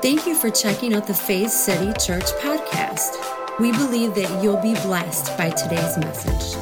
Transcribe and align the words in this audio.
Thank 0.00 0.28
you 0.28 0.36
for 0.36 0.48
checking 0.48 0.94
out 0.94 1.08
the 1.08 1.14
Faith 1.14 1.50
City 1.50 1.92
Church 1.98 2.26
podcast. 2.40 3.16
We 3.58 3.72
believe 3.72 4.14
that 4.14 4.40
you'll 4.40 4.62
be 4.62 4.74
blessed 4.74 5.36
by 5.36 5.50
today's 5.50 5.98
message. 5.98 6.56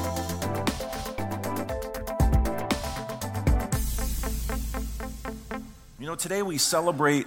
You 5.99 6.07
know, 6.07 6.15
today 6.15 6.41
we 6.41 6.57
celebrate 6.57 7.27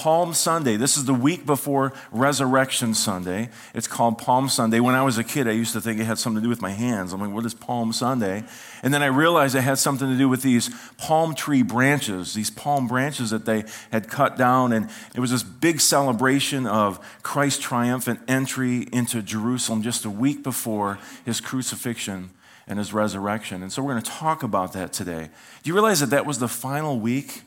Palm 0.00 0.32
Sunday. 0.32 0.76
This 0.76 0.96
is 0.96 1.04
the 1.04 1.12
week 1.12 1.44
before 1.44 1.92
Resurrection 2.10 2.94
Sunday. 2.94 3.50
It's 3.74 3.86
called 3.86 4.16
Palm 4.16 4.48
Sunday. 4.48 4.80
When 4.80 4.94
I 4.94 5.02
was 5.02 5.18
a 5.18 5.24
kid, 5.24 5.46
I 5.46 5.50
used 5.50 5.74
to 5.74 5.80
think 5.82 6.00
it 6.00 6.04
had 6.04 6.16
something 6.16 6.40
to 6.40 6.42
do 6.42 6.48
with 6.48 6.62
my 6.62 6.70
hands. 6.70 7.12
I'm 7.12 7.20
like, 7.20 7.30
what 7.30 7.44
is 7.44 7.52
Palm 7.52 7.92
Sunday? 7.92 8.44
And 8.82 8.94
then 8.94 9.02
I 9.02 9.08
realized 9.08 9.54
it 9.54 9.60
had 9.60 9.76
something 9.76 10.08
to 10.08 10.16
do 10.16 10.26
with 10.26 10.40
these 10.40 10.70
palm 10.96 11.34
tree 11.34 11.60
branches, 11.60 12.32
these 12.32 12.48
palm 12.48 12.88
branches 12.88 13.28
that 13.28 13.44
they 13.44 13.64
had 13.92 14.08
cut 14.08 14.38
down. 14.38 14.72
And 14.72 14.88
it 15.14 15.20
was 15.20 15.32
this 15.32 15.42
big 15.42 15.82
celebration 15.82 16.66
of 16.66 16.98
Christ's 17.22 17.60
triumphant 17.62 18.20
entry 18.26 18.88
into 18.94 19.20
Jerusalem 19.20 19.82
just 19.82 20.06
a 20.06 20.10
week 20.10 20.42
before 20.42 20.98
his 21.26 21.42
crucifixion 21.42 22.30
and 22.66 22.78
his 22.78 22.94
resurrection. 22.94 23.62
And 23.62 23.70
so 23.70 23.82
we're 23.82 23.92
going 23.92 24.02
to 24.02 24.10
talk 24.10 24.42
about 24.42 24.72
that 24.72 24.94
today. 24.94 25.28
Do 25.62 25.68
you 25.68 25.74
realize 25.74 26.00
that 26.00 26.08
that 26.08 26.24
was 26.24 26.38
the 26.38 26.48
final 26.48 26.98
week? 26.98 27.42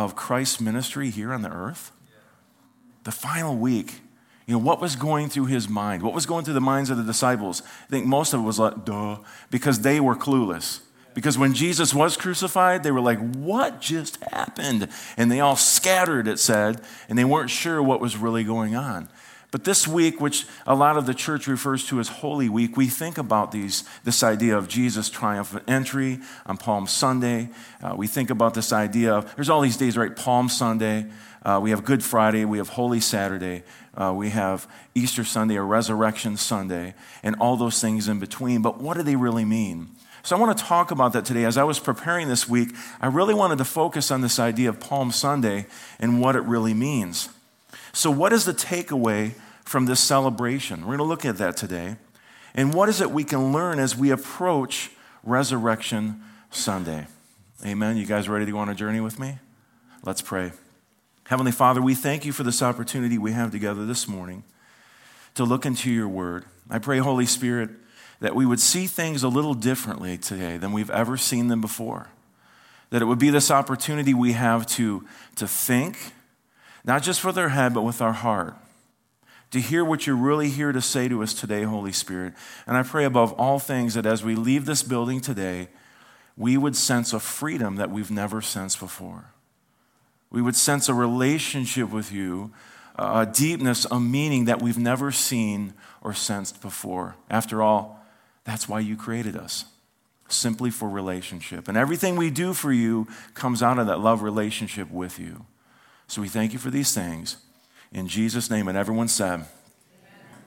of 0.00 0.16
Christ's 0.16 0.60
ministry 0.60 1.10
here 1.10 1.32
on 1.32 1.42
the 1.42 1.52
earth? 1.52 1.92
The 3.04 3.12
final 3.12 3.56
week. 3.56 4.00
You 4.46 4.54
know, 4.54 4.64
what 4.64 4.80
was 4.80 4.96
going 4.96 5.28
through 5.28 5.46
his 5.46 5.68
mind? 5.68 6.02
What 6.02 6.12
was 6.12 6.26
going 6.26 6.44
through 6.44 6.54
the 6.54 6.60
minds 6.60 6.90
of 6.90 6.96
the 6.96 7.04
disciples? 7.04 7.62
I 7.86 7.90
think 7.90 8.06
most 8.06 8.34
of 8.34 8.40
it 8.40 8.44
was 8.44 8.58
like, 8.58 8.84
duh, 8.84 9.18
because 9.50 9.80
they 9.80 10.00
were 10.00 10.16
clueless. 10.16 10.80
Because 11.14 11.38
when 11.38 11.54
Jesus 11.54 11.94
was 11.94 12.16
crucified, 12.16 12.82
they 12.82 12.90
were 12.90 13.00
like, 13.00 13.18
what 13.34 13.80
just 13.80 14.22
happened? 14.32 14.88
And 15.16 15.30
they 15.30 15.40
all 15.40 15.56
scattered, 15.56 16.26
it 16.26 16.38
said, 16.38 16.80
and 17.08 17.16
they 17.18 17.24
weren't 17.24 17.50
sure 17.50 17.82
what 17.82 18.00
was 18.00 18.16
really 18.16 18.44
going 18.44 18.74
on. 18.74 19.08
But 19.52 19.64
this 19.64 19.88
week, 19.88 20.20
which 20.20 20.46
a 20.66 20.76
lot 20.76 20.96
of 20.96 21.06
the 21.06 21.14
church 21.14 21.48
refers 21.48 21.84
to 21.86 21.98
as 21.98 22.08
Holy 22.08 22.48
Week, 22.48 22.76
we 22.76 22.86
think 22.86 23.18
about 23.18 23.50
these, 23.50 23.82
this 24.04 24.22
idea 24.22 24.56
of 24.56 24.68
Jesus' 24.68 25.10
triumphant 25.10 25.64
entry 25.68 26.20
on 26.46 26.56
Palm 26.56 26.86
Sunday. 26.86 27.50
Uh, 27.82 27.94
we 27.96 28.06
think 28.06 28.30
about 28.30 28.54
this 28.54 28.72
idea 28.72 29.12
of, 29.12 29.34
there's 29.34 29.50
all 29.50 29.60
these 29.60 29.76
days, 29.76 29.96
right? 29.96 30.14
Palm 30.14 30.48
Sunday. 30.48 31.06
Uh, 31.42 31.58
we 31.62 31.70
have 31.70 31.84
Good 31.84 32.04
Friday. 32.04 32.44
We 32.44 32.58
have 32.58 32.70
Holy 32.70 33.00
Saturday. 33.00 33.62
Uh, 33.94 34.12
we 34.14 34.30
have 34.30 34.68
Easter 34.94 35.24
Sunday 35.24 35.56
or 35.56 35.66
Resurrection 35.66 36.36
Sunday, 36.36 36.94
and 37.22 37.34
all 37.40 37.56
those 37.56 37.80
things 37.80 38.08
in 38.08 38.18
between. 38.18 38.62
But 38.62 38.80
what 38.80 38.96
do 38.96 39.02
they 39.02 39.16
really 39.16 39.44
mean? 39.44 39.88
So 40.22 40.36
I 40.36 40.40
want 40.40 40.56
to 40.56 40.64
talk 40.64 40.90
about 40.90 41.14
that 41.14 41.24
today. 41.24 41.44
As 41.44 41.56
I 41.56 41.64
was 41.64 41.78
preparing 41.78 42.28
this 42.28 42.48
week, 42.48 42.74
I 43.00 43.06
really 43.06 43.34
wanted 43.34 43.58
to 43.58 43.64
focus 43.64 44.10
on 44.10 44.20
this 44.20 44.38
idea 44.38 44.68
of 44.68 44.78
Palm 44.78 45.10
Sunday 45.10 45.66
and 45.98 46.20
what 46.20 46.36
it 46.36 46.42
really 46.42 46.74
means. 46.74 47.30
So, 47.92 48.10
what 48.10 48.32
is 48.32 48.44
the 48.44 48.52
takeaway 48.52 49.32
from 49.64 49.86
this 49.86 50.00
celebration? 50.00 50.80
We're 50.80 50.96
going 50.96 50.98
to 50.98 51.04
look 51.04 51.24
at 51.24 51.38
that 51.38 51.56
today. 51.56 51.96
And 52.54 52.74
what 52.74 52.88
is 52.88 53.00
it 53.00 53.10
we 53.10 53.24
can 53.24 53.52
learn 53.52 53.78
as 53.78 53.96
we 53.96 54.10
approach 54.10 54.90
Resurrection 55.22 56.22
Sunday? 56.50 57.06
Amen. 57.64 57.96
You 57.96 58.06
guys 58.06 58.28
ready 58.28 58.44
to 58.46 58.52
go 58.52 58.58
on 58.58 58.68
a 58.68 58.74
journey 58.74 59.00
with 59.00 59.18
me? 59.18 59.38
Let's 60.04 60.22
pray. 60.22 60.52
Heavenly 61.30 61.52
Father, 61.52 61.80
we 61.80 61.94
thank 61.94 62.24
you 62.24 62.32
for 62.32 62.42
this 62.42 62.60
opportunity 62.60 63.16
we 63.16 63.30
have 63.30 63.52
together 63.52 63.86
this 63.86 64.08
morning 64.08 64.42
to 65.36 65.44
look 65.44 65.64
into 65.64 65.88
your 65.88 66.08
word. 66.08 66.44
I 66.68 66.80
pray, 66.80 66.98
Holy 66.98 67.24
Spirit, 67.24 67.70
that 68.18 68.34
we 68.34 68.44
would 68.44 68.58
see 68.58 68.88
things 68.88 69.22
a 69.22 69.28
little 69.28 69.54
differently 69.54 70.18
today 70.18 70.56
than 70.56 70.72
we've 70.72 70.90
ever 70.90 71.16
seen 71.16 71.46
them 71.46 71.60
before. 71.60 72.08
That 72.90 73.00
it 73.00 73.04
would 73.04 73.20
be 73.20 73.30
this 73.30 73.48
opportunity 73.48 74.12
we 74.12 74.32
have 74.32 74.66
to, 74.70 75.06
to 75.36 75.46
think 75.46 75.98
not 76.84 77.04
just 77.04 77.24
with 77.24 77.38
our 77.38 77.50
head, 77.50 77.74
but 77.74 77.82
with 77.82 78.02
our 78.02 78.12
heart. 78.12 78.56
To 79.52 79.60
hear 79.60 79.84
what 79.84 80.08
you're 80.08 80.16
really 80.16 80.48
here 80.48 80.72
to 80.72 80.82
say 80.82 81.06
to 81.06 81.22
us 81.22 81.32
today, 81.32 81.62
Holy 81.62 81.92
Spirit. 81.92 82.34
And 82.66 82.76
I 82.76 82.82
pray 82.82 83.04
above 83.04 83.34
all 83.34 83.60
things 83.60 83.94
that 83.94 84.04
as 84.04 84.24
we 84.24 84.34
leave 84.34 84.66
this 84.66 84.82
building 84.82 85.20
today, 85.20 85.68
we 86.36 86.56
would 86.56 86.74
sense 86.74 87.12
a 87.12 87.20
freedom 87.20 87.76
that 87.76 87.90
we've 87.90 88.10
never 88.10 88.42
sensed 88.42 88.80
before. 88.80 89.26
We 90.30 90.42
would 90.42 90.56
sense 90.56 90.88
a 90.88 90.94
relationship 90.94 91.90
with 91.90 92.12
you, 92.12 92.52
a 92.96 93.26
deepness, 93.26 93.86
a 93.90 93.98
meaning 93.98 94.44
that 94.44 94.62
we've 94.62 94.78
never 94.78 95.10
seen 95.10 95.74
or 96.02 96.14
sensed 96.14 96.62
before. 96.62 97.16
After 97.28 97.62
all, 97.62 98.04
that's 98.44 98.68
why 98.68 98.80
you 98.80 98.96
created 98.96 99.36
us, 99.36 99.64
simply 100.28 100.70
for 100.70 100.88
relationship. 100.88 101.68
And 101.68 101.76
everything 101.76 102.16
we 102.16 102.30
do 102.30 102.54
for 102.54 102.72
you 102.72 103.08
comes 103.34 103.62
out 103.62 103.78
of 103.78 103.86
that 103.86 104.00
love 104.00 104.22
relationship 104.22 104.90
with 104.90 105.18
you. 105.18 105.46
So 106.06 106.20
we 106.20 106.28
thank 106.28 106.52
you 106.52 106.58
for 106.58 106.70
these 106.70 106.94
things. 106.94 107.36
In 107.92 108.06
Jesus' 108.06 108.50
name, 108.50 108.68
and 108.68 108.78
everyone 108.78 109.08
said, 109.08 109.44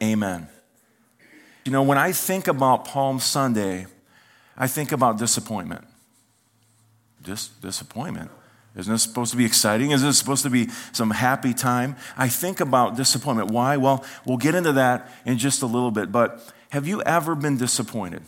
Amen. 0.02 0.14
Amen. 0.14 0.48
You 1.66 1.72
know, 1.72 1.84
when 1.84 1.98
I 1.98 2.12
think 2.12 2.48
about 2.48 2.86
Palm 2.86 3.20
Sunday, 3.20 3.86
I 4.58 4.68
think 4.68 4.92
about 4.92 5.18
disappointment. 5.18 5.86
Just 7.22 7.62
disappointment. 7.62 8.32
Isn't 8.76 8.92
this 8.92 9.04
supposed 9.04 9.32
to 9.32 9.38
be 9.38 9.46
exciting? 9.46 9.92
Isn't 9.92 10.08
this 10.08 10.18
supposed 10.18 10.44
to 10.44 10.50
be 10.50 10.70
some 10.92 11.12
happy 11.12 11.54
time? 11.54 11.96
I 12.18 12.28
think 12.28 12.60
about 12.60 12.96
disappointment. 12.96 13.52
Why? 13.52 13.78
Well, 13.78 14.04
we'll 14.26 14.38
get 14.38 14.56
into 14.56 14.74
that 14.74 15.12
in 15.26 15.38
just 15.38 15.62
a 15.62 15.68
little 15.68 15.92
bit. 15.92 16.12
But 16.12 16.42
have 16.70 16.88
you 16.88 17.02
ever 17.04 17.36
been 17.36 17.58
disappointed? 17.58 18.24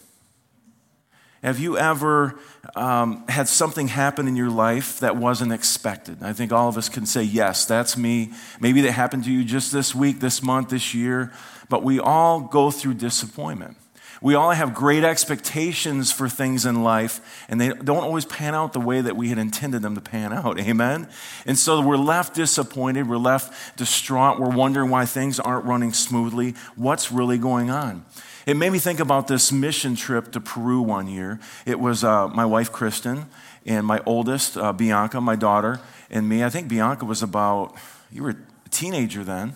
Have 1.42 1.60
you 1.60 1.78
ever 1.78 2.40
um, 2.76 3.24
had 3.28 3.48
something 3.48 3.88
happen 3.88 4.28
in 4.28 4.36
your 4.36 4.50
life 4.50 5.00
that 5.00 5.16
wasn't 5.16 5.52
expected? 5.52 6.18
I 6.22 6.34
think 6.34 6.52
all 6.52 6.68
of 6.68 6.78
us 6.78 6.90
can 6.90 7.06
say, 7.06 7.24
yes, 7.24 7.66
that's 7.66 7.98
me. 7.98 8.32
Maybe 8.60 8.82
that 8.82 8.92
happened 8.94 9.26
to 9.26 9.32
you 9.32 9.44
just 9.44 9.72
this 9.72 9.94
week, 9.94 10.20
this 10.20 10.42
month, 10.42 10.70
this 10.70 10.94
year. 10.94 11.32
But 11.70 11.84
we 11.84 12.00
all 12.00 12.42
go 12.42 12.72
through 12.72 12.96
disappointment. 12.96 13.78
We 14.26 14.34
all 14.34 14.50
have 14.50 14.74
great 14.74 15.04
expectations 15.04 16.12
for 16.12 16.28
things 16.28 16.66
in 16.66 16.82
life, 16.82 17.46
and 17.48 17.62
they 17.62 17.70
don't 17.70 18.04
always 18.04 18.26
pan 18.26 18.56
out 18.56 18.74
the 18.74 18.80
way 18.80 19.00
that 19.00 19.16
we 19.16 19.30
had 19.30 19.38
intended 19.38 19.84
them 19.84 19.94
to 19.94 20.02
pan 20.02 20.34
out. 20.34 20.60
Amen? 20.68 21.08
And 21.46 21.60
so 21.60 21.80
we're 21.80 21.96
left 21.96 22.34
disappointed. 22.34 23.08
We're 23.08 23.18
left 23.18 23.78
distraught. 23.78 24.40
We're 24.40 24.50
wondering 24.50 24.90
why 24.90 25.06
things 25.06 25.40
aren't 25.40 25.66
running 25.66 25.94
smoothly. 25.94 26.56
What's 26.76 27.12
really 27.12 27.38
going 27.38 27.70
on? 27.70 28.04
It 28.48 28.58
made 28.58 28.72
me 28.72 28.80
think 28.80 29.00
about 29.00 29.28
this 29.28 29.52
mission 29.52 29.96
trip 29.96 30.32
to 30.32 30.42
Peru 30.42 30.82
one 30.82 31.08
year. 31.08 31.40
It 31.68 31.80
was 31.80 32.04
uh, 32.04 32.28
my 32.30 32.46
wife, 32.46 32.72
Kristen, 32.72 33.28
and 33.64 33.86
my 33.86 34.02
oldest, 34.08 34.58
uh, 34.58 34.74
Bianca, 34.74 35.22
my 35.22 35.36
daughter, 35.36 35.82
and 36.10 36.28
me. 36.28 36.44
I 36.44 36.50
think 36.50 36.68
Bianca 36.68 37.06
was 37.06 37.22
about, 37.22 37.76
you 38.12 38.24
were 38.24 38.32
a 38.32 38.70
teenager 38.72 39.24
then. 39.24 39.54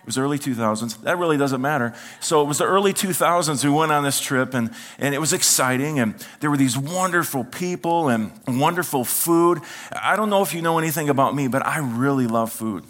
It 0.00 0.06
was 0.06 0.18
early 0.18 0.38
2000s. 0.38 1.02
That 1.02 1.18
really 1.18 1.36
doesn't 1.36 1.60
matter. 1.60 1.94
So 2.20 2.42
it 2.42 2.46
was 2.46 2.58
the 2.58 2.64
early 2.64 2.92
2000s 2.92 3.64
we 3.64 3.70
went 3.70 3.92
on 3.92 4.02
this 4.02 4.20
trip, 4.20 4.54
and, 4.54 4.70
and 4.98 5.14
it 5.14 5.18
was 5.18 5.32
exciting. 5.32 5.98
And 5.98 6.14
there 6.40 6.50
were 6.50 6.56
these 6.56 6.76
wonderful 6.76 7.44
people 7.44 8.08
and 8.08 8.32
wonderful 8.46 9.04
food. 9.04 9.60
I 9.92 10.16
don't 10.16 10.30
know 10.30 10.42
if 10.42 10.54
you 10.54 10.62
know 10.62 10.78
anything 10.78 11.08
about 11.08 11.34
me, 11.34 11.48
but 11.48 11.64
I 11.64 11.78
really 11.78 12.26
love 12.26 12.50
food. 12.50 12.84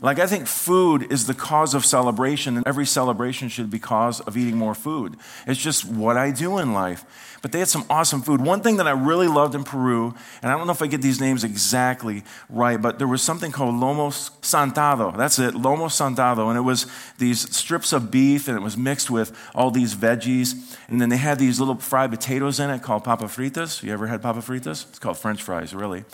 Like, 0.00 0.18
I 0.18 0.26
think 0.26 0.46
food 0.46 1.10
is 1.10 1.26
the 1.26 1.34
cause 1.34 1.74
of 1.74 1.84
celebration, 1.84 2.56
and 2.56 2.66
every 2.66 2.86
celebration 2.86 3.48
should 3.48 3.70
be 3.70 3.78
cause 3.78 4.20
of 4.20 4.36
eating 4.36 4.56
more 4.56 4.74
food. 4.74 5.16
It's 5.46 5.60
just 5.60 5.84
what 5.84 6.16
I 6.16 6.30
do 6.30 6.58
in 6.58 6.72
life. 6.72 7.04
But 7.40 7.52
they 7.52 7.60
had 7.60 7.68
some 7.68 7.84
awesome 7.88 8.22
food. 8.22 8.40
One 8.40 8.62
thing 8.62 8.78
that 8.78 8.88
I 8.88 8.90
really 8.90 9.28
loved 9.28 9.54
in 9.54 9.62
Peru, 9.62 10.14
and 10.42 10.50
I 10.50 10.56
don't 10.56 10.66
know 10.66 10.72
if 10.72 10.82
I 10.82 10.88
get 10.88 11.02
these 11.02 11.20
names 11.20 11.44
exactly 11.44 12.24
right, 12.48 12.80
but 12.80 12.98
there 12.98 13.06
was 13.06 13.22
something 13.22 13.52
called 13.52 13.74
lomo 13.76 14.08
santado. 14.42 15.16
That's 15.16 15.38
it, 15.38 15.54
lomo 15.54 15.86
santado. 15.86 16.48
And 16.48 16.58
it 16.58 16.62
was 16.62 16.86
these 17.18 17.54
strips 17.54 17.92
of 17.92 18.10
beef, 18.10 18.48
and 18.48 18.56
it 18.56 18.60
was 18.60 18.76
mixed 18.76 19.10
with 19.10 19.36
all 19.54 19.70
these 19.70 19.94
veggies. 19.94 20.76
And 20.88 21.00
then 21.00 21.10
they 21.10 21.16
had 21.16 21.38
these 21.38 21.60
little 21.60 21.76
fried 21.76 22.10
potatoes 22.10 22.58
in 22.58 22.70
it 22.70 22.82
called 22.82 23.04
papa 23.04 23.24
fritas. 23.24 23.82
You 23.82 23.92
ever 23.92 24.08
had 24.08 24.20
papa 24.20 24.40
fritas? 24.40 24.88
It's 24.88 24.98
called 24.98 25.18
french 25.18 25.42
fries, 25.42 25.74
really. 25.74 26.04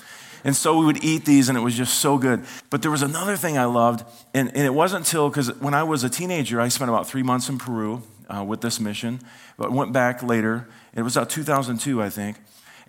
And 0.45 0.55
so 0.55 0.79
we 0.79 0.85
would 0.85 1.03
eat 1.03 1.25
these, 1.25 1.49
and 1.49 1.57
it 1.57 1.63
was 1.63 1.75
just 1.75 2.01
so 2.01 2.19
good. 2.19 2.45
But 2.69 2.83
there 2.83 2.91
was 2.91 3.01
another 3.01 3.37
thing 3.37 3.57
I 3.57 3.65
loved, 3.65 4.05
and, 4.35 4.49
and 4.51 4.67
it 4.67 4.75
wasn't 4.75 5.07
until, 5.07 5.31
because 5.31 5.59
when 5.61 5.73
I 5.73 5.83
was 5.83 6.05
a 6.05 6.11
teenager, 6.11 6.61
I 6.61 6.69
spent 6.69 6.91
about 6.91 7.09
three 7.09 7.23
months 7.23 7.49
in 7.49 7.57
Peru 7.57 8.03
uh, 8.29 8.45
with 8.45 8.61
this 8.61 8.79
mission, 8.79 9.21
but 9.57 9.73
went 9.73 9.95
back 9.95 10.23
later. 10.23 10.69
It 10.95 11.03
was 11.03 11.17
about 11.17 11.31
2002, 11.31 12.03
I 12.03 12.11
think. 12.11 12.37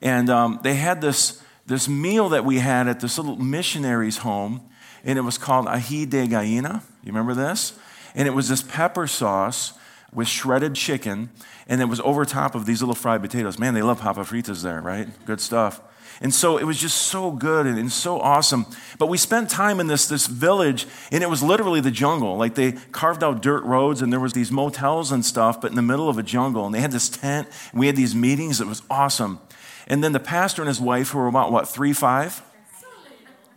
And 0.02 0.30
um, 0.30 0.60
they 0.63 0.75
had 0.75 1.00
this, 1.00 1.42
this 1.66 1.88
meal 1.88 2.30
that 2.30 2.44
we 2.44 2.60
had 2.60 2.90
at 2.90 3.00
this 3.00 3.18
little 3.18 3.38
missionary's 3.38 4.18
home, 4.18 4.62
and 5.06 5.18
it 5.18 5.22
was 5.22 5.38
called 5.38 5.68
ají 5.68 6.10
de 6.10 6.28
gallina. 6.28 6.84
You 7.04 7.12
remember 7.12 7.34
this? 7.34 7.80
And 8.16 8.28
it 8.28 8.31
was 8.31 8.50
this 8.50 8.63
pepper 8.63 9.08
sauce 9.08 9.74
with 10.13 10.28
shredded 10.28 10.75
chicken, 10.75 11.30
and 11.68 11.81
it 11.81 11.86
was 11.86 12.01
over 12.01 12.25
top 12.25 12.54
of 12.54 12.66
these 12.66 12.81
little 12.81 12.96
fried 12.96 13.22
potatoes. 13.22 13.58
Man, 13.58 13.74
they 13.74 13.81
love 13.81 14.01
papa 14.01 14.22
fritas 14.22 14.62
there, 14.62 14.81
right? 14.81 15.08
Good 15.25 15.40
stuff. 15.40 15.81
And 16.21 16.33
so 16.33 16.57
it 16.57 16.63
was 16.63 16.77
just 16.77 16.97
so 16.97 17.31
good 17.31 17.65
and, 17.65 17.77
and, 17.77 17.91
so 17.91 18.19
awesome. 18.19 18.65
But 18.97 19.07
we 19.07 19.17
spent 19.17 19.50
time 19.50 19.79
in 19.79 19.88
this, 19.88 20.07
this 20.07 20.27
village, 20.27 20.88
and 21.12 21.23
it 21.23 21.29
was 21.29 21.44
literally 21.44 21.81
the 21.81 21.91
jungle. 21.91 22.38
Like 22.38 22.56
they 22.56 22.73
carved 22.91 23.23
out 23.23 23.41
dirt 23.41 23.63
roads, 23.63 24.01
and 24.01 24.12
there 24.12 24.19
was 24.19 24.33
these 24.33 24.51
motels 24.51 25.12
and 25.12 25.25
stuff, 25.25 25.59
but 25.59 25.71
in 25.71 25.75
the 25.75 25.81
middle 25.81 26.07
of 26.07 26.17
a 26.17 26.23
jungle. 26.23 26.65
And 26.65 26.73
they 26.73 26.81
had 26.81 26.91
this 26.91 27.09
tent, 27.09 27.47
and 27.71 27.79
we 27.79 27.88
had 27.88 27.95
these 27.95 28.15
meetings. 28.15 28.62
It 28.62 28.67
was 28.67 28.81
awesome. 28.89 29.39
And 29.88 30.03
then 30.03 30.13
the 30.13 30.19
pastor 30.19 30.62
and 30.62 30.67
his 30.67 30.79
wife, 30.79 31.09
who 31.09 31.19
were 31.19 31.27
about, 31.27 31.51
what, 31.51 31.67
three, 31.67 31.94
five? 31.94 32.41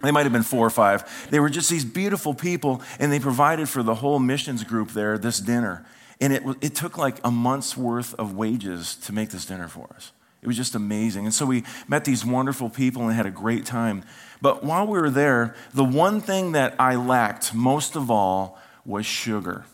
They 0.03 0.11
might 0.11 0.25
have 0.25 0.33
been 0.33 0.43
four 0.43 0.67
or 0.67 0.71
five. 0.71 1.29
They 1.31 1.41
were 1.41 1.49
just 1.49 1.71
these 1.71 1.85
beautiful 1.85 2.35
people, 2.35 2.83
and 2.99 3.11
they 3.11 3.19
provided 3.19 3.69
for 3.69 3.83
the 3.83 3.97
whole 3.97 4.19
missions 4.19 4.63
group 4.65 4.91
there 4.91 5.19
this 5.19 5.39
dinner. 5.39 5.85
And 6.21 6.33
it, 6.33 6.43
it 6.61 6.75
took 6.75 6.99
like 6.99 7.19
a 7.25 7.31
month's 7.31 7.77
worth 7.77 8.15
of 8.15 8.35
wages 8.35 8.97
to 8.97 9.13
make 9.13 9.31
this 9.31 9.45
dinner 9.45 9.69
for 9.69 9.89
us. 9.95 10.13
It 10.41 10.47
was 10.47 10.57
just 10.57 10.75
amazing. 10.75 11.25
And 11.25 11.35
so 11.35 11.47
we 11.47 11.65
met 11.89 12.05
these 12.05 12.25
wonderful 12.25 12.71
people 12.71 13.03
and 13.03 13.13
had 13.13 13.27
a 13.27 13.31
great 13.31 13.67
time. 13.67 14.05
But 14.41 14.63
while 14.63 14.87
we 14.87 14.99
were 14.99 15.11
there, 15.11 15.57
the 15.75 15.85
one 15.85 16.21
thing 16.21 16.53
that 16.53 16.75
I 16.79 16.95
lacked 16.95 17.55
most 17.55 17.97
of 17.97 18.11
all 18.11 18.59
was 18.85 19.05
sugar. 19.05 19.65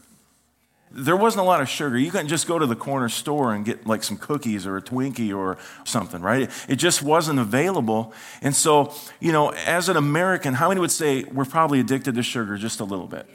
There 0.90 1.16
wasn't 1.16 1.43
a 1.43 1.44
lot 1.44 1.61
of 1.61 1.69
sugar. 1.69 1.99
You 1.99 2.11
couldn't 2.11 2.28
just 2.28 2.46
go 2.46 2.58
to 2.58 2.66
the 2.66 2.76
corner 2.76 3.08
store 3.08 3.52
and 3.52 3.64
get 3.64 3.87
like 3.87 4.05
some 4.05 4.16
cookies 4.16 4.64
or 4.64 4.76
a 4.76 4.82
Twinkie 4.82 5.37
or 5.37 5.58
something, 5.84 6.22
right? 6.22 6.49
It 6.69 6.76
just 6.76 7.02
wasn't 7.02 7.40
available. 7.40 8.14
And 8.40 8.55
so, 8.55 8.94
you 9.20 9.32
know, 9.32 9.50
as 9.50 9.88
an 9.88 9.96
American, 9.96 10.55
how 10.55 10.69
many 10.69 10.81
would 10.81 10.93
say 10.93 11.25
we're 11.25 11.44
probably 11.44 11.81
addicted 11.81 12.14
to 12.14 12.22
sugar 12.22 12.56
just 12.56 12.81
a 12.81 12.84
little 12.84 13.08
bit? 13.08 13.28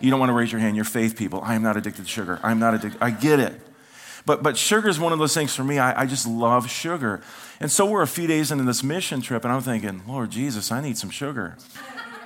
You 0.00 0.10
don't 0.10 0.20
want 0.20 0.30
to 0.30 0.34
raise 0.34 0.52
your 0.52 0.60
hand. 0.60 0.76
You're 0.76 0.84
faith 0.84 1.16
people. 1.16 1.40
I 1.42 1.54
am 1.54 1.62
not 1.62 1.76
addicted 1.76 2.02
to 2.02 2.08
sugar. 2.08 2.40
I'm 2.42 2.58
not 2.58 2.74
addicted. 2.74 3.00
I 3.00 3.10
get 3.10 3.38
it. 3.40 3.60
But, 4.26 4.42
but 4.42 4.56
sugar 4.56 4.88
is 4.88 4.98
one 5.00 5.12
of 5.12 5.18
those 5.18 5.34
things 5.34 5.54
for 5.54 5.64
me. 5.64 5.78
I, 5.78 6.02
I 6.02 6.06
just 6.06 6.26
love 6.26 6.70
sugar. 6.70 7.20
And 7.60 7.70
so 7.70 7.86
we're 7.86 8.02
a 8.02 8.06
few 8.06 8.26
days 8.26 8.50
into 8.50 8.64
this 8.64 8.82
mission 8.82 9.20
trip, 9.20 9.44
and 9.44 9.52
I'm 9.52 9.62
thinking, 9.62 10.02
Lord 10.06 10.30
Jesus, 10.30 10.70
I 10.70 10.80
need 10.80 10.96
some 10.98 11.10
sugar. 11.10 11.56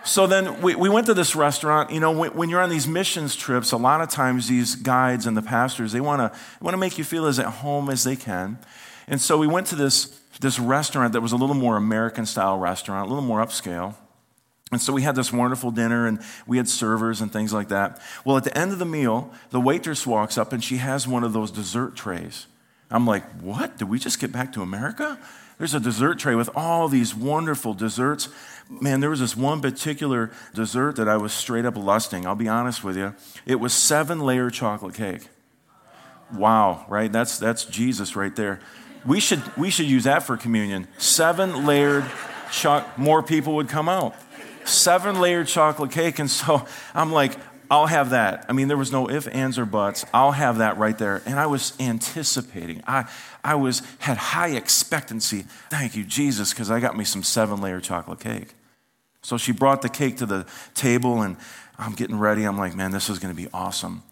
So 0.04 0.26
then 0.26 0.60
we, 0.60 0.74
we 0.74 0.88
went 0.88 1.06
to 1.06 1.14
this 1.14 1.36
restaurant. 1.36 1.90
You 1.92 2.00
know, 2.00 2.10
when, 2.10 2.34
when, 2.34 2.50
you're 2.50 2.60
on 2.60 2.70
these 2.70 2.88
missions 2.88 3.36
trips, 3.36 3.70
a 3.72 3.76
lot 3.76 4.00
of 4.00 4.08
times 4.08 4.48
these 4.48 4.74
guides 4.74 5.26
and 5.26 5.36
the 5.36 5.42
pastors, 5.42 5.92
they 5.92 6.00
want 6.00 6.20
to 6.20 6.38
want 6.60 6.74
to 6.74 6.78
make 6.78 6.98
you 6.98 7.04
feel 7.04 7.26
as 7.26 7.38
at 7.38 7.46
home 7.46 7.88
as 7.88 8.02
they 8.02 8.16
can. 8.16 8.58
And 9.06 9.20
so 9.20 9.38
we 9.38 9.46
went 9.46 9.68
to 9.68 9.76
this, 9.76 10.06
this 10.40 10.58
restaurant 10.58 11.12
that 11.12 11.20
was 11.20 11.32
a 11.32 11.36
little 11.36 11.54
more 11.54 11.76
American 11.76 12.26
style 12.26 12.58
restaurant, 12.58 13.06
a 13.06 13.08
little 13.08 13.24
more 13.24 13.44
upscale. 13.44 13.94
And 14.72 14.80
so 14.80 14.92
we 14.94 15.02
had 15.02 15.14
this 15.14 15.32
wonderful 15.32 15.70
dinner 15.70 16.06
and 16.06 16.18
we 16.46 16.56
had 16.56 16.66
servers 16.66 17.20
and 17.20 17.30
things 17.30 17.52
like 17.52 17.68
that. 17.68 18.00
Well, 18.24 18.38
at 18.38 18.44
the 18.44 18.56
end 18.56 18.72
of 18.72 18.78
the 18.78 18.86
meal, 18.86 19.30
the 19.50 19.60
waitress 19.60 20.06
walks 20.06 20.38
up 20.38 20.52
and 20.52 20.64
she 20.64 20.78
has 20.78 21.06
one 21.06 21.22
of 21.22 21.34
those 21.34 21.50
dessert 21.50 21.94
trays. 21.94 22.46
I'm 22.90 23.06
like, 23.06 23.24
what? 23.40 23.76
Did 23.76 23.90
we 23.90 23.98
just 23.98 24.18
get 24.18 24.32
back 24.32 24.52
to 24.54 24.62
America? 24.62 25.18
There's 25.58 25.74
a 25.74 25.80
dessert 25.80 26.18
tray 26.18 26.34
with 26.34 26.48
all 26.56 26.88
these 26.88 27.14
wonderful 27.14 27.74
desserts. 27.74 28.30
Man, 28.68 29.00
there 29.00 29.10
was 29.10 29.20
this 29.20 29.36
one 29.36 29.60
particular 29.60 30.30
dessert 30.54 30.96
that 30.96 31.08
I 31.08 31.18
was 31.18 31.32
straight 31.32 31.66
up 31.66 31.76
lusting. 31.76 32.26
I'll 32.26 32.34
be 32.34 32.48
honest 32.48 32.82
with 32.82 32.96
you. 32.96 33.14
It 33.44 33.56
was 33.56 33.74
seven 33.74 34.20
layer 34.20 34.48
chocolate 34.50 34.94
cake. 34.94 35.28
Wow, 36.34 36.86
right? 36.88 37.12
That's, 37.12 37.38
that's 37.38 37.66
Jesus 37.66 38.16
right 38.16 38.34
there. 38.34 38.60
We 39.04 39.20
should, 39.20 39.42
we 39.56 39.68
should 39.70 39.86
use 39.86 40.04
that 40.04 40.22
for 40.22 40.38
communion. 40.38 40.88
Seven 40.96 41.66
layered 41.66 42.04
chocolate, 42.50 42.96
more 42.96 43.22
people 43.22 43.56
would 43.56 43.68
come 43.68 43.88
out 43.88 44.14
seven 44.72 45.20
layered 45.20 45.46
chocolate 45.48 45.90
cake. 45.90 46.18
And 46.18 46.30
so 46.30 46.66
I'm 46.94 47.12
like, 47.12 47.36
I'll 47.70 47.86
have 47.86 48.10
that. 48.10 48.44
I 48.48 48.52
mean, 48.52 48.68
there 48.68 48.76
was 48.76 48.92
no 48.92 49.08
if, 49.08 49.26
ands, 49.28 49.58
or 49.58 49.64
buts. 49.64 50.04
I'll 50.12 50.32
have 50.32 50.58
that 50.58 50.76
right 50.76 50.96
there. 50.98 51.22
And 51.24 51.38
I 51.40 51.46
was 51.46 51.72
anticipating. 51.80 52.82
I, 52.86 53.08
I 53.42 53.54
was 53.54 53.82
had 53.98 54.18
high 54.18 54.50
expectancy. 54.50 55.46
Thank 55.70 55.96
you, 55.96 56.04
Jesus, 56.04 56.52
because 56.52 56.70
I 56.70 56.80
got 56.80 56.96
me 56.96 57.04
some 57.04 57.22
seven 57.22 57.62
layer 57.62 57.80
chocolate 57.80 58.20
cake. 58.20 58.54
So 59.22 59.38
she 59.38 59.52
brought 59.52 59.80
the 59.80 59.88
cake 59.88 60.18
to 60.18 60.26
the 60.26 60.46
table, 60.74 61.22
and 61.22 61.36
I'm 61.78 61.94
getting 61.94 62.18
ready. 62.18 62.44
I'm 62.44 62.58
like, 62.58 62.74
man, 62.74 62.90
this 62.90 63.08
is 63.08 63.18
going 63.18 63.34
to 63.34 63.40
be 63.40 63.48
awesome. 63.54 64.02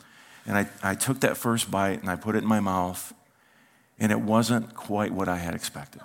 And 0.47 0.57
I, 0.57 0.69
I 0.83 0.95
took 0.95 1.21
that 1.21 1.37
first 1.37 1.71
bite 1.71 2.01
and 2.01 2.09
I 2.09 2.17
put 2.17 2.37
it 2.37 2.39
in 2.39 2.49
my 2.49 2.61
mouth, 2.61 3.12
and 3.99 4.11
it 4.11 4.21
wasn't 4.21 4.75
quite 4.75 5.12
what 5.12 5.29
I 5.29 5.37
had 5.37 5.55
expected. 5.55 6.01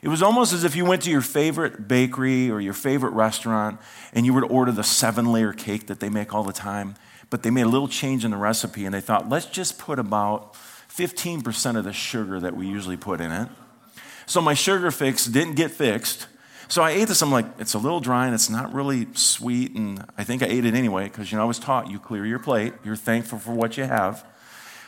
It 0.00 0.08
was 0.08 0.22
almost 0.22 0.52
as 0.52 0.64
if 0.64 0.76
you 0.76 0.84
went 0.84 1.02
to 1.02 1.10
your 1.10 1.22
favorite 1.22 1.88
bakery 1.88 2.50
or 2.50 2.60
your 2.60 2.74
favorite 2.74 3.10
restaurant 3.10 3.80
and 4.12 4.24
you 4.24 4.32
were 4.32 4.42
to 4.42 4.46
order 4.46 4.70
the 4.70 4.84
seven 4.84 5.32
layer 5.32 5.52
cake 5.52 5.88
that 5.88 6.00
they 6.00 6.08
make 6.08 6.32
all 6.32 6.44
the 6.44 6.52
time, 6.52 6.94
but 7.30 7.42
they 7.42 7.50
made 7.50 7.62
a 7.62 7.68
little 7.68 7.88
change 7.88 8.24
in 8.24 8.30
the 8.30 8.36
recipe 8.36 8.84
and 8.84 8.94
they 8.94 9.00
thought, 9.00 9.28
let's 9.28 9.46
just 9.46 9.78
put 9.78 9.98
about 9.98 10.54
15% 10.54 11.76
of 11.76 11.84
the 11.84 11.92
sugar 11.92 12.38
that 12.40 12.56
we 12.56 12.66
usually 12.68 12.96
put 12.96 13.20
in 13.20 13.32
it. 13.32 13.48
So 14.26 14.40
my 14.40 14.54
sugar 14.54 14.90
fix 14.90 15.26
didn't 15.26 15.54
get 15.54 15.70
fixed. 15.70 16.28
So 16.68 16.82
I 16.82 16.90
ate 16.90 17.08
this. 17.08 17.22
I'm 17.22 17.32
like, 17.32 17.46
it's 17.58 17.74
a 17.74 17.78
little 17.78 17.98
dry 18.00 18.26
and 18.26 18.34
it's 18.34 18.50
not 18.50 18.72
really 18.74 19.08
sweet. 19.14 19.74
And 19.74 20.04
I 20.18 20.24
think 20.24 20.42
I 20.42 20.46
ate 20.46 20.64
it 20.64 20.74
anyway 20.74 21.04
because, 21.04 21.32
you 21.32 21.38
know, 21.38 21.42
I 21.42 21.46
was 21.46 21.58
taught 21.58 21.90
you 21.90 21.98
clear 21.98 22.26
your 22.26 22.38
plate, 22.38 22.74
you're 22.84 22.96
thankful 22.96 23.38
for 23.38 23.52
what 23.52 23.76
you 23.76 23.84
have. 23.84 24.24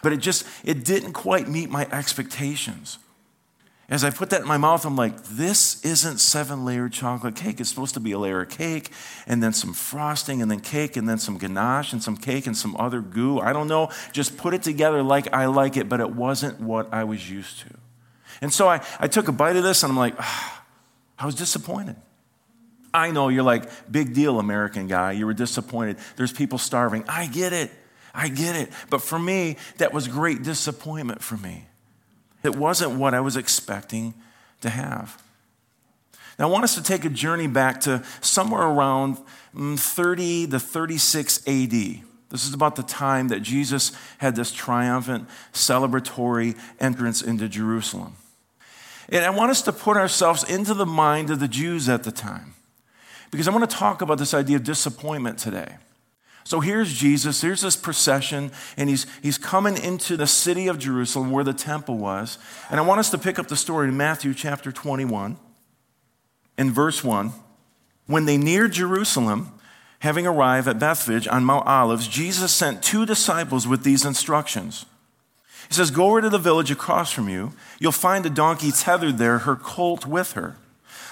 But 0.03 0.13
it 0.13 0.19
just, 0.19 0.47
it 0.63 0.85
didn't 0.85 1.13
quite 1.13 1.49
meet 1.49 1.71
my 1.71 1.87
expectations. 1.91 2.99
As 3.91 4.05
I 4.05 4.11
put 4.11 4.31
that 4.31 4.43
in 4.43 4.47
my 4.47 4.57
mouth, 4.57 4.87
I'm 4.87 4.95
like, 4.95 5.21
this 5.25 5.85
isn't 5.85 6.19
seven 6.19 6.65
layered 6.65 6.93
chocolate 6.93 7.35
cake. 7.35 7.59
It's 7.59 7.69
supposed 7.69 7.95
to 7.95 8.01
be 8.01 8.13
a 8.13 8.19
layer 8.21 8.43
of 8.43 8.49
cake 8.49 8.91
and 9.27 9.43
then 9.43 9.53
some 9.53 9.73
frosting 9.73 10.41
and 10.41 10.49
then 10.49 10.61
cake 10.61 10.97
and 10.97 11.09
then 11.09 11.19
some 11.19 11.39
ganache 11.39 11.93
and 11.93 12.01
some 12.01 12.17
cake 12.17 12.47
and 12.47 12.57
some 12.57 12.77
other 12.77 13.01
goo. 13.01 13.41
I 13.41 13.53
don't 13.53 13.67
know. 13.67 13.91
Just 14.13 14.37
put 14.37 14.55
it 14.55 14.63
together 14.63 15.03
like 15.03 15.33
I 15.35 15.47
like 15.47 15.77
it, 15.77 15.89
but 15.89 15.99
it 15.99 16.15
wasn't 16.15 16.61
what 16.61 16.95
I 16.95 17.03
was 17.03 17.29
used 17.29 17.59
to. 17.61 17.75
And 18.41 18.53
so 18.53 18.69
I, 18.69 18.81
I 19.01 19.09
took 19.09 19.27
a 19.27 19.33
bite 19.33 19.57
of 19.57 19.65
this 19.65 19.83
and 19.83 19.91
I'm 19.91 19.99
like, 19.99 20.15
ah, 20.19 20.63
I 21.19 21.27
was 21.27 21.35
disappointed. 21.35 21.97
I 22.95 23.11
know 23.11 23.29
you're 23.29 23.43
like, 23.43 23.69
big 23.91 24.15
deal, 24.15 24.39
American 24.39 24.87
guy. 24.87 25.13
You 25.13 25.27
were 25.27 25.35
disappointed. 25.35 25.99
There's 26.15 26.33
people 26.33 26.59
starving. 26.59 27.05
I 27.09 27.27
get 27.27 27.53
it. 27.53 27.73
I 28.15 28.29
get 28.29 28.55
it. 28.55 28.71
But 28.89 29.03
for 29.03 29.19
me, 29.19 29.57
that 29.79 29.93
was 29.93 30.07
great 30.07 30.45
disappointment 30.45 31.23
for 31.23 31.37
me. 31.37 31.67
It 32.43 32.57
wasn't 32.57 32.93
what 32.93 33.15
I 33.15 33.21
was 33.21 33.37
expecting 33.37 34.15
to 34.61 34.71
have. 34.71 35.23
Now, 36.39 36.49
I 36.49 36.51
want 36.51 36.65
us 36.65 36.75
to 36.77 36.83
take 36.83 37.05
a 37.05 37.11
journey 37.11 37.47
back 37.47 37.83
to 37.83 38.03
somewhere 38.23 38.63
around 38.63 39.19
mm, 39.55 39.79
30 39.79 40.47
to 40.49 40.59
36 40.59 41.47
AD. 41.47 41.71
This 42.31 42.47
is 42.47 42.55
about 42.55 42.77
the 42.77 42.83
time 42.83 43.29
that 43.29 43.43
Jesus 43.43 43.93
had 44.19 44.37
this 44.37 44.53
triumphant, 44.53 45.29
celebratory 45.53 46.57
entrance 46.79 47.21
into 47.21 47.49
Jerusalem. 47.49 48.15
And 49.11 49.25
I 49.25 49.31
want 49.31 49.51
us 49.51 49.63
to 49.63 49.73
put 49.73 49.97
ourselves 49.97 50.49
into 50.49 50.73
the 50.73 50.87
mind 50.87 51.31
of 51.31 51.41
the 51.41 51.49
Jews 51.49 51.89
at 51.89 52.05
the 52.05 52.13
time, 52.13 52.55
because 53.31 53.49
I 53.49 53.51
want 53.51 53.69
to 53.69 53.77
talk 53.77 54.01
about 54.01 54.19
this 54.19 54.33
idea 54.33 54.57
of 54.57 54.65
disappointment 54.65 55.39
today. 55.39 55.77
So 56.45 56.61
here's 56.61 56.93
Jesus, 56.93 57.43
here's 57.43 57.61
this 57.61 57.77
procession, 57.77 58.51
and 58.77 58.89
he's, 58.89 59.07
he's 59.23 59.39
coming 59.39 59.77
into 59.77 60.17
the 60.17 60.27
city 60.27 60.69
of 60.69 60.79
Jerusalem 60.79 61.31
where 61.31 61.45
the 61.45 61.53
temple 61.53 61.99
was. 61.99 62.39
And 62.71 62.81
I 62.81 62.83
want 62.83 63.01
us 63.01 63.11
to 63.11 63.19
pick 63.19 63.39
up 63.39 63.49
the 63.49 63.57
story 63.57 63.89
in 63.89 63.97
Matthew 63.97 64.35
chapter 64.35 64.73
21, 64.73 65.37
in 66.59 66.71
verse 66.71 67.05
1. 67.05 67.33
When 68.07 68.25
they 68.25 68.37
neared 68.37 68.73
Jerusalem, 68.73 69.53
having 70.01 70.27
arrived 70.27 70.67
at 70.67 70.79
Bethphage 70.79 71.29
on 71.29 71.45
Mount 71.45 71.67
Olives, 71.67 72.09
Jesus 72.09 72.53
sent 72.53 72.83
two 72.83 73.07
disciples 73.07 73.69
with 73.69 73.85
these 73.85 74.05
instructions. 74.05 74.87
He 75.69 75.75
says, 75.75 75.93
Go 75.93 76.07
over 76.07 76.21
to 76.23 76.29
the 76.29 76.39
village 76.39 76.73
across 76.73 77.13
from 77.13 77.29
you. 77.29 77.53
You'll 77.79 77.93
find 77.93 78.27
a 78.27 78.31
donkey 78.31 78.73
tethered 78.73 79.19
there, 79.19 79.39
her 79.39 79.55
colt 79.55 80.07
with 80.07 80.33
her. 80.33 80.57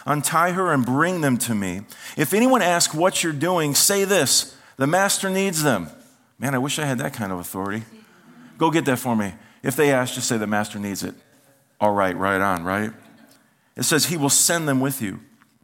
Untie 0.04 0.52
her 0.52 0.73
and 0.73 0.85
bring 0.85 1.20
them 1.20 1.37
to 1.38 1.54
me. 1.54 1.82
If 2.16 2.32
anyone 2.32 2.62
asks 2.62 2.94
what 2.94 3.23
you're 3.23 3.32
doing, 3.32 3.75
say 3.75 4.04
this 4.04 4.57
the 4.78 4.87
master 4.87 5.28
needs 5.28 5.62
them. 5.62 5.88
Man, 6.38 6.54
I 6.54 6.58
wish 6.58 6.78
I 6.78 6.87
had 6.87 6.99
that 6.99 7.12
kind 7.12 7.32
of 7.32 7.38
authority. 7.38 7.82
Go 8.56 8.70
get 8.70 8.85
that 8.87 8.99
for 8.99 9.14
me. 9.14 9.35
If 9.62 9.76
they 9.76 9.92
ask, 9.92 10.14
just 10.14 10.28
say 10.28 10.38
the 10.38 10.47
master 10.47 10.78
needs 10.78 11.02
it. 11.02 11.14
All 11.80 11.92
right, 11.92 12.16
right 12.16 12.40
on, 12.40 12.64
right? 12.64 12.92
It 13.76 13.82
says 13.82 14.06
he 14.06 14.16
will 14.16 14.30
send 14.30 14.68
them 14.68 14.80
with 14.80 15.02
you. 15.02 15.20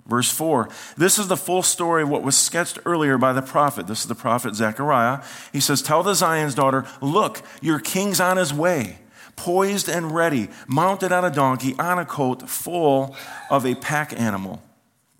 Verse 0.06 0.30
4 0.30 0.68
This 0.96 1.18
is 1.18 1.28
the 1.28 1.36
full 1.36 1.62
story 1.62 2.02
of 2.02 2.08
what 2.08 2.22
was 2.22 2.36
sketched 2.36 2.78
earlier 2.84 3.16
by 3.16 3.32
the 3.32 3.40
prophet. 3.40 3.86
This 3.86 4.00
is 4.00 4.06
the 4.06 4.14
prophet 4.14 4.54
Zechariah. 4.54 5.22
He 5.52 5.60
says, 5.60 5.80
Tell 5.80 6.02
the 6.02 6.14
Zion's 6.14 6.54
daughter, 6.54 6.84
look, 7.00 7.40
your 7.62 7.78
king's 7.78 8.20
on 8.20 8.36
his 8.36 8.52
way, 8.52 8.98
poised 9.36 9.88
and 9.88 10.14
ready, 10.14 10.48
mounted 10.66 11.12
on 11.12 11.24
a 11.24 11.30
donkey, 11.30 11.74
on 11.78 11.98
a 11.98 12.04
coat, 12.04 12.48
full 12.48 13.16
of 13.48 13.64
a 13.64 13.76
pack 13.76 14.18
animal. 14.18 14.62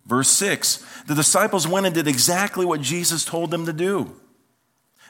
Verse 0.07 0.29
6 0.29 0.85
The 1.07 1.15
disciples 1.15 1.67
went 1.67 1.87
and 1.87 1.95
did 1.95 2.09
exactly 2.09 2.65
what 2.65 2.81
Jesus 2.81 3.25
told 3.25 3.51
them 3.51 3.67
to 3.67 3.73
do. 3.73 4.15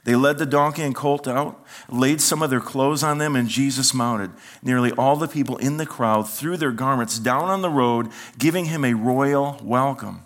They 0.05 0.15
led 0.15 0.37
the 0.37 0.47
donkey 0.47 0.83
and 0.83 0.95
colt 0.95 1.27
out, 1.27 1.65
laid 1.89 2.21
some 2.21 2.43
of 2.43 2.51
their 2.51 2.61
clothes 2.61 3.03
on 3.03 3.17
them, 3.17 3.35
and 3.35 3.49
Jesus 3.49 3.95
mounted. 3.95 4.33
Nearly 4.63 4.93
all 4.93 5.17
the 5.17 5.27
people 5.27 5.57
in 5.57 5.79
the 5.79 5.87
crowd 5.87 6.29
threw 6.29 6.59
their 6.59 6.73
garments 6.73 7.19
down 7.19 7.45
on 7.45 7.63
the 7.63 7.71
road, 7.71 8.11
giving 8.39 8.67
him 8.67 8.85
a 8.85 8.93
royal 8.93 9.59
welcome. 9.63 10.23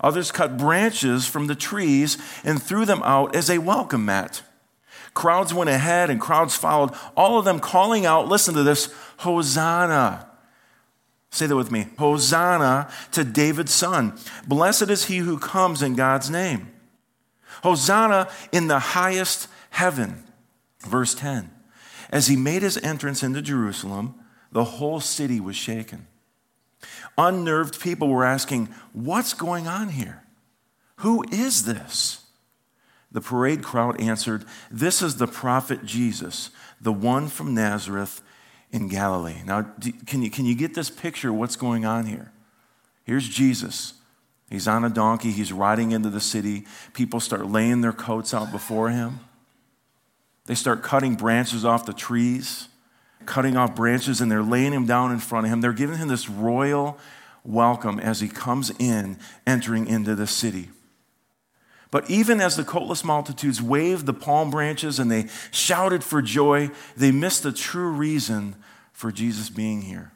Others 0.00 0.30
cut 0.30 0.56
branches 0.56 1.26
from 1.26 1.48
the 1.48 1.56
trees 1.56 2.16
and 2.44 2.62
threw 2.62 2.84
them 2.84 3.02
out 3.02 3.34
as 3.34 3.50
a 3.50 3.58
welcome 3.58 4.04
mat. 4.04 4.42
Crowds 5.14 5.52
went 5.52 5.68
ahead 5.68 6.10
and 6.10 6.20
crowds 6.20 6.54
followed, 6.54 6.94
all 7.16 7.40
of 7.40 7.44
them 7.44 7.58
calling 7.58 8.06
out, 8.06 8.28
listen 8.28 8.54
to 8.54 8.62
this, 8.62 8.94
Hosanna. 9.18 10.27
Say 11.30 11.46
that 11.46 11.56
with 11.56 11.70
me. 11.70 11.88
Hosanna 11.98 12.90
to 13.12 13.24
David's 13.24 13.72
son. 13.72 14.18
Blessed 14.46 14.90
is 14.90 15.06
he 15.06 15.18
who 15.18 15.38
comes 15.38 15.82
in 15.82 15.94
God's 15.94 16.30
name. 16.30 16.70
Hosanna 17.62 18.28
in 18.52 18.68
the 18.68 18.78
highest 18.78 19.48
heaven. 19.70 20.24
Verse 20.80 21.14
10. 21.14 21.50
As 22.10 22.28
he 22.28 22.36
made 22.36 22.62
his 22.62 22.78
entrance 22.78 23.22
into 23.22 23.42
Jerusalem, 23.42 24.14
the 24.50 24.64
whole 24.64 25.00
city 25.00 25.40
was 25.40 25.56
shaken. 25.56 26.06
Unnerved 27.18 27.80
people 27.80 28.08
were 28.08 28.24
asking, 28.24 28.68
What's 28.92 29.34
going 29.34 29.66
on 29.66 29.90
here? 29.90 30.22
Who 30.96 31.24
is 31.30 31.64
this? 31.64 32.24
The 33.10 33.20
parade 33.20 33.62
crowd 33.62 34.00
answered, 34.00 34.44
This 34.70 35.02
is 35.02 35.16
the 35.16 35.26
prophet 35.26 35.84
Jesus, 35.84 36.50
the 36.80 36.92
one 36.92 37.28
from 37.28 37.54
Nazareth 37.54 38.22
in 38.72 38.88
Galilee. 38.88 39.42
Now, 39.46 39.62
can 40.06 40.22
you, 40.22 40.30
can 40.30 40.44
you 40.44 40.54
get 40.54 40.74
this 40.74 40.90
picture 40.90 41.32
what's 41.32 41.56
going 41.56 41.84
on 41.84 42.06
here? 42.06 42.32
Here's 43.04 43.28
Jesus. 43.28 43.94
He's 44.50 44.68
on 44.68 44.84
a 44.84 44.90
donkey, 44.90 45.30
he's 45.30 45.52
riding 45.52 45.92
into 45.92 46.10
the 46.10 46.20
city. 46.20 46.66
People 46.94 47.20
start 47.20 47.46
laying 47.46 47.80
their 47.80 47.92
coats 47.92 48.32
out 48.32 48.50
before 48.50 48.90
him. 48.90 49.20
They 50.46 50.54
start 50.54 50.82
cutting 50.82 51.14
branches 51.14 51.64
off 51.66 51.84
the 51.84 51.92
trees, 51.92 52.68
cutting 53.26 53.58
off 53.58 53.74
branches, 53.74 54.22
and 54.22 54.30
they're 54.30 54.42
laying 54.42 54.72
him 54.72 54.86
down 54.86 55.12
in 55.12 55.18
front 55.18 55.46
of 55.46 55.52
him. 55.52 55.60
They're 55.60 55.74
giving 55.74 55.98
him 55.98 56.08
this 56.08 56.28
royal 56.30 56.98
welcome 57.44 58.00
as 58.00 58.20
he 58.20 58.28
comes 58.28 58.70
in, 58.78 59.18
entering 59.46 59.86
into 59.86 60.14
the 60.14 60.26
city. 60.26 60.70
But 61.90 62.10
even 62.10 62.40
as 62.40 62.56
the 62.56 62.64
coatless 62.64 63.02
multitudes 63.02 63.62
waved 63.62 64.06
the 64.06 64.12
palm 64.12 64.50
branches 64.50 64.98
and 64.98 65.10
they 65.10 65.26
shouted 65.50 66.04
for 66.04 66.20
joy, 66.20 66.70
they 66.96 67.10
missed 67.10 67.42
the 67.42 67.52
true 67.52 67.90
reason 67.90 68.56
for 68.92 69.10
Jesus 69.10 69.48
being 69.48 69.82
here. 69.82 70.12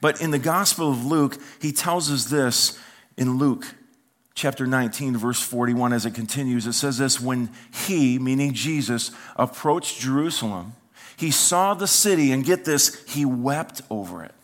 But 0.00 0.20
in 0.22 0.30
the 0.30 0.38
Gospel 0.38 0.90
of 0.90 1.04
Luke, 1.04 1.36
he 1.60 1.72
tells 1.72 2.10
us 2.10 2.26
this 2.26 2.78
in 3.16 3.36
Luke 3.38 3.66
chapter 4.34 4.66
19, 4.66 5.16
verse 5.16 5.40
41, 5.40 5.92
as 5.92 6.06
it 6.06 6.14
continues. 6.14 6.66
It 6.66 6.74
says 6.74 6.98
this 6.98 7.20
When 7.20 7.50
he, 7.86 8.18
meaning 8.18 8.54
Jesus, 8.54 9.10
approached 9.36 10.00
Jerusalem, 10.00 10.74
he 11.16 11.32
saw 11.32 11.74
the 11.74 11.88
city, 11.88 12.30
and 12.30 12.44
get 12.44 12.64
this, 12.64 13.04
he 13.08 13.24
wept 13.24 13.82
over 13.90 14.22
it. 14.24 14.34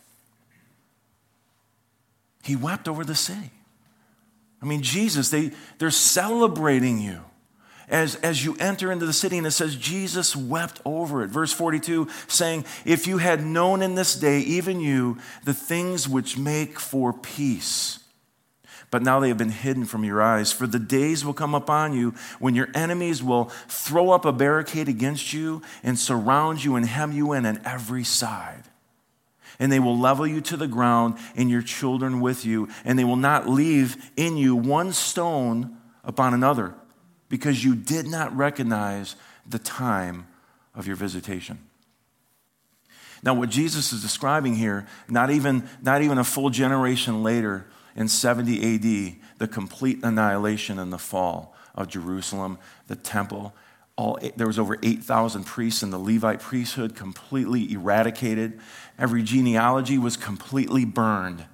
He 2.43 2.55
wept 2.55 2.87
over 2.87 3.05
the 3.05 3.15
city. 3.15 3.51
I 4.61 4.65
mean, 4.65 4.81
Jesus, 4.81 5.29
they, 5.29 5.51
they're 5.77 5.91
celebrating 5.91 6.99
you 6.99 7.21
as, 7.87 8.15
as 8.15 8.43
you 8.43 8.55
enter 8.59 8.91
into 8.91 9.05
the 9.05 9.13
city, 9.13 9.37
and 9.37 9.45
it 9.45 9.51
says, 9.51 9.75
Jesus 9.75 10.35
wept 10.35 10.81
over 10.85 11.23
it. 11.23 11.29
Verse 11.29 11.53
42 11.53 12.07
saying, 12.27 12.65
If 12.83 13.07
you 13.07 13.19
had 13.19 13.43
known 13.43 13.81
in 13.81 13.95
this 13.95 14.15
day, 14.15 14.39
even 14.39 14.79
you, 14.79 15.17
the 15.43 15.53
things 15.53 16.07
which 16.07 16.37
make 16.37 16.79
for 16.79 17.13
peace. 17.13 17.99
But 18.91 19.03
now 19.03 19.19
they 19.19 19.27
have 19.27 19.37
been 19.37 19.49
hidden 19.49 19.85
from 19.85 20.03
your 20.03 20.21
eyes. 20.21 20.51
For 20.51 20.67
the 20.67 20.79
days 20.79 21.25
will 21.25 21.33
come 21.33 21.53
upon 21.53 21.93
you 21.93 22.13
when 22.39 22.55
your 22.55 22.69
enemies 22.73 23.21
will 23.21 23.45
throw 23.67 24.11
up 24.11 24.25
a 24.25 24.31
barricade 24.31 24.87
against 24.87 25.33
you 25.33 25.61
and 25.83 25.99
surround 25.99 26.63
you 26.63 26.75
and 26.75 26.85
hem 26.85 27.11
you 27.11 27.33
in 27.33 27.45
on 27.45 27.59
every 27.65 28.03
side 28.03 28.63
and 29.59 29.71
they 29.71 29.79
will 29.79 29.97
level 29.97 30.25
you 30.25 30.41
to 30.41 30.57
the 30.57 30.67
ground 30.67 31.17
and 31.35 31.49
your 31.49 31.61
children 31.61 32.19
with 32.21 32.45
you, 32.45 32.69
and 32.83 32.97
they 32.97 33.03
will 33.03 33.15
not 33.15 33.49
leave 33.49 34.11
in 34.15 34.37
you 34.37 34.55
one 34.55 34.93
stone 34.93 35.77
upon 36.03 36.33
another, 36.33 36.75
because 37.29 37.63
you 37.63 37.75
did 37.75 38.07
not 38.07 38.35
recognize 38.35 39.15
the 39.47 39.59
time 39.59 40.27
of 40.73 40.87
your 40.87 40.95
visitation. 40.95 41.59
Now, 43.23 43.33
what 43.33 43.49
Jesus 43.49 43.91
is 43.91 44.01
describing 44.01 44.55
here, 44.55 44.85
not 45.09 45.31
even, 45.31 45.67
not 45.81 46.01
even 46.03 46.17
a 46.17 46.23
full 46.23 46.49
generation 46.49 47.23
later, 47.23 47.65
in 47.95 48.07
70 48.07 48.75
AD, 48.75 49.15
the 49.39 49.47
complete 49.47 49.99
annihilation 50.03 50.77
and 50.79 50.91
the 50.91 50.97
fall 50.97 51.55
of 51.73 51.87
Jerusalem, 51.87 52.59
the 52.87 52.95
temple, 52.95 53.53
all, 53.97 54.19
there 54.35 54.47
was 54.47 54.59
over 54.59 54.77
8,000 54.83 55.45
priests 55.45 55.81
in 55.81 55.89
the 55.89 55.97
Levite 55.97 56.41
priesthood 56.41 56.95
completely 56.95 57.71
eradicated. 57.71 58.59
Every 58.99 59.23
genealogy 59.23 59.97
was 59.97 60.17
completely 60.17 60.83
burned. 60.83 61.45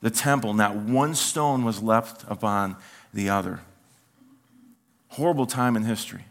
The 0.00 0.10
temple, 0.10 0.54
not 0.54 0.76
one 0.76 1.14
stone 1.14 1.64
was 1.64 1.82
left 1.82 2.24
upon 2.26 2.76
the 3.12 3.28
other. 3.28 3.60
Horrible 5.08 5.46
time 5.46 5.76
in 5.76 5.84
history. 5.84 6.24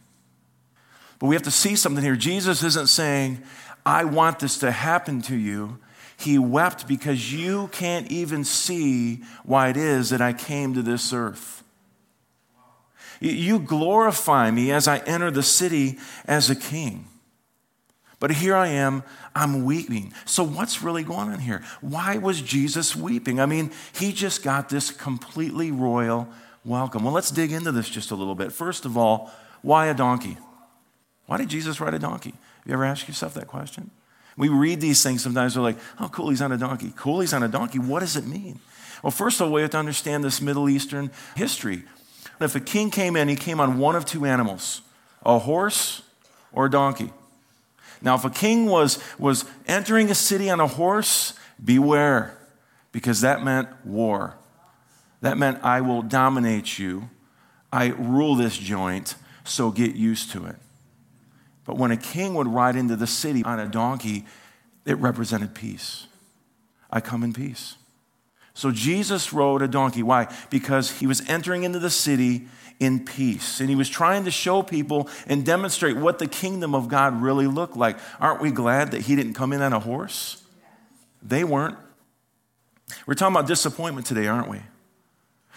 But 1.20 1.28
we 1.28 1.36
have 1.36 1.44
to 1.44 1.52
see 1.52 1.76
something 1.76 2.04
here. 2.04 2.16
Jesus 2.16 2.64
isn't 2.64 2.88
saying, 2.88 3.44
I 3.86 4.06
want 4.06 4.40
this 4.40 4.58
to 4.60 4.72
happen 4.72 5.22
to 5.24 5.36
you. 5.36 5.78
He 6.18 6.40
wept 6.40 6.88
because 6.88 7.32
you 7.34 7.70
can't 7.72 8.12
even 8.12 8.44
see 8.44 9.24
why 9.44 9.70
it 9.70 9.78
is 9.78 10.10
that 10.10 10.22
I 10.22 10.34
came 10.34 10.74
to 10.74 10.82
this 10.82 11.14
earth. 11.14 11.64
You 13.20 13.60
glorify 13.60 14.50
me 14.52 14.72
as 14.72 14.88
I 14.88 15.00
enter 15.00 15.32
the 15.32 15.44
city 15.44 15.98
as 16.26 16.50
a 16.50 16.56
king. 16.56 17.06
But 18.20 18.32
here 18.32 18.56
I 18.56 18.68
am, 18.68 19.04
I'm 19.34 19.64
weeping. 19.64 20.14
So, 20.26 20.44
what's 20.44 20.82
really 20.82 21.04
going 21.04 21.30
on 21.30 21.40
here? 21.40 21.64
Why 21.80 22.18
was 22.18 22.42
Jesus 22.42 22.96
weeping? 22.96 23.40
I 23.40 23.46
mean, 23.46 23.72
he 23.94 24.12
just 24.12 24.44
got 24.44 24.70
this 24.70 24.92
completely 24.92 25.72
royal 25.72 26.28
welcome. 26.66 27.04
Well, 27.04 27.14
let's 27.14 27.32
dig 27.32 27.52
into 27.54 27.72
this 27.72 27.88
just 27.90 28.12
a 28.12 28.16
little 28.16 28.36
bit. 28.36 28.52
First 28.52 28.84
of 28.84 28.98
all, 28.98 29.32
why 29.62 29.88
a 29.88 29.94
donkey? 29.94 30.38
Why 31.28 31.38
did 31.38 31.50
Jesus 31.50 31.80
ride 31.80 31.94
a 31.94 32.00
donkey? 32.00 32.32
Have 32.32 32.68
you 32.68 32.74
ever 32.74 32.86
asked 32.86 33.08
yourself 33.08 33.34
that 33.36 33.48
question? 33.48 33.90
We 34.36 34.50
read 34.50 34.82
these 34.82 35.04
things 35.04 35.22
sometimes, 35.22 35.58
we're 35.58 35.64
like, 35.64 35.78
oh, 36.00 36.10
cool, 36.10 36.30
he's 36.30 36.42
on 36.42 36.52
a 36.52 36.58
donkey. 36.58 36.94
Cool, 36.96 37.20
he's 37.20 37.34
on 37.34 37.44
a 37.44 37.48
donkey. 37.48 37.80
What 37.80 38.00
does 38.00 38.16
it 38.16 38.26
mean? 38.26 38.60
Well, 39.04 39.12
first 39.12 39.40
of 39.40 39.48
all, 39.48 39.54
we 39.54 39.62
have 39.62 39.70
to 39.72 39.78
understand 39.78 40.24
this 40.24 40.42
Middle 40.42 40.70
Eastern 40.70 41.12
history. 41.36 41.84
If 42.39 42.55
a 42.55 42.60
king 42.60 42.89
came 42.89 43.15
in, 43.15 43.27
he 43.27 43.36
came 43.36 43.60
on 43.60 43.79
one 43.79 43.96
of 43.96 44.05
two 44.05 44.25
animals 44.25 44.81
a 45.25 45.39
horse 45.39 46.01
or 46.53 46.67
a 46.67 46.72
donkey. 46.72 47.12
Now, 48.01 48.15
if 48.15 48.24
a 48.24 48.29
king 48.29 48.67
was, 48.67 48.98
was 49.17 49.43
entering 49.67 50.10
a 50.10 50.15
city 50.15 50.50
on 50.50 50.60
a 50.60 50.67
horse, 50.67 51.34
beware, 51.63 52.38
because 52.91 53.22
that 53.22 53.43
meant 53.43 53.67
war. 53.86 54.36
That 55.22 55.38
meant, 55.38 55.60
I 55.63 55.81
will 55.81 56.01
dominate 56.01 56.79
you. 56.79 57.10
I 57.74 57.88
rule 57.88 58.36
this 58.36 58.58
joint, 58.58 59.15
so 59.43 59.69
get 59.69 59.96
used 59.96 60.31
to 60.31 60.46
it. 60.46 60.55
But 61.65 61.77
when 61.77 61.91
a 61.91 61.98
king 61.98 62.34
would 62.36 62.48
ride 62.48 62.75
into 62.75 62.96
the 62.96 63.05
city 63.05 63.43
on 63.43 63.60
a 63.60 63.67
donkey, 63.67 64.25
it 64.86 64.98
represented 64.98 65.53
peace. 65.53 66.08
I 66.89 67.01
come 67.01 67.22
in 67.22 67.34
peace. 67.34 67.75
So 68.60 68.72
Jesus 68.72 69.32
rode 69.32 69.62
a 69.62 69.70
donkey. 69.70 70.04
Why? 70.04 70.28
Because 70.50 70.92
he 71.00 71.08
was 71.08 71.25
entering 71.30 71.63
into 71.63 71.80
the 71.80 71.89
city 71.89 72.46
in 72.78 73.06
peace. 73.06 73.62
And 73.62 73.70
he 73.70 73.75
was 73.78 73.88
trying 73.88 74.25
to 74.25 74.32
show 74.32 74.62
people 74.63 75.08
and 75.28 75.46
demonstrate 75.46 75.96
what 75.96 76.20
the 76.20 76.28
kingdom 76.28 76.75
of 76.75 76.89
God 76.89 77.22
really 77.22 77.48
looked 77.48 77.78
like. 77.78 77.98
Aren't 78.20 78.42
we 78.42 78.51
glad 78.51 78.92
that 78.92 79.04
he 79.04 79.16
didn't 79.16 79.36
come 79.36 79.54
in 79.54 79.62
on 79.62 79.72
a 79.72 79.80
horse? 79.80 80.44
They 81.24 81.46
weren't. 81.46 81.78
We're 83.08 83.13
talking 83.13 83.34
about 83.34 83.48
disappointment 83.48 84.06
today, 84.06 84.28
aren't 84.28 84.50
we? 84.50 84.60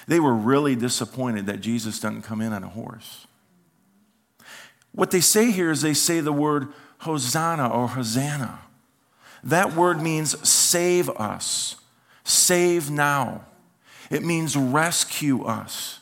They 0.07 0.21
were 0.21 0.35
really 0.35 0.77
disappointed 0.77 1.47
that 1.47 1.61
Jesus 1.61 1.99
doesn't 1.99 2.23
come 2.23 2.41
in 2.41 2.53
on 2.53 2.63
a 2.63 2.69
horse. 2.69 3.27
What 4.93 5.11
they 5.11 5.21
say 5.21 5.51
here 5.51 5.73
is 5.73 5.83
they 5.83 5.95
say 5.95 6.21
the 6.21 6.33
word 6.33 6.69
Hosanna 6.99 7.69
or 7.69 7.89
Hosanna. 7.89 8.61
That 9.43 9.75
word 9.75 10.01
means 10.01 10.49
save 10.49 11.11
us 11.11 11.82
Save 12.33 12.91
now. 12.91 13.45
It 14.11 14.25
means 14.25 14.57
rescue 14.57 15.45
us. 15.45 16.01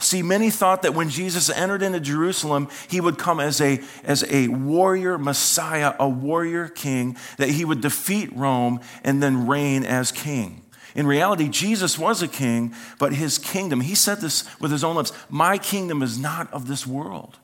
See, 0.00 0.22
many 0.22 0.50
thought 0.50 0.82
that 0.82 0.94
when 0.94 1.08
Jesus 1.08 1.50
entered 1.50 1.82
into 1.82 1.98
Jerusalem, 1.98 2.68
he 2.88 3.00
would 3.00 3.18
come 3.18 3.40
as 3.40 3.60
a, 3.60 3.80
as 4.04 4.24
a 4.30 4.46
warrior 4.46 5.18
Messiah, 5.18 5.94
a 5.98 6.08
warrior 6.08 6.68
king, 6.68 7.16
that 7.36 7.50
he 7.50 7.64
would 7.64 7.80
defeat 7.80 8.34
Rome 8.36 8.80
and 9.02 9.20
then 9.20 9.48
reign 9.48 9.84
as 9.84 10.12
king. 10.12 10.62
In 10.94 11.06
reality, 11.06 11.48
Jesus 11.48 11.98
was 11.98 12.22
a 12.22 12.28
king, 12.28 12.74
but 13.00 13.12
his 13.12 13.38
kingdom, 13.38 13.80
he 13.80 13.96
said 13.96 14.20
this 14.20 14.48
with 14.60 14.70
his 14.70 14.84
own 14.84 14.94
lips, 14.94 15.12
my 15.28 15.58
kingdom 15.58 16.02
is 16.02 16.16
not 16.18 16.52
of 16.52 16.68
this 16.68 16.86
world. 16.86 17.38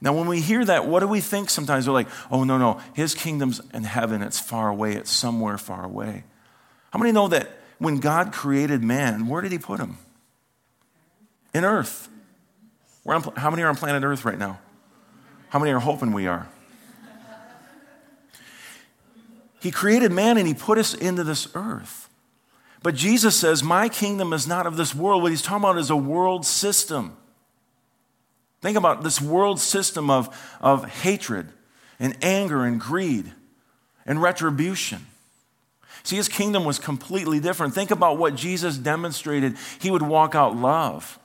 Now, 0.00 0.12
when 0.12 0.26
we 0.26 0.40
hear 0.40 0.64
that, 0.64 0.86
what 0.86 1.00
do 1.00 1.06
we 1.06 1.20
think 1.20 1.50
sometimes? 1.50 1.86
We're 1.86 1.94
like, 1.94 2.08
oh, 2.30 2.42
no, 2.42 2.58
no, 2.58 2.80
his 2.94 3.14
kingdom's 3.14 3.60
in 3.72 3.84
heaven, 3.84 4.22
it's 4.22 4.40
far 4.40 4.68
away, 4.68 4.94
it's 4.94 5.10
somewhere 5.10 5.58
far 5.58 5.84
away. 5.84 6.24
How 6.96 6.98
many 6.98 7.12
know 7.12 7.28
that 7.28 7.50
when 7.76 7.98
God 7.98 8.32
created 8.32 8.82
man, 8.82 9.26
where 9.26 9.42
did 9.42 9.52
he 9.52 9.58
put 9.58 9.78
him? 9.78 9.98
In 11.52 11.62
earth. 11.62 12.08
On, 13.04 13.20
how 13.36 13.50
many 13.50 13.62
are 13.64 13.68
on 13.68 13.76
planet 13.76 14.02
Earth 14.02 14.24
right 14.24 14.38
now? 14.38 14.60
How 15.50 15.58
many 15.58 15.72
are 15.72 15.78
hoping 15.78 16.14
we 16.14 16.26
are? 16.26 16.48
He 19.60 19.70
created 19.70 20.10
man 20.10 20.38
and 20.38 20.46
he 20.46 20.54
put 20.54 20.78
us 20.78 20.94
into 20.94 21.22
this 21.22 21.48
earth. 21.54 22.08
But 22.82 22.94
Jesus 22.94 23.36
says, 23.36 23.62
My 23.62 23.90
kingdom 23.90 24.32
is 24.32 24.48
not 24.48 24.66
of 24.66 24.78
this 24.78 24.94
world. 24.94 25.22
What 25.22 25.32
he's 25.32 25.42
talking 25.42 25.64
about 25.64 25.76
is 25.76 25.90
a 25.90 25.96
world 25.96 26.46
system. 26.46 27.14
Think 28.62 28.78
about 28.78 29.02
this 29.02 29.20
world 29.20 29.60
system 29.60 30.08
of, 30.08 30.34
of 30.62 30.86
hatred 30.86 31.50
and 32.00 32.16
anger 32.22 32.64
and 32.64 32.80
greed 32.80 33.34
and 34.06 34.22
retribution. 34.22 35.04
See, 36.02 36.16
his 36.16 36.28
kingdom 36.28 36.64
was 36.64 36.78
completely 36.78 37.40
different. 37.40 37.74
Think 37.74 37.90
about 37.90 38.18
what 38.18 38.34
Jesus 38.34 38.76
demonstrated. 38.76 39.56
He 39.80 39.90
would 39.90 40.02
walk 40.02 40.34
out 40.34 40.56
love, 40.56 41.18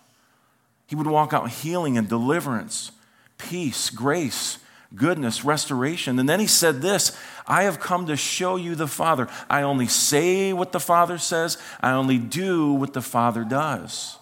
he 0.87 0.95
would 0.95 1.07
walk 1.07 1.33
out 1.33 1.49
healing 1.49 1.97
and 1.97 2.07
deliverance, 2.09 2.91
peace, 3.37 3.89
grace, 3.89 4.57
goodness, 4.95 5.45
restoration. 5.45 6.19
And 6.19 6.27
then 6.27 6.39
he 6.39 6.47
said 6.47 6.81
this 6.81 7.17
I 7.47 7.63
have 7.63 7.79
come 7.79 8.07
to 8.07 8.15
show 8.15 8.55
you 8.55 8.75
the 8.75 8.87
Father. 8.87 9.27
I 9.49 9.61
only 9.61 9.87
say 9.87 10.53
what 10.53 10.71
the 10.71 10.79
Father 10.79 11.17
says, 11.17 11.57
I 11.79 11.91
only 11.91 12.17
do 12.17 12.73
what 12.73 12.93
the 12.93 13.01
Father 13.01 13.43
does. 13.43 14.17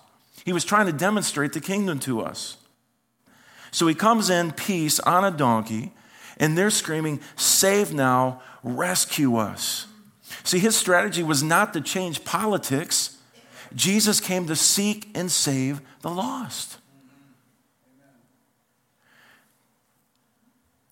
He 0.45 0.53
was 0.53 0.65
trying 0.65 0.85
to 0.87 0.93
demonstrate 0.93 1.53
the 1.53 1.61
kingdom 1.61 1.99
to 1.99 2.21
us. 2.21 2.57
So 3.71 3.87
he 3.87 3.95
comes 3.95 4.29
in 4.29 4.51
peace 4.53 4.99
on 5.01 5.23
a 5.23 5.31
donkey, 5.31 5.91
and 6.37 6.57
they're 6.57 6.71
screaming, 6.71 7.19
Save 7.35 7.93
now, 7.93 8.41
rescue 8.63 9.35
us. 9.35 9.85
See, 10.43 10.59
his 10.59 10.75
strategy 10.75 11.23
was 11.23 11.43
not 11.43 11.73
to 11.73 11.81
change 11.81 12.23
politics. 12.23 13.17
Jesus 13.75 14.19
came 14.19 14.47
to 14.47 14.55
seek 14.55 15.09
and 15.13 15.31
save 15.31 15.81
the 16.01 16.09
lost. 16.09 16.77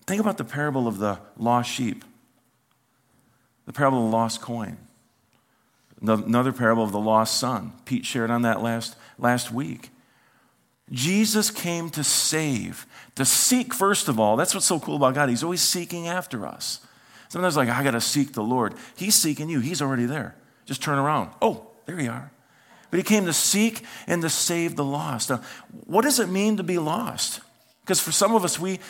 Think 0.06 0.20
about 0.20 0.38
the 0.38 0.44
parable 0.44 0.88
of 0.88 0.98
the 0.98 1.18
lost 1.36 1.70
sheep, 1.70 2.02
the 3.66 3.72
parable 3.74 4.06
of 4.06 4.10
the 4.10 4.16
lost 4.16 4.40
coin, 4.40 4.78
another 6.00 6.52
parable 6.52 6.82
of 6.82 6.92
the 6.92 7.00
lost 7.00 7.38
son. 7.38 7.72
Pete 7.84 8.06
shared 8.06 8.30
on 8.30 8.42
that 8.42 8.62
last, 8.62 8.96
last 9.18 9.52
week. 9.52 9.90
Jesus 10.90 11.50
came 11.50 11.90
to 11.90 12.02
save, 12.02 12.86
to 13.16 13.24
seek, 13.26 13.74
first 13.74 14.08
of 14.08 14.18
all. 14.18 14.36
That's 14.36 14.54
what's 14.54 14.66
so 14.66 14.80
cool 14.80 14.96
about 14.96 15.14
God. 15.14 15.28
He's 15.28 15.42
always 15.42 15.60
seeking 15.60 16.08
after 16.08 16.46
us. 16.46 16.80
Sometimes, 17.28 17.56
like, 17.56 17.68
I 17.68 17.82
got 17.82 17.92
to 17.92 18.00
seek 18.00 18.32
the 18.32 18.42
Lord. 18.42 18.74
He's 18.96 19.14
seeking 19.14 19.48
you, 19.48 19.60
He's 19.60 19.82
already 19.82 20.06
there. 20.06 20.34
Just 20.64 20.82
turn 20.82 20.98
around. 20.98 21.30
Oh, 21.40 21.66
there 21.86 22.00
you 22.00 22.10
are. 22.10 22.30
But 22.90 22.98
He 22.98 23.02
came 23.02 23.26
to 23.26 23.32
seek 23.32 23.84
and 24.06 24.22
to 24.22 24.30
save 24.30 24.76
the 24.76 24.84
lost. 24.84 25.30
Now, 25.30 25.42
what 25.86 26.02
does 26.02 26.18
it 26.18 26.28
mean 26.28 26.56
to 26.56 26.62
be 26.62 26.78
lost? 26.78 27.40
Because 27.82 28.00
for 28.00 28.12
some 28.12 28.34
of 28.34 28.44
us, 28.44 28.58
we, 28.58 28.80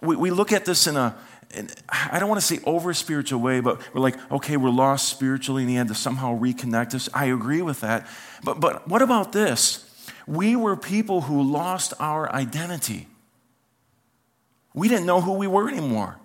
we, 0.00 0.16
we 0.16 0.30
look 0.30 0.52
at 0.52 0.64
this 0.64 0.86
in 0.86 0.96
a, 0.96 1.16
in, 1.54 1.70
I 1.88 2.18
don't 2.18 2.28
want 2.28 2.40
to 2.40 2.46
say 2.46 2.60
over 2.64 2.92
spiritual 2.94 3.40
way, 3.40 3.60
but 3.60 3.80
we're 3.94 4.00
like, 4.00 4.16
okay, 4.30 4.56
we're 4.56 4.70
lost 4.70 5.08
spiritually 5.08 5.62
and 5.62 5.70
He 5.70 5.76
had 5.76 5.88
to 5.88 5.94
somehow 5.94 6.38
reconnect 6.38 6.94
us. 6.94 7.08
I 7.14 7.26
agree 7.26 7.62
with 7.62 7.80
that. 7.80 8.06
But, 8.42 8.60
but 8.60 8.88
what 8.88 9.02
about 9.02 9.32
this? 9.32 9.90
We 10.26 10.56
were 10.56 10.76
people 10.76 11.22
who 11.22 11.42
lost 11.42 11.94
our 12.00 12.32
identity. 12.32 13.08
We 14.72 14.88
didn't 14.88 15.06
know 15.06 15.20
who 15.20 15.34
we 15.34 15.46
were 15.46 15.68
anymore. 15.68 16.18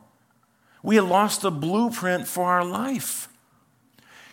We 0.82 0.96
had 0.96 1.06
lost 1.06 1.42
the 1.42 1.52
blueprint 1.52 2.28
for 2.28 2.46
our 2.46 2.64
life. 2.64 3.28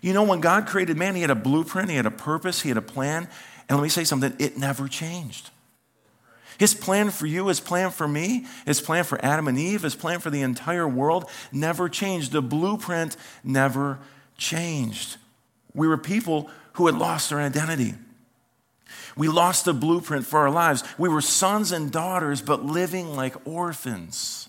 You 0.01 0.13
know, 0.13 0.23
when 0.23 0.41
God 0.41 0.67
created 0.67 0.97
man, 0.97 1.15
He 1.15 1.23
had 1.23 1.31
a 1.31 1.35
blueprint, 1.35 1.91
He 1.91 1.97
had 1.97 2.07
a 2.07 2.11
purpose, 2.11 2.63
He 2.63 2.69
had 2.69 2.79
a 2.79 2.83
plan. 2.83 3.29
And 3.69 3.79
let 3.79 3.83
me 3.83 3.89
say 3.89 4.05
something 4.05 4.35
it 4.39 4.57
never 4.57 4.89
changed. 4.89 5.51
His 6.59 6.75
plan 6.75 7.11
for 7.11 7.27
you, 7.27 7.49
His 7.49 7.61
plan 7.61 7.91
for 7.91 8.07
me, 8.07 8.47
His 8.65 8.81
plan 8.81 9.05
for 9.05 9.23
Adam 9.25 9.49
and 9.49 9.59
Eve, 9.59 9.83
His 9.83 9.95
plan 9.95 10.21
for 10.21 10.31
the 10.31 10.43
entire 10.43 10.89
world 10.89 11.29
never 11.53 11.89
changed. 11.89 12.33
The 12.33 12.43
blueprint 12.43 13.17
never 13.43 13.99
changed. 14.39 15.17
We 15.75 15.89
were 15.89 15.99
people 15.99 16.51
who 16.75 16.87
had 16.87 16.97
lost 16.97 17.31
their 17.31 17.41
identity. 17.41 17.95
We 19.17 19.29
lost 19.29 19.65
the 19.65 19.75
blueprint 19.75 20.27
for 20.27 20.41
our 20.41 20.51
lives. 20.51 20.85
We 20.99 21.09
were 21.09 21.21
sons 21.21 21.73
and 21.73 21.91
daughters, 21.91 22.43
but 22.43 22.65
living 22.65 23.17
like 23.17 23.35
orphans. 23.47 24.49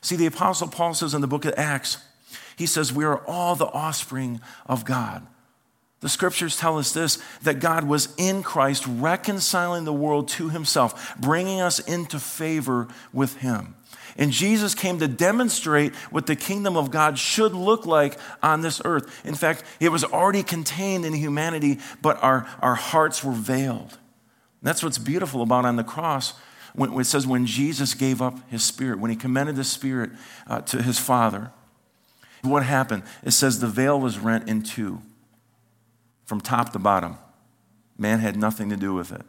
See, 0.00 0.16
the 0.16 0.26
Apostle 0.26 0.68
Paul 0.68 0.94
says 0.94 1.14
in 1.14 1.20
the 1.20 1.26
book 1.26 1.44
of 1.44 1.54
Acts, 1.56 1.98
he 2.56 2.66
says, 2.66 2.92
We 2.92 3.04
are 3.04 3.18
all 3.26 3.54
the 3.54 3.66
offspring 3.66 4.40
of 4.66 4.84
God. 4.84 5.26
The 6.00 6.08
scriptures 6.08 6.56
tell 6.56 6.78
us 6.78 6.92
this 6.92 7.18
that 7.42 7.60
God 7.60 7.84
was 7.84 8.14
in 8.16 8.42
Christ 8.42 8.84
reconciling 8.86 9.84
the 9.84 9.92
world 9.92 10.28
to 10.28 10.48
himself, 10.48 11.16
bringing 11.18 11.60
us 11.60 11.80
into 11.80 12.18
favor 12.18 12.88
with 13.12 13.36
him. 13.38 13.74
And 14.16 14.32
Jesus 14.32 14.74
came 14.74 14.98
to 14.98 15.06
demonstrate 15.06 15.94
what 16.10 16.26
the 16.26 16.34
kingdom 16.34 16.76
of 16.76 16.90
God 16.90 17.18
should 17.18 17.54
look 17.54 17.86
like 17.86 18.18
on 18.42 18.62
this 18.62 18.82
earth. 18.84 19.24
In 19.24 19.36
fact, 19.36 19.62
it 19.78 19.90
was 19.90 20.02
already 20.02 20.42
contained 20.42 21.04
in 21.04 21.12
humanity, 21.12 21.78
but 22.02 22.20
our, 22.22 22.48
our 22.60 22.74
hearts 22.74 23.22
were 23.22 23.32
veiled. 23.32 23.96
That's 24.60 24.82
what's 24.82 24.98
beautiful 24.98 25.42
about 25.42 25.64
on 25.64 25.76
the 25.76 25.84
cross. 25.84 26.34
When, 26.78 26.92
it 27.00 27.04
says 27.04 27.26
when 27.26 27.44
Jesus 27.44 27.94
gave 27.94 28.22
up 28.22 28.38
his 28.50 28.62
spirit, 28.62 29.00
when 29.00 29.10
he 29.10 29.16
commended 29.16 29.56
the 29.56 29.64
spirit 29.64 30.10
uh, 30.46 30.60
to 30.60 30.80
his 30.80 30.98
Father, 30.98 31.50
what 32.42 32.62
happened? 32.62 33.02
It 33.24 33.32
says 33.32 33.58
the 33.58 33.66
veil 33.66 34.00
was 34.00 34.18
rent 34.18 34.48
in 34.48 34.62
two 34.62 35.02
from 36.24 36.40
top 36.40 36.72
to 36.74 36.78
bottom. 36.78 37.18
Man 37.98 38.20
had 38.20 38.36
nothing 38.36 38.70
to 38.70 38.76
do 38.76 38.94
with 38.94 39.10
it. 39.10 39.22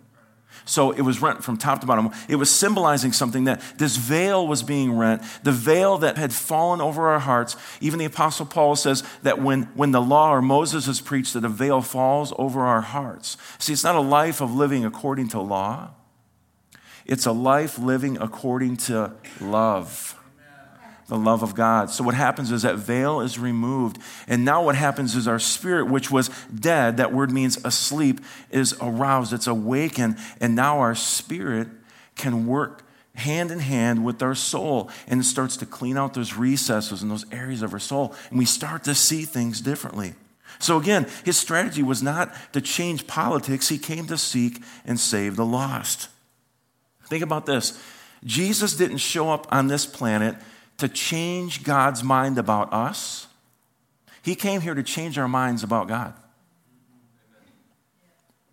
So 0.66 0.92
it 0.92 1.02
was 1.02 1.22
rent 1.22 1.44
from 1.44 1.58
top 1.58 1.82
to 1.82 1.88
bottom. 1.88 2.12
It 2.28 2.36
was 2.36 2.52
symbolizing 2.52 3.14
something 3.14 3.46
that 3.46 3.62
this 3.78 3.98
veil 3.98 4.46
was 4.46 4.62
being 4.62 4.96
rent, 4.96 5.24
the 5.42 5.52
veil 5.52 5.98
that 6.00 6.18
had 6.18 6.32
fallen 6.32 6.82
over 6.82 7.08
our 7.08 7.20
hearts. 7.20 7.56
Even 7.82 7.98
the 7.98 8.06
Apostle 8.06 8.46
Paul 8.46 8.76
says 8.76 9.04
that 9.24 9.42
when, 9.42 9.64
when 9.74 9.92
the 9.92 10.02
law 10.02 10.32
or 10.32 10.42
Moses 10.42 10.88
is 10.88 11.02
preached, 11.02 11.34
that 11.34 11.46
a 11.46 11.50
veil 11.50 11.82
falls 11.82 12.32
over 12.38 12.62
our 12.62 12.82
hearts. 12.82 13.38
See, 13.58 13.74
it's 13.74 13.84
not 13.84 13.96
a 13.96 14.02
life 14.02 14.40
of 14.42 14.54
living 14.54 14.86
according 14.86 15.30
to 15.30 15.40
law, 15.40 15.92
it's 17.10 17.26
a 17.26 17.32
life 17.32 17.78
living 17.78 18.18
according 18.22 18.78
to 18.78 19.12
love 19.42 20.16
the 21.10 21.18
love 21.18 21.42
of 21.42 21.56
God. 21.56 21.90
So 21.90 22.04
what 22.04 22.14
happens 22.14 22.52
is 22.52 22.62
that 22.62 22.76
veil 22.76 23.20
is 23.20 23.40
removed. 23.40 23.98
And 24.28 24.46
now 24.46 24.64
what 24.64 24.76
happens 24.76 25.16
is 25.16 25.28
our 25.28 25.40
spirit, 25.40 25.88
which 25.88 26.12
was 26.12 26.30
dead, 26.54 26.98
that 26.98 27.12
word 27.12 27.32
means 27.32 27.58
asleep, 27.66 28.22
is 28.52 28.76
aroused. 28.80 29.34
It's 29.34 29.48
awakened. 29.48 30.18
And 30.40 30.56
now 30.56 30.80
our 30.80 30.94
spirit 30.94 31.68
can 32.16 32.46
work 32.46 32.84
hand 33.16 33.50
in 33.50 33.60
hand 33.60 34.06
with 34.06 34.22
our 34.22 34.36
soul 34.36 34.90
and 35.08 35.20
it 35.20 35.26
starts 35.26 35.58
to 35.58 35.66
clean 35.66 35.98
out 35.98 36.14
those 36.14 36.36
recesses 36.36 37.02
and 37.02 37.10
those 37.10 37.26
areas 37.34 37.64
of 37.64 37.74
our 37.74 37.80
soul. 37.80 38.14
And 38.30 38.38
we 38.38 38.46
start 38.46 38.84
to 38.84 38.94
see 38.94 39.24
things 39.24 39.62
differently. 39.62 40.14
So 40.60 40.78
again, 40.78 41.08
his 41.26 41.38
strategy 41.38 41.82
was 41.82 42.04
not 42.04 42.34
to 42.54 42.62
change 42.62 43.08
politics. 43.08 43.68
He 43.68 43.80
came 43.80 44.06
to 44.08 44.18
seek 44.18 44.62
and 44.86 45.00
save 45.00 45.38
the 45.38 45.46
lost. 45.46 46.10
Think 47.10 47.24
about 47.24 47.46
this. 47.46 47.82
Jesus 48.24 48.76
didn't 48.76 48.98
show 48.98 49.30
up 49.30 49.48
on 49.52 49.68
this 49.68 49.86
planet 49.86 50.36
to 50.78 50.88
change 50.88 51.64
God's 51.64 52.04
mind 52.04 52.38
about 52.38 52.72
us. 52.74 53.28
He 54.22 54.36
came 54.36 54.62
here 54.62 54.76
to 54.76 54.84
change 54.84 55.18
our 55.18 55.28
minds 55.28 55.64
about 55.64 55.88
God. 55.88 56.14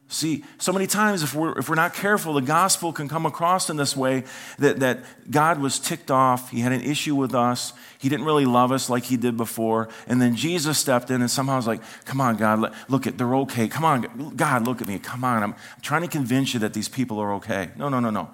See, 0.09 0.45
so 0.59 0.73
many 0.73 0.87
times 0.87 1.25
if 1.25 1.35
we're, 1.35 1.59
if 1.59 1.69
we're 1.69 1.75
not 1.75 1.93
careful, 1.93 2.35
the 2.35 2.41
gospel 2.41 2.93
can 2.93 3.09
come 3.09 3.27
across 3.27 3.69
in 3.69 3.77
this 3.77 3.97
way 3.97 4.23
that, 4.61 4.79
that 4.79 5.01
God 5.29 5.61
was 5.61 5.81
ticked 5.81 6.13
off. 6.13 6.51
He 6.51 6.61
had 6.61 6.71
an 6.71 6.81
issue 6.81 7.17
with 7.17 7.35
us. 7.35 7.73
He 7.99 8.09
didn't 8.09 8.25
really 8.25 8.45
love 8.45 8.71
us 8.71 8.89
like 8.89 9.03
he 9.05 9.17
did 9.17 9.37
before. 9.37 9.89
And 10.07 10.23
then 10.23 10.37
Jesus 10.37 10.79
stepped 10.79 11.11
in 11.11 11.23
and 11.23 11.31
somehow 11.31 11.57
was 11.57 11.67
like, 11.67 11.83
Come 12.05 12.21
on, 12.21 12.37
God, 12.37 12.73
look 12.89 13.09
at, 13.09 13.19
they're 13.19 13.35
okay. 13.35 13.67
Come 13.67 13.85
on, 13.85 14.33
God, 14.37 14.65
look 14.65 14.81
at 14.81 14.87
me. 14.87 15.01
Come 15.01 15.25
on. 15.25 15.43
I'm 15.43 15.57
trying 15.83 16.03
to 16.03 16.09
convince 16.09 16.55
you 16.55 16.61
that 16.61 16.73
these 16.73 16.89
people 16.89 17.19
are 17.19 17.35
okay. 17.35 17.71
No, 17.77 17.89
no, 17.89 17.99
no, 17.99 18.11
no. 18.11 18.31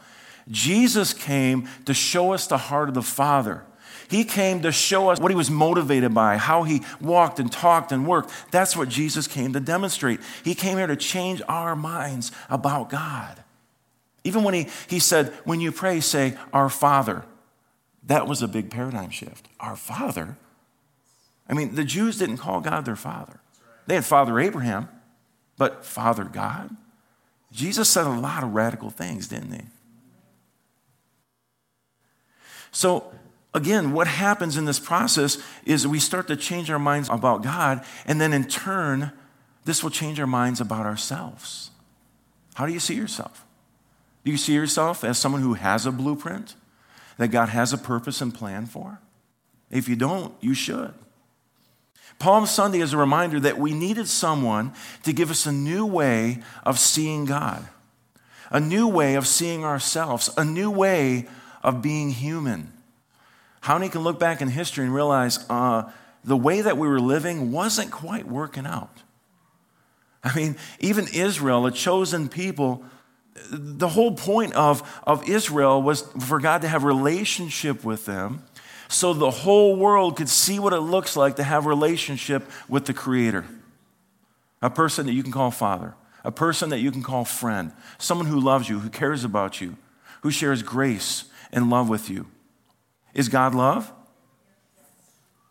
Jesus 0.49 1.13
came 1.13 1.69
to 1.85 1.95
show 1.95 2.33
us 2.33 2.47
the 2.47 2.59
heart 2.59 2.89
of 2.89 2.95
the 2.95 3.03
Father. 3.03 3.65
He 4.09 4.25
came 4.25 4.61
to 4.63 4.73
show 4.73 5.09
us 5.09 5.19
what 5.19 5.31
he 5.31 5.37
was 5.37 5.51
motivated 5.51 6.13
by, 6.13 6.37
how 6.37 6.65
he 6.65 6.83
walked 7.01 7.39
and 7.39 7.51
talked 7.51 7.93
and 7.93 8.07
worked. 8.07 8.31
That's 8.51 8.77
what 8.77 8.91
Jesus 8.91 9.27
came 9.27 9.55
to 9.55 9.61
demonstrate. 9.61 10.21
He 10.45 10.55
came 10.55 10.77
here 10.77 10.87
to 10.87 10.97
change 10.97 11.41
our 11.49 11.75
minds 11.75 12.31
about 12.51 12.91
God. 12.91 13.43
Even 14.25 14.45
when 14.45 14.55
he, 14.55 14.69
he 14.87 14.99
said, 14.99 15.33
when 15.45 15.61
you 15.61 15.73
pray, 15.73 16.01
say, 16.01 16.37
Our 16.53 16.69
Father. 16.69 17.25
That 18.05 18.27
was 18.27 18.43
a 18.43 18.49
big 18.49 18.71
paradigm 18.71 19.11
shift. 19.11 19.49
Our 19.61 19.77
Father? 19.77 20.37
I 21.49 21.55
mean, 21.55 21.75
the 21.75 21.85
Jews 21.85 22.19
didn't 22.19 22.39
call 22.39 22.61
God 22.61 22.85
their 22.85 22.97
Father. 22.97 23.41
They 23.87 23.95
had 23.95 24.05
Father 24.05 24.39
Abraham, 24.39 24.89
but 25.57 25.85
Father 25.85 26.25
God? 26.25 26.77
Jesus 27.53 27.89
said 27.89 28.07
a 28.07 28.11
lot 28.11 28.43
of 28.43 28.55
radical 28.55 28.91
things, 28.91 29.29
didn't 29.29 29.53
he? 29.53 29.63
So, 32.73 33.13
again, 33.55 33.93
what 33.93 34.09
happens 34.09 34.57
in 34.57 34.65
this 34.65 34.81
process 34.81 35.39
is 35.65 35.87
we 35.87 36.01
start 36.01 36.27
to 36.29 36.37
change 36.37 36.71
our 36.71 36.79
minds 36.79 37.09
about 37.09 37.43
God, 37.43 37.85
and 38.07 38.21
then 38.21 38.33
in 38.33 38.45
turn, 38.45 39.13
this 39.65 39.83
will 39.83 39.91
change 39.91 40.19
our 40.19 40.27
minds 40.27 40.61
about 40.61 40.87
ourselves. 40.87 41.71
How 42.55 42.67
do 42.67 42.73
you 42.73 42.81
see 42.81 42.95
yourself? 42.95 43.45
Do 44.25 44.31
you 44.31 44.37
see 44.37 44.55
yourself 44.55 45.05
as 45.05 45.19
someone 45.19 45.43
who 45.43 45.55
has 45.55 45.87
a 45.87 45.93
blueprint 45.93 46.55
that 47.19 47.29
God 47.29 47.49
has 47.51 47.73
a 47.73 47.79
purpose 47.79 48.21
and 48.21 48.35
plan 48.35 48.67
for? 48.67 49.01
If 49.71 49.89
you 49.89 49.97
don't, 49.97 50.35
you 50.41 50.55
should. 50.55 50.95
Palm 52.19 52.47
Sunday 52.47 52.81
is 52.81 52.93
a 52.93 52.99
reminder 52.99 53.41
that 53.41 53.59
we 53.59 53.73
needed 53.73 54.07
someone 54.07 54.73
to 55.03 55.13
give 55.13 55.31
us 55.31 55.47
a 55.47 55.53
new 55.53 55.85
way 55.85 56.43
of 56.65 56.79
seeing 56.79 57.25
God, 57.25 57.67
a 58.51 58.61
new 58.61 58.87
way 58.87 59.15
of 59.15 59.27
seeing 59.27 59.65
ourselves, 59.65 60.31
a 60.37 60.45
new 60.45 60.71
way 60.71 61.27
of 61.63 61.83
being 61.83 62.11
human. 62.11 62.73
How 63.61 63.79
many 63.79 63.89
can 63.89 64.03
look 64.03 64.19
back 64.19 64.41
in 64.41 64.49
history 64.49 64.85
and 64.85 64.95
realize 64.95 65.45
uh, 65.49 65.91
the 66.25 66.37
way 66.37 66.61
that 66.61 66.77
we 66.77 66.89
were 66.89 67.01
living 67.01 67.53
wasn't 67.53 67.91
quite 67.91 68.27
working 68.27 68.67
out? 68.67 69.03
I 70.25 70.35
mean, 70.35 70.57
even 70.81 71.07
Israel, 71.13 71.67
a 71.67 71.71
chosen 71.73 72.29
people, 72.29 72.85
the 73.51 73.89
whole 73.89 74.13
point 74.13 74.55
of, 74.55 75.01
of 75.05 75.29
Israel 75.29 75.83
was 75.83 76.03
for 76.21 76.39
God 76.39 76.63
to 76.63 76.69
have 76.69 76.85
relationship 76.85 77.85
with 77.85 78.05
them 78.05 78.45
so 78.89 79.15
the 79.15 79.31
whole 79.31 79.75
world 79.77 80.17
could 80.17 80.29
see 80.29 80.59
what 80.59 80.73
it 80.73 80.81
looks 80.81 81.17
like 81.17 81.37
to 81.37 81.43
have 81.43 81.67
relationship 81.67 82.49
with 82.69 82.85
the 82.85 82.93
Creator. 82.93 83.45
A 84.61 84.71
person 84.71 85.07
that 85.07 85.13
you 85.13 85.23
can 85.23 85.33
call 85.33 85.51
father, 85.51 85.95
a 86.25 86.31
person 86.31 86.69
that 86.71 86.81
you 86.81 86.93
can 86.93 87.03
call 87.03 87.25
friend, 87.25 87.73
someone 87.99 88.27
who 88.27 88.39
loves 88.39 88.69
you, 88.69 88.81
who 88.81 88.91
cares 88.91 89.25
about 89.25 89.61
you, 89.61 89.77
who 90.21 90.31
shares 90.31 90.63
grace 90.63 91.25
and 91.53 91.71
love 91.71 91.89
with 91.89 92.09
you. 92.11 92.27
Is 93.15 93.29
God 93.29 93.55
love? 93.55 93.93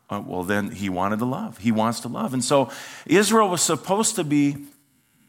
Uh, 0.10 0.22
well, 0.26 0.44
then 0.44 0.72
he 0.72 0.90
wanted 0.90 1.20
to 1.20 1.26
love. 1.26 1.60
He 1.60 1.72
wants 1.72 2.02
to 2.02 2.08
love. 2.08 2.34
And 2.34 2.44
so 2.44 2.70
Israel 3.06 3.50
was 3.50 3.62
supposed 3.62 4.16
to 4.16 4.24
be 4.24 4.58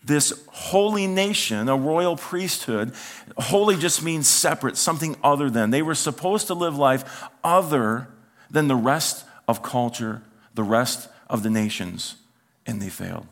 this 0.05 0.33
holy 0.49 1.07
nation, 1.07 1.69
a 1.69 1.77
royal 1.77 2.17
priesthood. 2.17 2.93
Holy 3.37 3.77
just 3.77 4.03
means 4.03 4.27
separate, 4.27 4.77
something 4.77 5.17
other 5.23 5.49
than. 5.49 5.71
They 5.71 5.83
were 5.83 5.95
supposed 5.95 6.49
to 6.49 6.55
live 6.55 6.77
life 6.77 7.29
other 7.45 8.09
than 8.51 8.67
the 8.67 8.75
rest 8.75 9.25
of 9.47 9.63
culture, 9.63 10.23
the 10.55 10.65
rest 10.65 11.09
of 11.31 11.43
the 11.45 11.51
nations, 11.51 12.17
and 12.67 12.83
they 12.83 12.89
failed 12.89 13.27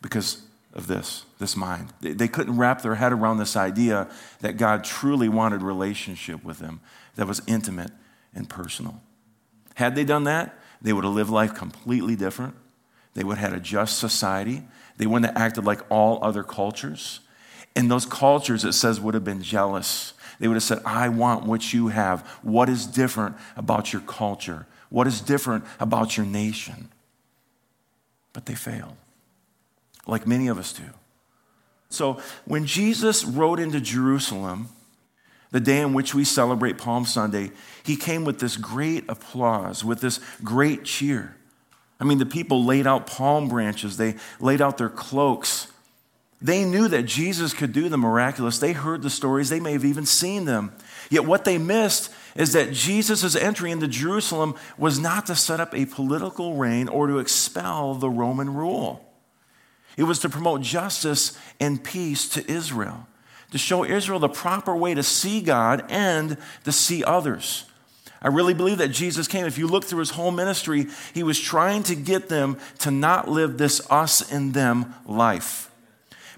because 0.00 0.42
of 0.72 0.86
this, 0.86 1.24
this 1.42 1.56
mind. 1.56 1.92
They 2.00 2.28
couldn't 2.28 2.56
wrap 2.56 2.80
their 2.80 2.94
head 2.94 3.12
around 3.12 3.36
this 3.36 3.56
idea 3.56 4.08
that 4.40 4.56
God 4.56 4.84
truly 4.84 5.28
wanted 5.28 5.60
relationship 5.60 6.42
with 6.42 6.58
them 6.58 6.80
that 7.16 7.26
was 7.26 7.42
intimate 7.46 7.90
and 8.34 8.48
personal. 8.48 9.02
Had 9.74 9.94
they 9.94 10.04
done 10.04 10.24
that, 10.24 10.58
they 10.80 10.94
would 10.94 11.04
have 11.04 11.12
lived 11.12 11.30
life 11.30 11.54
completely 11.54 12.16
different. 12.16 12.54
They 13.12 13.24
would 13.24 13.36
have 13.36 13.50
had 13.50 13.58
a 13.58 13.62
just 13.62 13.98
society. 13.98 14.62
They 14.96 15.06
wouldn't 15.06 15.26
have 15.26 15.36
acted 15.36 15.64
like 15.64 15.80
all 15.90 16.24
other 16.24 16.42
cultures. 16.42 17.20
And 17.76 17.90
those 17.90 18.06
cultures, 18.06 18.64
it 18.64 18.72
says, 18.72 19.00
would 19.00 19.14
have 19.14 19.24
been 19.24 19.42
jealous. 19.42 20.14
They 20.38 20.48
would 20.48 20.54
have 20.54 20.62
said, 20.62 20.80
I 20.86 21.08
want 21.08 21.44
what 21.44 21.72
you 21.72 21.88
have. 21.88 22.26
What 22.42 22.68
is 22.68 22.86
different 22.86 23.36
about 23.56 23.92
your 23.92 24.02
culture? 24.02 24.66
What 24.88 25.06
is 25.06 25.20
different 25.20 25.64
about 25.80 26.16
your 26.16 26.26
nation? 26.26 26.88
But 28.32 28.46
they 28.46 28.54
failed, 28.54 28.96
like 30.06 30.26
many 30.26 30.48
of 30.48 30.58
us 30.58 30.72
do. 30.72 30.84
So 31.92 32.20
when 32.44 32.66
Jesus 32.66 33.24
rode 33.24 33.60
into 33.60 33.80
Jerusalem, 33.80 34.68
the 35.50 35.60
day 35.60 35.80
in 35.80 35.92
which 35.92 36.14
we 36.14 36.24
celebrate 36.24 36.78
Palm 36.78 37.04
Sunday, 37.04 37.52
he 37.84 37.96
came 37.96 38.24
with 38.24 38.40
this 38.40 38.56
great 38.56 39.04
applause, 39.08 39.84
with 39.84 40.00
this 40.00 40.18
great 40.42 40.84
cheer. 40.84 41.36
I 42.00 42.04
mean, 42.04 42.18
the 42.18 42.26
people 42.26 42.64
laid 42.64 42.86
out 42.86 43.06
palm 43.06 43.48
branches, 43.48 43.96
they 43.96 44.16
laid 44.40 44.60
out 44.60 44.78
their 44.78 44.88
cloaks. 44.88 45.68
They 46.40 46.64
knew 46.64 46.88
that 46.88 47.04
Jesus 47.04 47.54
could 47.54 47.72
do 47.72 47.88
the 47.88 47.96
miraculous. 47.96 48.58
They 48.58 48.72
heard 48.72 49.02
the 49.02 49.10
stories, 49.10 49.48
they 49.48 49.60
may 49.60 49.72
have 49.72 49.84
even 49.84 50.06
seen 50.06 50.44
them. 50.44 50.72
Yet, 51.08 51.24
what 51.24 51.44
they 51.44 51.58
missed 51.58 52.12
is 52.34 52.54
that 52.54 52.72
Jesus' 52.72 53.36
entry 53.36 53.70
into 53.70 53.86
Jerusalem 53.86 54.56
was 54.76 54.98
not 54.98 55.26
to 55.26 55.36
set 55.36 55.60
up 55.60 55.72
a 55.74 55.84
political 55.84 56.56
reign 56.56 56.88
or 56.88 57.06
to 57.06 57.18
expel 57.18 57.94
the 57.94 58.10
Roman 58.10 58.52
rule. 58.52 59.11
It 59.96 60.04
was 60.04 60.18
to 60.20 60.28
promote 60.28 60.62
justice 60.62 61.38
and 61.60 61.82
peace 61.82 62.28
to 62.30 62.50
Israel, 62.50 63.06
to 63.50 63.58
show 63.58 63.84
Israel 63.84 64.18
the 64.18 64.28
proper 64.28 64.74
way 64.74 64.94
to 64.94 65.02
see 65.02 65.40
God 65.40 65.84
and 65.88 66.36
to 66.64 66.72
see 66.72 67.04
others. 67.04 67.64
I 68.22 68.28
really 68.28 68.54
believe 68.54 68.78
that 68.78 68.88
Jesus 68.88 69.26
came. 69.26 69.46
If 69.46 69.58
you 69.58 69.66
look 69.66 69.84
through 69.84 69.98
his 69.98 70.10
whole 70.10 70.30
ministry, 70.30 70.86
he 71.12 71.24
was 71.24 71.40
trying 71.40 71.82
to 71.84 71.96
get 71.96 72.28
them 72.28 72.56
to 72.78 72.90
not 72.90 73.28
live 73.28 73.58
this 73.58 73.82
us 73.90 74.32
and 74.32 74.54
them 74.54 74.94
life. 75.06 75.70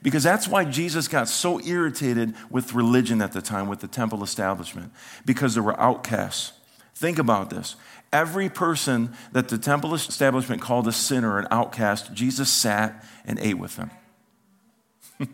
Because 0.03 0.23
that's 0.23 0.49
why 0.49 0.65
Jesus 0.65 1.09
got 1.09 1.29
so 1.29 1.61
irritated 1.61 2.35
with 2.51 2.75
religion 2.75 3.23
at 3.23 3.33
the 3.33 3.43
time, 3.43 3.69
with 3.69 3.81
the 3.81 3.89
temple 3.89 4.23
establishment, 4.23 4.93
because 5.25 5.55
there 5.55 5.63
were 5.63 5.79
outcasts. 5.79 6.53
Think 6.95 7.19
about 7.19 7.51
this. 7.51 7.77
Every 8.15 8.49
person 8.49 9.13
that 9.33 9.49
the 9.49 9.59
temple 9.59 9.93
establishment 9.93 10.63
called 10.63 10.87
a 10.87 10.93
sinner, 10.93 11.37
an 11.37 11.49
outcast, 11.51 12.15
Jesus 12.15 12.49
sat 12.49 13.05
and 13.25 13.41
ate 13.41 13.59
with 13.59 13.75
them 13.75 13.91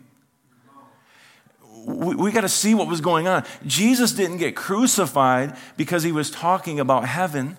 we, 1.85 2.15
we 2.15 2.31
got 2.31 2.41
to 2.41 2.49
see 2.49 2.73
what 2.73 2.87
was 2.87 2.99
going 2.99 3.27
on. 3.27 3.45
Jesus 3.67 4.13
didn't 4.13 4.37
get 4.37 4.55
crucified 4.55 5.55
because 5.77 6.01
he 6.01 6.11
was 6.11 6.31
talking 6.31 6.79
about 6.79 7.05
heaven. 7.05 7.55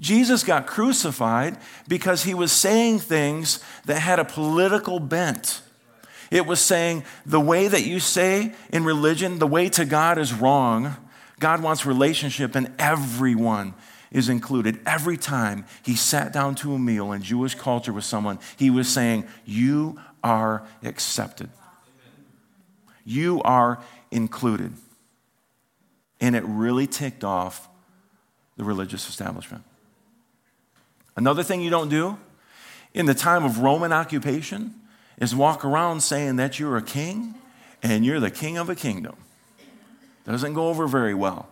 Jesus 0.00 0.42
got 0.42 0.66
crucified 0.66 1.56
because 1.86 2.24
he 2.24 2.34
was 2.34 2.50
saying 2.50 2.98
things 2.98 3.62
that 3.84 4.00
had 4.00 4.18
a 4.18 4.24
political 4.24 4.98
bent. 4.98 5.62
It 6.32 6.46
was 6.46 6.58
saying 6.58 7.04
the 7.24 7.38
way 7.38 7.68
that 7.68 7.84
you 7.86 8.00
say 8.00 8.54
in 8.72 8.82
religion, 8.82 9.38
the 9.38 9.46
way 9.46 9.68
to 9.68 9.84
God 9.84 10.18
is 10.18 10.32
wrong. 10.32 10.96
God 11.38 11.62
wants 11.62 11.86
relationship, 11.86 12.56
and 12.56 12.74
everyone 12.76 13.74
is 14.10 14.28
included. 14.28 14.80
Every 14.86 15.16
time 15.16 15.64
he 15.82 15.94
sat 15.94 16.32
down 16.32 16.54
to 16.56 16.74
a 16.74 16.78
meal 16.78 17.12
in 17.12 17.22
Jewish 17.22 17.54
culture 17.54 17.92
with 17.92 18.04
someone, 18.04 18.38
he 18.56 18.70
was 18.70 18.88
saying, 18.88 19.26
You 19.44 20.00
are 20.22 20.66
accepted. 20.82 21.50
You 23.04 23.40
are 23.42 23.82
included. 24.10 24.72
And 26.20 26.36
it 26.36 26.44
really 26.44 26.86
ticked 26.86 27.24
off 27.24 27.68
the 28.56 28.64
religious 28.64 29.08
establishment. 29.08 29.64
Another 31.16 31.42
thing 31.42 31.60
you 31.60 31.70
don't 31.70 31.88
do 31.88 32.18
in 32.94 33.06
the 33.06 33.14
time 33.14 33.44
of 33.44 33.58
Roman 33.58 33.92
occupation 33.92 34.74
is 35.18 35.34
walk 35.34 35.64
around 35.64 36.00
saying 36.00 36.36
that 36.36 36.58
you're 36.58 36.76
a 36.76 36.82
king 36.82 37.34
and 37.82 38.04
you're 38.04 38.20
the 38.20 38.30
king 38.30 38.58
of 38.58 38.68
a 38.68 38.74
kingdom. 38.74 39.16
Doesn't 40.24 40.54
go 40.54 40.68
over 40.68 40.86
very 40.86 41.14
well. 41.14 41.48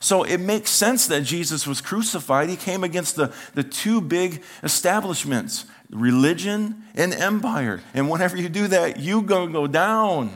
So 0.00 0.22
it 0.22 0.38
makes 0.38 0.70
sense 0.70 1.06
that 1.08 1.22
Jesus 1.22 1.66
was 1.66 1.80
crucified. 1.80 2.48
He 2.48 2.56
came 2.56 2.84
against 2.84 3.16
the, 3.16 3.32
the 3.54 3.64
two 3.64 4.00
big 4.00 4.42
establishments 4.62 5.64
religion 5.90 6.82
and 6.94 7.14
empire. 7.14 7.80
And 7.94 8.10
whenever 8.10 8.36
you 8.36 8.50
do 8.50 8.68
that, 8.68 9.00
you're 9.00 9.22
going 9.22 9.48
to 9.48 9.52
go 9.52 9.66
down. 9.66 10.30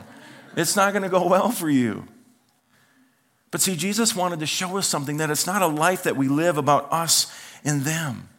It's 0.57 0.77
not 0.77 0.93
going 0.93 1.03
to 1.03 1.09
go 1.09 1.27
well 1.29 1.51
for 1.51 1.69
you. 1.69 2.09
But 3.51 3.61
see, 3.61 3.77
Jesus 3.77 4.17
wanted 4.17 4.41
to 4.41 4.47
show 4.47 4.79
us 4.79 4.87
something 4.87 5.19
that 5.19 5.29
it's 5.31 5.47
not 5.47 5.61
a 5.61 5.67
life 5.67 6.05
that 6.05 6.17
we 6.17 6.29
live 6.29 6.57
about 6.57 6.91
us 6.91 7.31
and 7.65 7.83
them. 7.83 8.31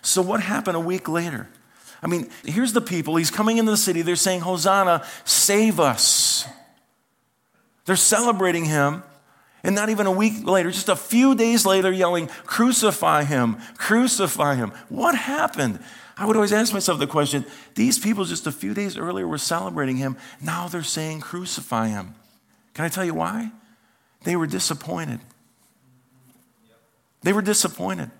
So, 0.00 0.22
what 0.22 0.40
happened 0.40 0.76
a 0.76 0.80
week 0.80 1.08
later? 1.08 1.48
I 2.00 2.06
mean, 2.06 2.30
here's 2.44 2.72
the 2.72 2.80
people. 2.80 3.16
He's 3.16 3.32
coming 3.32 3.58
into 3.58 3.72
the 3.72 3.76
city. 3.76 4.02
They're 4.02 4.14
saying, 4.14 4.42
Hosanna, 4.42 5.04
save 5.24 5.80
us. 5.80 6.46
They're 7.84 7.96
celebrating 7.96 8.64
him. 8.64 9.02
And 9.62 9.74
not 9.74 9.88
even 9.88 10.06
a 10.06 10.12
week 10.12 10.46
later, 10.46 10.70
just 10.70 10.88
a 10.88 10.96
few 10.96 11.34
days 11.34 11.66
later, 11.66 11.90
yelling, 11.90 12.28
Crucify 12.46 13.24
him, 13.24 13.56
crucify 13.76 14.54
him. 14.54 14.72
What 14.88 15.14
happened? 15.14 15.80
I 16.16 16.26
would 16.26 16.36
always 16.36 16.52
ask 16.52 16.72
myself 16.72 16.98
the 16.98 17.06
question 17.06 17.44
these 17.74 17.98
people 17.98 18.24
just 18.24 18.46
a 18.46 18.52
few 18.52 18.74
days 18.74 18.96
earlier 18.96 19.26
were 19.26 19.38
celebrating 19.38 19.96
him. 19.96 20.16
Now 20.40 20.66
they're 20.66 20.82
saying, 20.82 21.20
crucify 21.20 21.88
him. 21.88 22.14
Can 22.74 22.84
I 22.84 22.88
tell 22.88 23.04
you 23.04 23.14
why? 23.14 23.52
They 24.24 24.34
were 24.34 24.46
disappointed. 24.46 25.20
They 27.22 27.32
were 27.32 27.42
disappointed. 27.42 28.10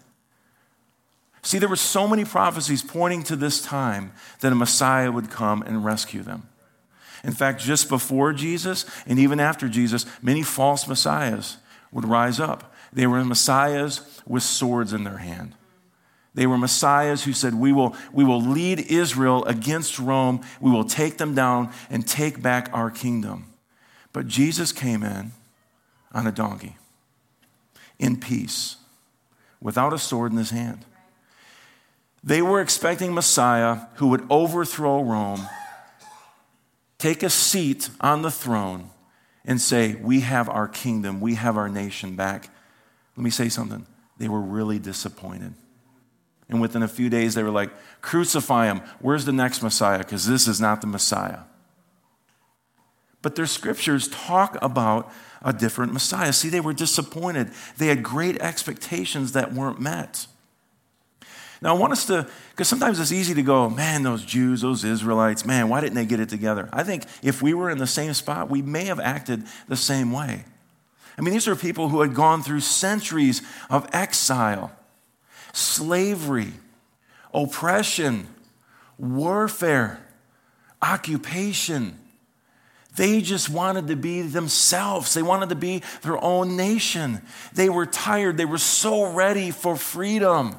See, 1.42 1.58
there 1.58 1.68
were 1.68 1.76
so 1.76 2.06
many 2.06 2.24
prophecies 2.24 2.82
pointing 2.82 3.22
to 3.24 3.36
this 3.36 3.62
time 3.62 4.12
that 4.40 4.52
a 4.52 4.54
Messiah 4.54 5.10
would 5.10 5.30
come 5.30 5.62
and 5.62 5.84
rescue 5.84 6.22
them. 6.22 6.48
In 7.24 7.32
fact, 7.32 7.60
just 7.60 7.88
before 7.88 8.32
Jesus 8.32 8.84
and 9.06 9.18
even 9.18 9.40
after 9.40 9.68
Jesus, 9.68 10.06
many 10.22 10.42
false 10.42 10.86
messiahs 10.86 11.58
would 11.90 12.04
rise 12.04 12.38
up. 12.40 12.74
They 12.92 13.06
were 13.06 13.24
messiahs 13.24 14.00
with 14.26 14.42
swords 14.42 14.92
in 14.92 15.04
their 15.04 15.18
hand. 15.18 15.54
They 16.34 16.46
were 16.46 16.58
messiahs 16.58 17.24
who 17.24 17.32
said, 17.32 17.54
we 17.54 17.72
will, 17.72 17.96
we 18.12 18.24
will 18.24 18.40
lead 18.40 18.80
Israel 18.90 19.44
against 19.46 19.98
Rome. 19.98 20.40
We 20.60 20.70
will 20.70 20.84
take 20.84 21.18
them 21.18 21.34
down 21.34 21.72
and 21.90 22.06
take 22.06 22.40
back 22.40 22.70
our 22.72 22.90
kingdom. 22.90 23.46
But 24.12 24.28
Jesus 24.28 24.70
came 24.70 25.02
in 25.02 25.32
on 26.12 26.26
a 26.26 26.32
donkey 26.32 26.76
in 27.98 28.18
peace 28.18 28.76
without 29.60 29.92
a 29.92 29.98
sword 29.98 30.30
in 30.32 30.38
his 30.38 30.50
hand. 30.50 30.84
They 32.22 32.42
were 32.42 32.60
expecting 32.60 33.14
Messiah 33.14 33.86
who 33.94 34.08
would 34.08 34.26
overthrow 34.30 35.02
Rome, 35.02 35.48
take 36.98 37.22
a 37.22 37.30
seat 37.30 37.90
on 38.00 38.22
the 38.22 38.30
throne, 38.30 38.90
and 39.48 39.60
say, 39.60 39.96
We 39.96 40.20
have 40.20 40.48
our 40.48 40.68
kingdom, 40.68 41.20
we 41.20 41.34
have 41.34 41.56
our 41.56 41.68
nation 41.68 42.14
back. 42.14 42.50
Let 43.16 43.24
me 43.24 43.30
say 43.30 43.48
something. 43.48 43.86
They 44.18 44.28
were 44.28 44.40
really 44.40 44.78
disappointed. 44.78 45.54
And 46.48 46.60
within 46.60 46.82
a 46.82 46.88
few 46.88 47.10
days, 47.10 47.34
they 47.34 47.42
were 47.42 47.50
like, 47.50 47.70
Crucify 48.00 48.66
him. 48.66 48.82
Where's 49.00 49.24
the 49.24 49.32
next 49.32 49.62
Messiah? 49.62 49.98
Because 49.98 50.26
this 50.26 50.46
is 50.46 50.60
not 50.60 50.80
the 50.80 50.86
Messiah. 50.86 51.40
But 53.22 53.34
their 53.34 53.46
scriptures 53.46 54.08
talk 54.08 54.56
about 54.62 55.10
a 55.42 55.52
different 55.52 55.92
Messiah. 55.92 56.32
See, 56.32 56.48
they 56.48 56.60
were 56.60 56.72
disappointed. 56.72 57.50
They 57.76 57.88
had 57.88 58.02
great 58.02 58.40
expectations 58.40 59.32
that 59.32 59.52
weren't 59.52 59.80
met. 59.80 60.26
Now, 61.60 61.74
I 61.74 61.78
want 61.78 61.92
us 61.92 62.06
to, 62.06 62.28
because 62.50 62.68
sometimes 62.68 63.00
it's 63.00 63.10
easy 63.10 63.34
to 63.34 63.42
go, 63.42 63.68
man, 63.68 64.04
those 64.04 64.24
Jews, 64.24 64.60
those 64.60 64.84
Israelites, 64.84 65.44
man, 65.44 65.68
why 65.68 65.80
didn't 65.80 65.96
they 65.96 66.06
get 66.06 66.20
it 66.20 66.28
together? 66.28 66.68
I 66.72 66.84
think 66.84 67.04
if 67.22 67.42
we 67.42 67.52
were 67.52 67.68
in 67.68 67.78
the 67.78 67.86
same 67.86 68.14
spot, 68.14 68.48
we 68.48 68.62
may 68.62 68.84
have 68.84 69.00
acted 69.00 69.44
the 69.66 69.76
same 69.76 70.12
way. 70.12 70.44
I 71.16 71.20
mean, 71.20 71.34
these 71.34 71.48
are 71.48 71.56
people 71.56 71.88
who 71.88 72.00
had 72.00 72.14
gone 72.14 72.44
through 72.44 72.60
centuries 72.60 73.42
of 73.68 73.88
exile, 73.92 74.70
slavery, 75.52 76.52
oppression, 77.34 78.28
warfare, 78.98 80.00
occupation. 80.80 81.98
They 82.94 83.20
just 83.20 83.48
wanted 83.48 83.88
to 83.88 83.96
be 83.96 84.22
themselves. 84.22 85.14
They 85.14 85.22
wanted 85.22 85.48
to 85.48 85.56
be 85.56 85.82
their 86.02 86.22
own 86.22 86.56
nation. 86.56 87.22
They 87.52 87.68
were 87.68 87.86
tired. 87.86 88.36
They 88.36 88.44
were 88.44 88.58
so 88.58 89.12
ready 89.12 89.50
for 89.50 89.74
freedom. 89.74 90.56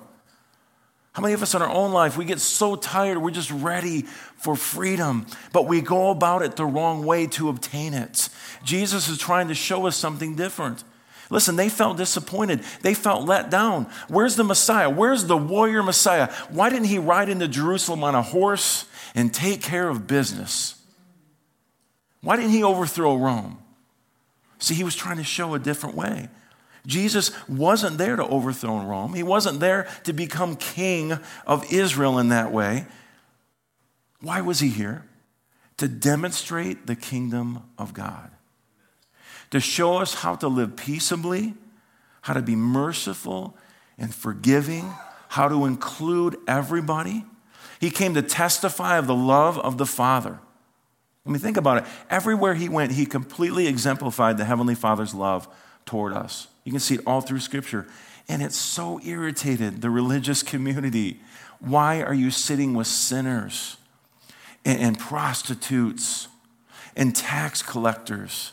How 1.14 1.22
many 1.22 1.34
of 1.34 1.42
us 1.42 1.56
in 1.56 1.62
our 1.62 1.70
own 1.70 1.92
life, 1.92 2.18
we 2.18 2.26
get 2.26 2.40
so 2.40 2.76
tired, 2.76 3.18
we're 3.18 3.32
just 3.32 3.52
ready 3.52 4.04
for 4.38 4.56
freedom, 4.56 5.26
but 5.52 5.68
we 5.68 5.82
go 5.82 6.12
about 6.12 6.44
it 6.44 6.56
the 6.56 6.66
wrong 6.66 7.06
way 7.06 7.28
to 7.28 7.50
obtain 7.50 7.94
it. 7.94 8.30
Jesus 8.64 9.10
is 9.10 9.18
trying 9.18 9.48
to 9.48 9.56
show 9.56 9.88
us 9.88 9.96
something 9.96 10.36
different. 10.36 10.84
Listen, 11.32 11.56
they 11.56 11.70
felt 11.70 11.98
disappointed. 11.98 12.62
They 12.82 12.94
felt 12.94 13.28
let 13.28 13.50
down. 13.50 13.88
Where's 14.08 14.36
the 14.36 14.44
Messiah? 14.44 14.90
Where's 14.90 15.26
the 15.26 15.38
warrior 15.38 15.84
Messiah? 15.84 16.32
Why 16.50 16.70
didn't 16.70 16.88
he 16.88 17.00
ride 17.00 17.30
into 17.30 17.48
Jerusalem 17.48 18.04
on 18.04 18.16
a 18.16 18.22
horse 18.22 18.86
and 19.14 19.34
take 19.34 19.62
care 19.62 19.90
of 19.90 20.08
business? 20.08 20.76
Why 22.22 22.36
didn't 22.36 22.52
he 22.52 22.64
overthrow 22.64 23.16
Rome? 23.16 23.60
See, 24.58 24.74
he 24.74 24.84
was 24.84 24.96
trying 24.96 25.18
to 25.18 25.24
show 25.24 25.54
a 25.54 25.60
different 25.60 25.96
way. 25.96 26.30
Jesus 26.90 27.32
wasn't 27.48 27.98
there 27.98 28.16
to 28.16 28.26
overthrow 28.26 28.84
Rome. 28.84 29.14
He 29.14 29.24
wasn't 29.24 29.60
there 29.60 29.88
to 30.04 30.12
become 30.12 30.56
king 30.56 31.18
of 31.46 31.72
Israel 31.72 32.18
in 32.18 32.30
that 32.30 32.52
way. 32.52 32.88
Why 34.22 34.42
was 34.42 34.60
he 34.60 34.70
here? 34.70 35.06
To 35.78 35.88
demonstrate 35.88 36.88
the 36.88 36.96
kingdom 36.96 37.64
of 37.78 37.94
God, 37.94 38.32
to 39.52 39.60
show 39.60 39.98
us 39.98 40.16
how 40.16 40.36
to 40.36 40.48
live 40.48 40.76
peaceably, 40.76 41.54
how 42.22 42.34
to 42.34 42.42
be 42.42 42.56
merciful 42.56 43.56
and 43.98 44.14
forgiving, 44.14 44.92
how 45.30 45.48
to 45.48 45.66
include 45.66 46.38
everybody. 46.48 47.24
He 47.80 47.92
came 47.92 48.14
to 48.16 48.22
testify 48.22 48.98
of 48.98 49.08
the 49.08 49.16
love 49.16 49.58
of 49.58 49.78
the 49.78 49.86
Father. 49.86 50.40
I 51.26 51.30
mean, 51.30 51.40
think 51.40 51.58
about 51.58 51.78
it. 51.78 51.86
Everywhere 52.10 52.56
he 52.56 52.68
went, 52.68 52.94
he 52.94 53.06
completely 53.06 53.68
exemplified 53.68 54.38
the 54.38 54.46
Heavenly 54.46 54.76
Father's 54.76 55.14
love 55.14 55.48
toward 55.86 56.14
us. 56.14 56.48
You 56.70 56.74
can 56.74 56.82
see 56.82 56.94
it 56.94 57.02
all 57.08 57.22
through 57.22 57.40
Scripture. 57.40 57.88
And 58.28 58.44
it 58.44 58.54
so 58.54 59.02
irritated 59.04 59.82
the 59.82 59.90
religious 59.90 60.44
community. 60.44 61.20
Why 61.60 62.04
are 62.04 62.14
you 62.14 62.30
sitting 62.30 62.76
with 62.76 62.86
sinners 62.86 63.78
and, 64.64 64.80
and 64.80 65.00
prostitutes 65.00 66.28
and 66.96 67.16
tax 67.16 67.64
collectors? 67.64 68.52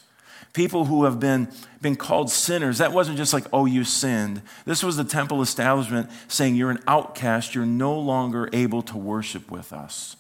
People 0.54 0.86
who 0.86 1.04
have 1.04 1.20
been, 1.20 1.52
been 1.82 1.94
called 1.94 2.30
sinners. 2.30 2.78
That 2.78 2.90
wasn't 2.90 3.18
just 3.18 3.34
like, 3.34 3.44
oh, 3.52 3.66
you 3.66 3.84
sinned. 3.84 4.40
This 4.64 4.82
was 4.82 4.96
the 4.96 5.04
temple 5.04 5.42
establishment 5.42 6.08
saying, 6.26 6.54
you're 6.54 6.70
an 6.70 6.82
outcast. 6.86 7.54
You're 7.54 7.66
no 7.66 7.98
longer 7.98 8.48
able 8.54 8.80
to 8.80 8.96
worship 8.96 9.50
with 9.50 9.74
us. 9.74 10.16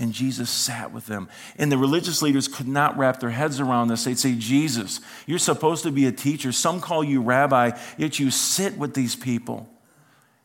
And 0.00 0.14
Jesus 0.14 0.48
sat 0.48 0.92
with 0.92 1.04
them. 1.04 1.28
And 1.58 1.70
the 1.70 1.76
religious 1.76 2.22
leaders 2.22 2.48
could 2.48 2.66
not 2.66 2.96
wrap 2.96 3.20
their 3.20 3.28
heads 3.28 3.60
around 3.60 3.88
this. 3.88 4.04
They'd 4.04 4.18
say, 4.18 4.34
Jesus, 4.34 5.00
you're 5.26 5.38
supposed 5.38 5.82
to 5.82 5.92
be 5.92 6.06
a 6.06 6.12
teacher. 6.12 6.52
Some 6.52 6.80
call 6.80 7.04
you 7.04 7.20
rabbi, 7.20 7.78
yet 7.98 8.18
you 8.18 8.30
sit 8.30 8.78
with 8.78 8.94
these 8.94 9.14
people. 9.14 9.68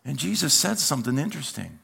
And 0.04 0.18
Jesus 0.18 0.54
said 0.54 0.78
something 0.78 1.18
interesting. 1.18 1.80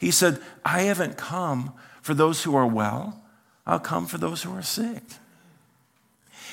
He 0.00 0.10
said, 0.10 0.40
I 0.64 0.82
haven't 0.82 1.16
come 1.16 1.72
for 2.02 2.12
those 2.12 2.42
who 2.42 2.56
are 2.56 2.66
well, 2.66 3.22
I'll 3.64 3.78
come 3.78 4.06
for 4.06 4.18
those 4.18 4.42
who 4.42 4.52
are 4.56 4.62
sick. 4.62 5.02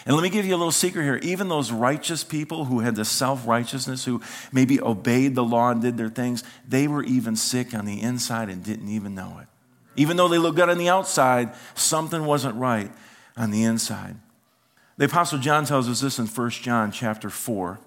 And 0.05 0.15
let 0.15 0.21
me 0.21 0.29
give 0.29 0.45
you 0.45 0.53
a 0.53 0.57
little 0.57 0.71
secret 0.71 1.03
here. 1.03 1.19
Even 1.23 1.47
those 1.47 1.71
righteous 1.71 2.23
people 2.23 2.65
who 2.65 2.81
had 2.81 2.95
the 2.95 3.05
self 3.05 3.47
righteousness, 3.47 4.05
who 4.05 4.21
maybe 4.51 4.79
obeyed 4.79 5.33
the 5.33 5.43
law 5.43 5.71
and 5.71 5.81
did 5.81 5.97
their 5.97 6.09
things, 6.09 6.43
they 6.67 6.87
were 6.87 7.03
even 7.03 7.35
sick 7.35 7.73
on 7.73 7.85
the 7.85 8.01
inside 8.01 8.49
and 8.49 8.63
didn't 8.63 8.89
even 8.89 9.15
know 9.15 9.39
it. 9.41 9.47
Even 9.95 10.17
though 10.17 10.27
they 10.27 10.37
looked 10.37 10.55
good 10.55 10.69
on 10.69 10.77
the 10.77 10.89
outside, 10.89 11.53
something 11.75 12.25
wasn't 12.25 12.55
right 12.55 12.91
on 13.37 13.51
the 13.51 13.63
inside. 13.63 14.15
The 14.97 15.05
apostle 15.05 15.39
John 15.39 15.65
tells 15.65 15.89
us 15.89 16.01
this 16.01 16.19
in 16.19 16.27
1 16.27 16.49
John 16.51 16.91
chapter 16.91 17.29
4. 17.29 17.79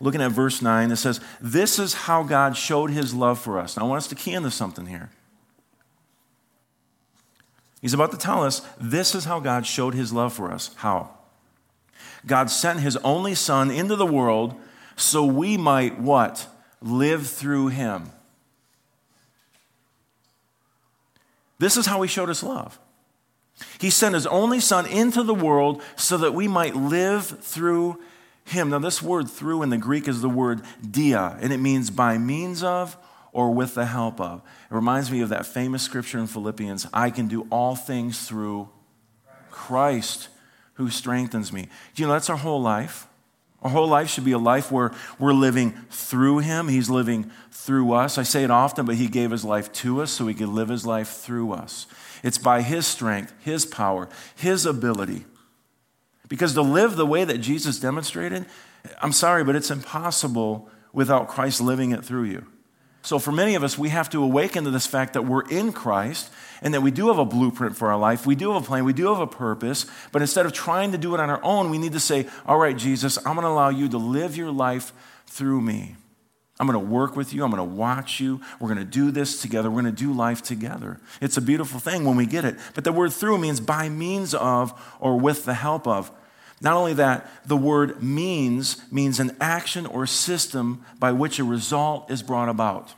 Looking 0.00 0.22
at 0.22 0.32
verse 0.32 0.62
9, 0.62 0.90
it 0.90 0.96
says, 0.96 1.20
This 1.40 1.78
is 1.78 1.92
how 1.92 2.22
God 2.22 2.56
showed 2.56 2.90
his 2.90 3.14
love 3.14 3.38
for 3.38 3.58
us. 3.58 3.76
Now, 3.76 3.84
I 3.84 3.88
want 3.88 3.98
us 3.98 4.08
to 4.08 4.14
key 4.14 4.32
into 4.32 4.50
something 4.50 4.86
here. 4.86 5.10
He's 7.82 7.94
about 7.94 8.10
to 8.12 8.18
tell 8.18 8.42
us 8.42 8.60
this 8.78 9.14
is 9.14 9.24
how 9.24 9.40
God 9.40 9.66
showed 9.66 9.94
his 9.94 10.12
love 10.12 10.32
for 10.32 10.52
us. 10.52 10.74
How? 10.76 11.10
God 12.26 12.50
sent 12.50 12.80
his 12.80 12.96
only 12.98 13.34
son 13.34 13.70
into 13.70 13.96
the 13.96 14.06
world 14.06 14.54
so 14.96 15.24
we 15.24 15.56
might 15.56 15.98
what? 15.98 16.46
Live 16.82 17.26
through 17.26 17.68
him. 17.68 18.10
This 21.60 21.76
is 21.76 21.84
how 21.84 22.00
he 22.00 22.08
showed 22.08 22.30
us 22.30 22.42
love. 22.42 22.80
He 23.78 23.90
sent 23.90 24.14
his 24.14 24.26
only 24.26 24.60
son 24.60 24.86
into 24.86 25.22
the 25.22 25.34
world 25.34 25.82
so 25.94 26.16
that 26.16 26.32
we 26.32 26.48
might 26.48 26.74
live 26.74 27.26
through 27.26 28.00
him. 28.46 28.70
Now, 28.70 28.78
this 28.78 29.02
word 29.02 29.30
through 29.30 29.62
in 29.62 29.68
the 29.68 29.76
Greek 29.76 30.08
is 30.08 30.22
the 30.22 30.28
word 30.30 30.62
dia, 30.90 31.36
and 31.38 31.52
it 31.52 31.58
means 31.58 31.90
by 31.90 32.16
means 32.16 32.62
of 32.62 32.96
or 33.32 33.52
with 33.52 33.74
the 33.74 33.84
help 33.84 34.22
of. 34.22 34.40
It 34.70 34.74
reminds 34.74 35.10
me 35.10 35.20
of 35.20 35.28
that 35.28 35.44
famous 35.44 35.82
scripture 35.82 36.18
in 36.18 36.26
Philippians 36.26 36.86
I 36.94 37.10
can 37.10 37.28
do 37.28 37.46
all 37.50 37.76
things 37.76 38.26
through 38.26 38.70
Christ 39.50 40.28
who 40.74 40.88
strengthens 40.88 41.52
me. 41.52 41.68
Do 41.94 42.02
you 42.02 42.06
know 42.08 42.14
that's 42.14 42.30
our 42.30 42.38
whole 42.38 42.62
life? 42.62 43.06
Our 43.62 43.70
whole 43.70 43.88
life 43.88 44.08
should 44.08 44.24
be 44.24 44.32
a 44.32 44.38
life 44.38 44.72
where 44.72 44.92
we're 45.18 45.34
living 45.34 45.72
through 45.90 46.38
Him. 46.38 46.68
He's 46.68 46.88
living 46.88 47.30
through 47.50 47.92
us. 47.92 48.16
I 48.16 48.22
say 48.22 48.42
it 48.42 48.50
often, 48.50 48.86
but 48.86 48.94
He 48.94 49.06
gave 49.06 49.30
His 49.30 49.44
life 49.44 49.70
to 49.74 50.00
us 50.00 50.10
so 50.10 50.26
He 50.26 50.34
could 50.34 50.48
live 50.48 50.68
His 50.68 50.86
life 50.86 51.08
through 51.08 51.52
us. 51.52 51.86
It's 52.22 52.38
by 52.38 52.62
His 52.62 52.86
strength, 52.86 53.34
His 53.40 53.66
power, 53.66 54.08
His 54.34 54.64
ability. 54.64 55.26
Because 56.28 56.54
to 56.54 56.62
live 56.62 56.96
the 56.96 57.06
way 57.06 57.24
that 57.24 57.38
Jesus 57.38 57.78
demonstrated, 57.78 58.46
I'm 59.02 59.12
sorry, 59.12 59.44
but 59.44 59.56
it's 59.56 59.70
impossible 59.70 60.70
without 60.92 61.28
Christ 61.28 61.60
living 61.60 61.92
it 61.92 62.04
through 62.04 62.24
you. 62.24 62.46
So, 63.02 63.18
for 63.18 63.32
many 63.32 63.54
of 63.54 63.64
us, 63.64 63.78
we 63.78 63.88
have 63.88 64.10
to 64.10 64.22
awaken 64.22 64.64
to 64.64 64.70
this 64.70 64.86
fact 64.86 65.14
that 65.14 65.22
we're 65.22 65.48
in 65.48 65.72
Christ 65.72 66.30
and 66.60 66.74
that 66.74 66.82
we 66.82 66.90
do 66.90 67.08
have 67.08 67.18
a 67.18 67.24
blueprint 67.24 67.76
for 67.76 67.90
our 67.90 67.98
life. 67.98 68.26
We 68.26 68.34
do 68.34 68.52
have 68.52 68.62
a 68.62 68.66
plan. 68.66 68.84
We 68.84 68.92
do 68.92 69.06
have 69.06 69.20
a 69.20 69.26
purpose. 69.26 69.86
But 70.12 70.20
instead 70.20 70.44
of 70.44 70.52
trying 70.52 70.92
to 70.92 70.98
do 70.98 71.14
it 71.14 71.20
on 71.20 71.30
our 71.30 71.42
own, 71.42 71.70
we 71.70 71.78
need 71.78 71.92
to 71.92 72.00
say, 72.00 72.26
All 72.46 72.58
right, 72.58 72.76
Jesus, 72.76 73.16
I'm 73.18 73.34
going 73.34 73.44
to 73.44 73.48
allow 73.48 73.70
you 73.70 73.88
to 73.88 73.98
live 73.98 74.36
your 74.36 74.50
life 74.50 74.92
through 75.26 75.62
me. 75.62 75.96
I'm 76.58 76.66
going 76.66 76.78
to 76.78 76.92
work 76.92 77.16
with 77.16 77.32
you. 77.32 77.42
I'm 77.42 77.50
going 77.50 77.66
to 77.66 77.74
watch 77.74 78.20
you. 78.20 78.38
We're 78.60 78.68
going 78.68 78.80
to 78.80 78.84
do 78.84 79.10
this 79.10 79.40
together. 79.40 79.70
We're 79.70 79.80
going 79.80 79.94
to 79.94 80.04
do 80.04 80.12
life 80.12 80.42
together. 80.42 81.00
It's 81.22 81.38
a 81.38 81.40
beautiful 81.40 81.80
thing 81.80 82.04
when 82.04 82.16
we 82.16 82.26
get 82.26 82.44
it. 82.44 82.58
But 82.74 82.84
the 82.84 82.92
word 82.92 83.14
through 83.14 83.38
means 83.38 83.60
by 83.60 83.88
means 83.88 84.34
of 84.34 84.78
or 85.00 85.18
with 85.18 85.46
the 85.46 85.54
help 85.54 85.86
of. 85.86 86.12
Not 86.60 86.76
only 86.76 86.92
that, 86.94 87.30
the 87.46 87.56
word 87.56 88.02
means 88.02 88.82
means 88.92 89.18
an 89.18 89.36
action 89.40 89.86
or 89.86 90.06
system 90.06 90.84
by 90.98 91.12
which 91.12 91.38
a 91.38 91.44
result 91.44 92.10
is 92.10 92.22
brought 92.22 92.50
about. 92.50 92.94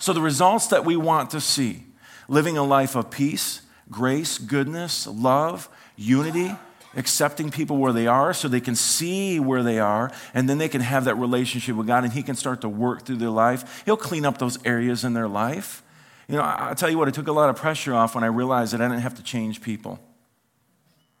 So, 0.00 0.12
the 0.12 0.20
results 0.20 0.66
that 0.68 0.84
we 0.84 0.96
want 0.96 1.30
to 1.30 1.40
see 1.40 1.84
living 2.28 2.58
a 2.58 2.64
life 2.64 2.96
of 2.96 3.10
peace, 3.10 3.62
grace, 3.90 4.38
goodness, 4.38 5.06
love, 5.06 5.68
unity, 5.96 6.54
accepting 6.96 7.50
people 7.50 7.76
where 7.76 7.92
they 7.92 8.06
are 8.06 8.34
so 8.34 8.48
they 8.48 8.60
can 8.60 8.74
see 8.74 9.38
where 9.38 9.62
they 9.62 9.78
are 9.78 10.10
and 10.34 10.48
then 10.48 10.58
they 10.58 10.68
can 10.68 10.80
have 10.80 11.04
that 11.04 11.14
relationship 11.14 11.76
with 11.76 11.86
God 11.86 12.02
and 12.02 12.12
He 12.12 12.24
can 12.24 12.34
start 12.34 12.60
to 12.62 12.68
work 12.68 13.04
through 13.04 13.16
their 13.16 13.30
life. 13.30 13.82
He'll 13.84 13.96
clean 13.96 14.24
up 14.24 14.38
those 14.38 14.58
areas 14.64 15.04
in 15.04 15.14
their 15.14 15.28
life. 15.28 15.84
You 16.26 16.36
know, 16.36 16.42
I'll 16.42 16.74
tell 16.74 16.90
you 16.90 16.98
what, 16.98 17.08
it 17.08 17.14
took 17.14 17.28
a 17.28 17.32
lot 17.32 17.48
of 17.48 17.56
pressure 17.56 17.94
off 17.94 18.14
when 18.14 18.24
I 18.24 18.26
realized 18.26 18.72
that 18.72 18.80
I 18.80 18.88
didn't 18.88 19.02
have 19.02 19.14
to 19.14 19.22
change 19.22 19.62
people 19.62 20.00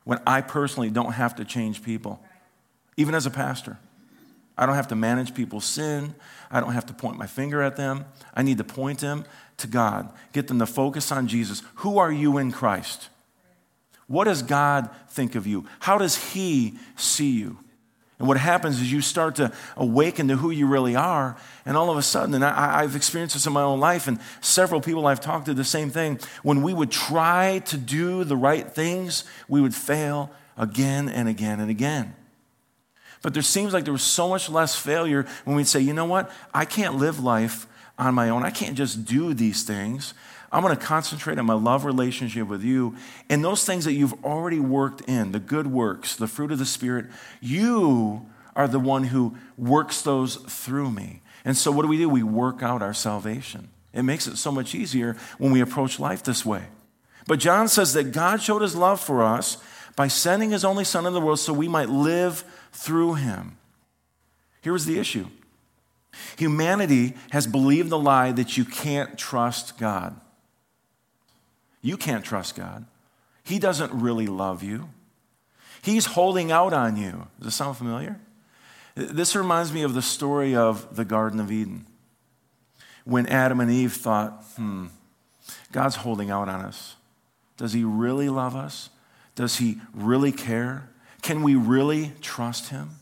when 0.08 0.18
I 0.26 0.40
personally 0.40 0.88
don't 0.88 1.12
have 1.12 1.36
to 1.36 1.44
change 1.44 1.82
people, 1.82 2.18
even 2.96 3.14
as 3.14 3.26
a 3.26 3.30
pastor. 3.30 3.76
I 4.56 4.64
don't 4.64 4.74
have 4.74 4.88
to 4.88 4.96
manage 4.96 5.34
people's 5.34 5.66
sin. 5.66 6.14
I 6.50 6.60
don't 6.60 6.72
have 6.72 6.86
to 6.86 6.94
point 6.94 7.18
my 7.18 7.26
finger 7.26 7.60
at 7.60 7.76
them. 7.76 8.06
I 8.32 8.40
need 8.40 8.56
to 8.56 8.64
point 8.64 9.00
them 9.00 9.26
to 9.58 9.66
God, 9.66 10.10
get 10.32 10.48
them 10.48 10.60
to 10.60 10.66
focus 10.66 11.12
on 11.12 11.28
Jesus. 11.28 11.62
Who 11.74 11.98
are 11.98 12.10
you 12.10 12.38
in 12.38 12.52
Christ? 12.52 13.10
What 14.06 14.24
does 14.24 14.42
God 14.42 14.88
think 15.10 15.34
of 15.34 15.46
you? 15.46 15.66
How 15.80 15.98
does 15.98 16.32
He 16.32 16.78
see 16.96 17.32
you? 17.32 17.58
And 18.18 18.26
what 18.26 18.36
happens 18.36 18.80
is 18.80 18.90
you 18.90 19.00
start 19.00 19.36
to 19.36 19.52
awaken 19.76 20.28
to 20.28 20.36
who 20.36 20.50
you 20.50 20.66
really 20.66 20.96
are, 20.96 21.36
and 21.64 21.76
all 21.76 21.88
of 21.88 21.96
a 21.96 22.02
sudden, 22.02 22.34
and 22.34 22.44
I, 22.44 22.82
have 22.82 22.96
experienced 22.96 23.34
this 23.34 23.46
in 23.46 23.52
my 23.52 23.62
own 23.62 23.78
life, 23.78 24.08
and 24.08 24.18
several 24.40 24.80
people 24.80 25.06
I've 25.06 25.20
talked 25.20 25.46
to 25.46 25.54
the 25.54 25.64
same 25.64 25.90
thing. 25.90 26.18
When 26.42 26.62
we 26.62 26.74
would 26.74 26.90
try 26.90 27.60
to 27.66 27.76
do 27.76 28.24
the 28.24 28.36
right 28.36 28.68
things, 28.68 29.22
we 29.46 29.60
would 29.60 29.74
fail 29.74 30.32
again 30.56 31.08
and 31.08 31.28
again 31.28 31.60
and 31.60 31.70
again. 31.70 32.16
But 33.22 33.34
there 33.34 33.42
seems 33.42 33.72
like 33.72 33.84
there 33.84 33.92
was 33.92 34.02
so 34.02 34.28
much 34.28 34.48
less 34.48 34.74
failure 34.74 35.26
when 35.44 35.56
we'd 35.56 35.66
say, 35.66 35.80
you 35.80 35.92
know 35.92 36.04
what? 36.04 36.30
I 36.52 36.64
can't 36.64 36.96
live 36.96 37.20
life 37.20 37.66
on 37.98 38.14
my 38.14 38.28
own. 38.30 38.44
I 38.44 38.50
can't 38.50 38.76
just 38.76 39.04
do 39.04 39.34
these 39.34 39.62
things. 39.62 40.14
I'm 40.50 40.62
going 40.62 40.76
to 40.76 40.82
concentrate 40.82 41.38
on 41.38 41.46
my 41.46 41.54
love 41.54 41.84
relationship 41.84 42.48
with 42.48 42.62
you. 42.62 42.96
And 43.28 43.44
those 43.44 43.64
things 43.64 43.84
that 43.84 43.92
you've 43.92 44.24
already 44.24 44.60
worked 44.60 45.02
in, 45.02 45.32
the 45.32 45.40
good 45.40 45.66
works, 45.66 46.16
the 46.16 46.26
fruit 46.26 46.52
of 46.52 46.58
the 46.58 46.64
Spirit, 46.64 47.06
you 47.40 48.26
are 48.56 48.66
the 48.66 48.78
one 48.80 49.04
who 49.04 49.36
works 49.56 50.02
those 50.02 50.36
through 50.36 50.90
me. 50.90 51.20
And 51.44 51.56
so, 51.56 51.70
what 51.70 51.82
do 51.82 51.88
we 51.88 51.98
do? 51.98 52.08
We 52.08 52.22
work 52.22 52.62
out 52.62 52.82
our 52.82 52.94
salvation. 52.94 53.68
It 53.92 54.02
makes 54.02 54.26
it 54.26 54.36
so 54.36 54.50
much 54.50 54.74
easier 54.74 55.16
when 55.38 55.52
we 55.52 55.60
approach 55.60 56.00
life 56.00 56.22
this 56.22 56.44
way. 56.44 56.64
But 57.26 57.40
John 57.40 57.68
says 57.68 57.92
that 57.92 58.12
God 58.12 58.42
showed 58.42 58.62
his 58.62 58.74
love 58.74 59.00
for 59.00 59.22
us 59.22 59.58
by 59.96 60.08
sending 60.08 60.50
his 60.50 60.64
only 60.64 60.84
Son 60.84 61.06
in 61.06 61.12
the 61.12 61.20
world 61.20 61.40
so 61.40 61.52
we 61.52 61.68
might 61.68 61.88
live 61.88 62.44
through 62.72 63.14
him. 63.14 63.58
Here 64.62 64.72
was 64.72 64.86
the 64.86 64.98
issue 64.98 65.26
humanity 66.36 67.14
has 67.30 67.46
believed 67.46 67.90
the 67.90 67.98
lie 67.98 68.32
that 68.32 68.56
you 68.56 68.64
can't 68.64 69.18
trust 69.18 69.78
God. 69.78 70.18
You 71.88 71.96
can't 71.96 72.22
trust 72.22 72.54
God. 72.54 72.84
He 73.42 73.58
doesn't 73.58 73.90
really 73.94 74.26
love 74.26 74.62
you. 74.62 74.90
He's 75.80 76.04
holding 76.04 76.52
out 76.52 76.74
on 76.74 76.98
you. 76.98 77.28
Does 77.38 77.46
this 77.46 77.54
sound 77.54 77.78
familiar? 77.78 78.20
This 78.94 79.34
reminds 79.34 79.72
me 79.72 79.84
of 79.84 79.94
the 79.94 80.02
story 80.02 80.54
of 80.54 80.96
the 80.96 81.06
Garden 81.06 81.40
of 81.40 81.50
Eden. 81.50 81.86
When 83.06 83.26
Adam 83.28 83.58
and 83.58 83.70
Eve 83.70 83.94
thought, 83.94 84.44
hmm, 84.56 84.88
God's 85.72 85.96
holding 85.96 86.30
out 86.30 86.50
on 86.50 86.60
us. 86.60 86.96
Does 87.56 87.72
he 87.72 87.84
really 87.84 88.28
love 88.28 88.54
us? 88.54 88.90
Does 89.34 89.56
he 89.56 89.80
really 89.94 90.30
care? 90.30 90.90
Can 91.22 91.42
we 91.42 91.54
really 91.54 92.12
trust 92.20 92.68
him? 92.68 92.96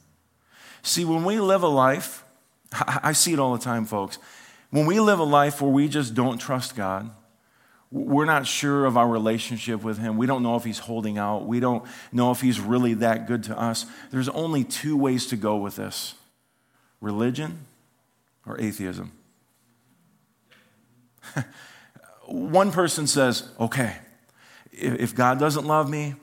See, 0.85 1.05
when 1.05 1.25
we 1.25 1.41
live 1.41 1.65
a 1.65 1.69
life, 1.69 2.25
I 2.73 3.15
see 3.15 3.33
it 3.33 3.41
all 3.41 3.53
the 3.53 3.65
time, 3.65 3.85
folks. 3.85 4.21
When 4.71 4.87
we 4.87 5.01
live 5.01 5.19
a 5.19 5.25
life 5.25 5.61
where 5.61 5.73
we 5.73 5.89
just 5.89 6.15
don't 6.15 6.39
trust 6.39 6.77
God, 6.77 7.11
we're 7.91 8.25
not 8.25 8.47
sure 8.47 8.85
of 8.85 8.97
our 8.97 9.09
relationship 9.09 9.83
with 9.83 9.99
Him. 9.99 10.17
We 10.17 10.27
don't 10.27 10.43
know 10.43 10.57
if 10.57 10.65
He's 10.65 10.79
holding 10.79 11.19
out. 11.19 11.47
We 11.47 11.61
don't 11.61 11.85
know 12.13 12.31
if 12.31 12.41
He's 12.41 12.61
really 12.61 12.95
that 12.95 13.27
good 13.27 13.45
to 13.45 13.59
us. 13.59 13.87
There's 14.11 14.29
only 14.29 14.65
two 14.65 14.97
ways 14.97 15.27
to 15.29 15.37
go 15.37 15.57
with 15.57 15.77
this 15.77 16.15
religion 17.01 17.61
or 18.45 18.61
atheism. 18.61 19.13
One 22.27 22.73
person 22.73 23.07
says, 23.07 23.49
okay, 23.61 23.97
if 24.73 25.15
God 25.15 25.39
doesn't 25.39 25.67
love 25.67 25.89
me, 25.89 26.15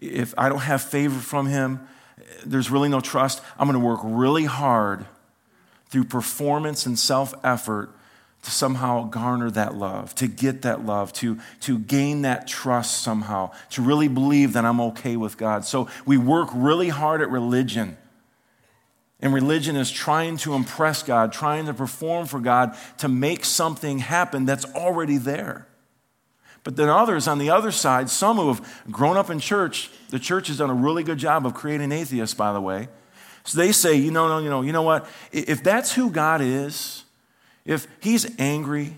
if 0.00 0.32
I 0.38 0.48
don't 0.48 0.60
have 0.60 0.82
favor 0.82 1.18
from 1.18 1.46
Him, 1.46 1.80
there's 2.46 2.70
really 2.70 2.88
no 2.88 3.00
trust, 3.00 3.42
I'm 3.58 3.66
going 3.66 3.80
to 3.80 3.84
work 3.84 4.00
really 4.04 4.44
hard 4.44 5.04
through 5.88 6.04
performance 6.04 6.86
and 6.86 6.98
self 6.98 7.34
effort 7.42 7.90
to 8.42 8.50
somehow 8.50 9.04
garner 9.08 9.50
that 9.50 9.74
love, 9.74 10.14
to 10.14 10.28
get 10.28 10.62
that 10.62 10.86
love, 10.86 11.12
to, 11.14 11.38
to 11.60 11.78
gain 11.78 12.22
that 12.22 12.46
trust 12.46 13.02
somehow, 13.02 13.50
to 13.70 13.82
really 13.82 14.08
believe 14.08 14.52
that 14.52 14.64
I'm 14.64 14.80
okay 14.80 15.16
with 15.16 15.36
God. 15.36 15.64
So 15.64 15.88
we 16.06 16.16
work 16.16 16.48
really 16.54 16.88
hard 16.88 17.20
at 17.20 17.30
religion. 17.30 17.96
And 19.20 19.34
religion 19.34 19.74
is 19.74 19.90
trying 19.90 20.36
to 20.38 20.54
impress 20.54 21.02
God, 21.02 21.32
trying 21.32 21.66
to 21.66 21.74
perform 21.74 22.26
for 22.26 22.38
God 22.38 22.76
to 22.98 23.08
make 23.08 23.44
something 23.44 23.98
happen 23.98 24.44
that's 24.44 24.64
already 24.66 25.16
there. 25.16 25.66
But 26.62 26.76
then 26.76 26.88
others 26.88 27.26
on 27.26 27.38
the 27.38 27.50
other 27.50 27.72
side, 27.72 28.10
some 28.10 28.36
who 28.36 28.48
have 28.48 28.84
grown 28.90 29.16
up 29.16 29.30
in 29.30 29.40
church, 29.40 29.90
the 30.10 30.18
church 30.18 30.48
has 30.48 30.58
done 30.58 30.70
a 30.70 30.74
really 30.74 31.02
good 31.02 31.18
job 31.18 31.46
of 31.46 31.54
creating 31.54 31.90
atheists, 31.90 32.34
by 32.34 32.52
the 32.52 32.60
way. 32.60 32.88
So 33.44 33.58
they 33.58 33.72
say, 33.72 33.94
you 33.94 34.10
know, 34.10 34.28
no, 34.28 34.38
you 34.38 34.50
know, 34.50 34.62
you 34.62 34.72
know 34.72 34.82
what? 34.82 35.08
If 35.32 35.62
that's 35.62 35.92
who 35.92 36.10
God 36.10 36.40
is, 36.40 37.04
if 37.68 37.86
he's 38.00 38.26
angry, 38.40 38.96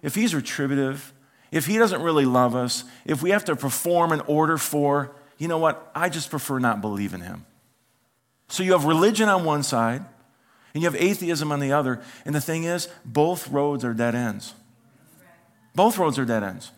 if 0.00 0.14
he's 0.14 0.36
retributive, 0.36 1.12
if 1.50 1.66
he 1.66 1.78
doesn't 1.78 2.00
really 2.00 2.24
love 2.24 2.54
us, 2.54 2.84
if 3.04 3.22
we 3.22 3.30
have 3.30 3.44
to 3.46 3.56
perform 3.56 4.12
an 4.12 4.20
order 4.20 4.56
for, 4.56 5.10
you 5.36 5.48
know 5.48 5.58
what? 5.58 5.90
I 5.96 6.08
just 6.08 6.30
prefer 6.30 6.60
not 6.60 6.80
believe 6.80 7.12
in 7.12 7.20
him. 7.20 7.44
So 8.48 8.62
you 8.62 8.70
have 8.72 8.84
religion 8.84 9.28
on 9.28 9.44
one 9.44 9.64
side, 9.64 10.04
and 10.72 10.82
you 10.82 10.88
have 10.88 11.00
atheism 11.00 11.50
on 11.50 11.58
the 11.58 11.72
other. 11.72 12.00
And 12.24 12.32
the 12.34 12.40
thing 12.40 12.62
is, 12.62 12.88
both 13.04 13.48
roads 13.48 13.84
are 13.84 13.92
dead 13.92 14.14
ends. 14.14 14.54
Both 15.74 15.98
roads 15.98 16.16
are 16.16 16.24
dead 16.24 16.44
ends. 16.44 16.70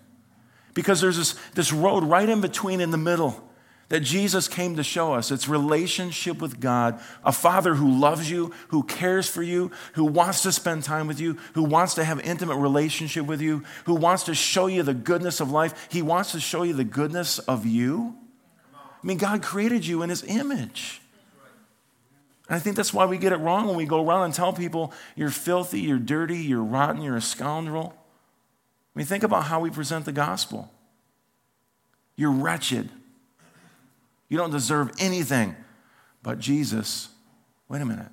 Because 0.72 1.02
there's 1.02 1.18
this, 1.18 1.34
this 1.54 1.70
road 1.70 2.02
right 2.02 2.28
in 2.28 2.40
between 2.40 2.80
in 2.80 2.90
the 2.90 2.98
middle 2.98 3.45
that 3.88 4.00
Jesus 4.00 4.48
came 4.48 4.76
to 4.76 4.82
show 4.82 5.14
us. 5.14 5.30
It's 5.30 5.48
relationship 5.48 6.40
with 6.40 6.58
God, 6.58 7.00
a 7.24 7.30
father 7.30 7.74
who 7.76 7.98
loves 8.00 8.30
you, 8.30 8.52
who 8.68 8.82
cares 8.82 9.28
for 9.28 9.42
you, 9.42 9.70
who 9.94 10.04
wants 10.04 10.42
to 10.42 10.52
spend 10.52 10.82
time 10.82 11.06
with 11.06 11.20
you, 11.20 11.38
who 11.54 11.62
wants 11.62 11.94
to 11.94 12.04
have 12.04 12.18
intimate 12.20 12.56
relationship 12.56 13.26
with 13.26 13.40
you, 13.40 13.62
who 13.84 13.94
wants 13.94 14.24
to 14.24 14.34
show 14.34 14.66
you 14.66 14.82
the 14.82 14.94
goodness 14.94 15.40
of 15.40 15.52
life. 15.52 15.88
He 15.90 16.02
wants 16.02 16.32
to 16.32 16.40
show 16.40 16.64
you 16.64 16.72
the 16.72 16.84
goodness 16.84 17.38
of 17.38 17.64
you. 17.64 18.16
I 18.74 19.06
mean, 19.06 19.18
God 19.18 19.42
created 19.42 19.86
you 19.86 20.02
in 20.02 20.10
his 20.10 20.24
image. 20.24 21.00
And 22.48 22.56
I 22.56 22.58
think 22.58 22.74
that's 22.74 22.94
why 22.94 23.06
we 23.06 23.18
get 23.18 23.32
it 23.32 23.36
wrong 23.36 23.66
when 23.66 23.76
we 23.76 23.86
go 23.86 24.04
around 24.04 24.24
and 24.24 24.34
tell 24.34 24.52
people 24.52 24.92
you're 25.14 25.30
filthy, 25.30 25.80
you're 25.80 25.98
dirty, 25.98 26.38
you're 26.38 26.62
rotten, 26.62 27.02
you're 27.02 27.16
a 27.16 27.20
scoundrel. 27.20 27.94
I 28.94 28.98
mean, 28.98 29.06
think 29.06 29.22
about 29.22 29.44
how 29.44 29.60
we 29.60 29.70
present 29.70 30.06
the 30.06 30.12
gospel. 30.12 30.72
You're 32.16 32.32
wretched. 32.32 32.88
You 34.28 34.38
don't 34.38 34.50
deserve 34.50 34.92
anything. 34.98 35.54
But 36.22 36.38
Jesus, 36.38 37.08
wait 37.68 37.82
a 37.82 37.86
minute. 37.86 38.10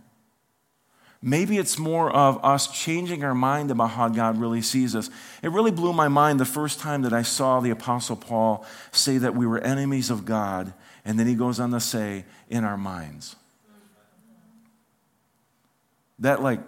Maybe 1.25 1.57
it's 1.57 1.79
more 1.79 2.11
of 2.11 2.43
us 2.43 2.67
changing 2.67 3.23
our 3.23 3.33
mind 3.33 3.71
about 3.71 3.91
how 3.91 4.09
God 4.09 4.37
really 4.37 4.61
sees 4.61 4.93
us. 4.93 5.09
It 5.41 5.51
really 5.51 5.71
blew 5.71 5.93
my 5.93 6.09
mind 6.09 6.37
the 6.37 6.45
first 6.45 6.79
time 6.79 7.03
that 7.03 7.13
I 7.13 7.21
saw 7.21 7.61
the 7.61 7.69
Apostle 7.69 8.17
Paul 8.17 8.65
say 8.91 9.17
that 9.19 9.33
we 9.33 9.47
were 9.47 9.59
enemies 9.59 10.09
of 10.09 10.25
God, 10.25 10.73
and 11.05 11.17
then 11.17 11.25
he 11.25 11.35
goes 11.35 11.61
on 11.61 11.71
to 11.71 11.79
say, 11.79 12.25
in 12.49 12.65
our 12.65 12.77
minds. 12.77 13.37
That, 16.19 16.43
like, 16.43 16.59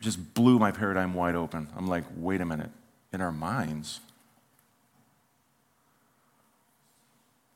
just 0.00 0.32
blew 0.32 0.58
my 0.58 0.70
paradigm 0.72 1.12
wide 1.12 1.34
open. 1.34 1.68
I'm 1.76 1.86
like, 1.86 2.04
wait 2.16 2.40
a 2.40 2.46
minute, 2.46 2.70
in 3.12 3.20
our 3.20 3.32
minds? 3.32 4.00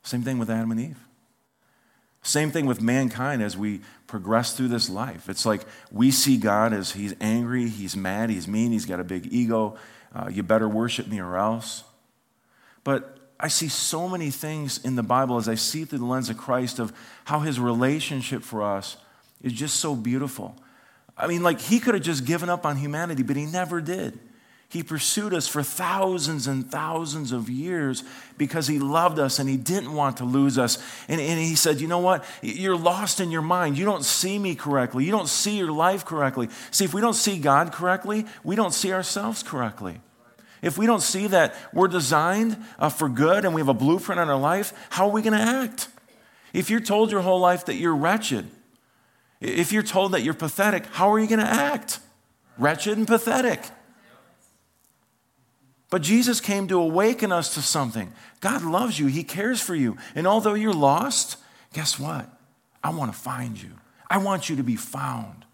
Same 0.03 0.23
thing 0.23 0.37
with 0.37 0.51
Adam 0.51 0.70
and 0.70 0.81
Eve. 0.81 0.99
Same 2.24 2.50
thing 2.50 2.64
with 2.64 2.80
mankind 2.80 3.42
as 3.42 3.56
we 3.56 3.82
progress 4.06 4.56
through 4.56 4.68
this 4.68 4.88
life. 4.88 5.28
It's 5.28 5.44
like 5.44 5.60
we 5.92 6.10
see 6.10 6.38
God 6.38 6.72
as 6.72 6.92
he's 6.92 7.14
angry, 7.20 7.68
he's 7.68 7.94
mad, 7.94 8.30
he's 8.30 8.48
mean, 8.48 8.72
he's 8.72 8.87
got 8.87 8.98
a 8.98 9.04
big 9.04 9.28
ego. 9.30 9.76
Uh, 10.14 10.30
you 10.32 10.42
better 10.42 10.68
worship 10.68 11.06
me 11.06 11.20
or 11.20 11.37
else. 11.37 11.84
But 12.82 13.18
I 13.38 13.48
see 13.48 13.68
so 13.68 14.08
many 14.08 14.30
things 14.30 14.78
in 14.78 14.96
the 14.96 15.02
Bible 15.02 15.37
as 15.37 15.48
I 15.48 15.54
see 15.54 15.84
through 15.84 15.98
the 15.98 16.06
lens 16.06 16.30
of 16.30 16.38
Christ 16.38 16.78
of 16.78 16.94
how 17.24 17.40
his 17.40 17.60
relationship 17.60 18.42
for 18.42 18.62
us 18.62 18.96
is 19.42 19.52
just 19.52 19.76
so 19.76 19.94
beautiful. 19.94 20.56
I 21.18 21.26
mean, 21.26 21.42
like 21.42 21.60
he 21.60 21.78
could 21.78 21.94
have 21.94 22.02
just 22.02 22.24
given 22.24 22.48
up 22.48 22.64
on 22.64 22.76
humanity, 22.78 23.22
but 23.22 23.37
he 23.37 23.44
never 23.44 23.82
did. 23.82 24.18
He 24.74 24.82
pursued 24.82 25.32
us 25.32 25.46
for 25.46 25.62
thousands 25.62 26.48
and 26.48 26.68
thousands 26.68 27.30
of 27.30 27.48
years 27.48 28.02
because 28.37 28.66
He 28.66 28.80
loved 28.80 29.20
us 29.20 29.38
and 29.38 29.48
He 29.48 29.56
didn't 29.56 29.92
want 29.92 30.16
to 30.16 30.24
lose 30.24 30.58
us. 30.58 30.82
And, 31.06 31.20
and, 31.20 31.38
He 31.38 31.54
said, 31.54 31.80
You 31.80 31.87
know 31.87 32.00
what? 32.00 32.24
You're 32.42 32.76
lost 32.76 33.20
in 33.20 33.30
your 33.30 33.40
mind. 33.40 33.78
You 33.78 33.84
don't 33.84 34.04
see 34.04 34.37
me 34.37 34.56
correctly. 34.56 35.04
You 35.04 35.12
don't 35.12 35.28
see 35.28 35.58
your 35.58 35.70
life 35.70 36.04
correctly. 36.04 36.48
See, 36.72 36.84
if 36.84 36.92
we 36.92 37.00
don't 37.00 37.14
see 37.14 37.38
God 37.38 37.70
correctly, 37.70 38.26
we 38.42 38.56
don't 38.56 38.74
see 38.74 38.92
ourselves 38.92 39.44
correctly. 39.44 40.00
If 40.60 40.76
we 40.76 40.87
don't 40.87 41.02
see 41.02 41.28
that 41.28 41.54
we're 41.72 41.87
designed 41.87 42.56
uh, 42.80 42.88
for 42.88 43.08
good 43.08 43.44
and 43.44 43.54
we 43.54 43.60
have 43.60 43.68
a 43.68 43.74
blueprint 43.74 44.20
on 44.20 44.28
our 44.28 44.40
life, 44.40 44.72
how 44.90 45.06
are 45.06 45.12
we 45.12 45.22
going 45.22 45.38
to 45.38 45.38
act? 45.38 45.87
If 46.52 46.68
you're 46.68 46.80
told 46.80 47.12
your 47.12 47.20
whole 47.20 47.38
life 47.38 47.66
that 47.66 47.76
you're 47.76 47.94
wretched, 47.94 48.50
if 49.40 49.70
you're 49.70 49.84
told 49.84 50.10
that 50.12 50.22
you're 50.22 50.34
pathetic, 50.34 50.84
how 50.87 51.12
are 51.12 51.20
you 51.20 51.28
going 51.28 51.38
to 51.38 51.46
act? 51.46 52.00
Wretched 52.58 52.98
and 52.98 53.06
pathetic. 53.06 53.60
But 55.94 56.02
Jesus 56.02 56.40
came 56.40 56.66
to 56.66 56.80
awaken 56.80 57.30
us 57.30 57.54
to 57.54 57.62
something. 57.62 58.12
God 58.40 58.64
loves 58.64 58.98
you, 58.98 59.07
He 59.07 59.22
cares 59.22 59.61
for 59.61 59.76
you. 59.76 59.96
And 60.16 60.26
although 60.26 60.54
you're 60.54 60.72
lost, 60.72 61.37
guess 61.72 62.00
what? 62.00 62.28
I 62.83 62.90
want 62.90 63.12
to 63.12 63.16
find 63.16 63.62
you. 63.62 63.70
I 64.11 64.18
want 64.18 64.49
you 64.49 64.57
to 64.57 64.64
be 64.64 64.74
found. 64.74 65.45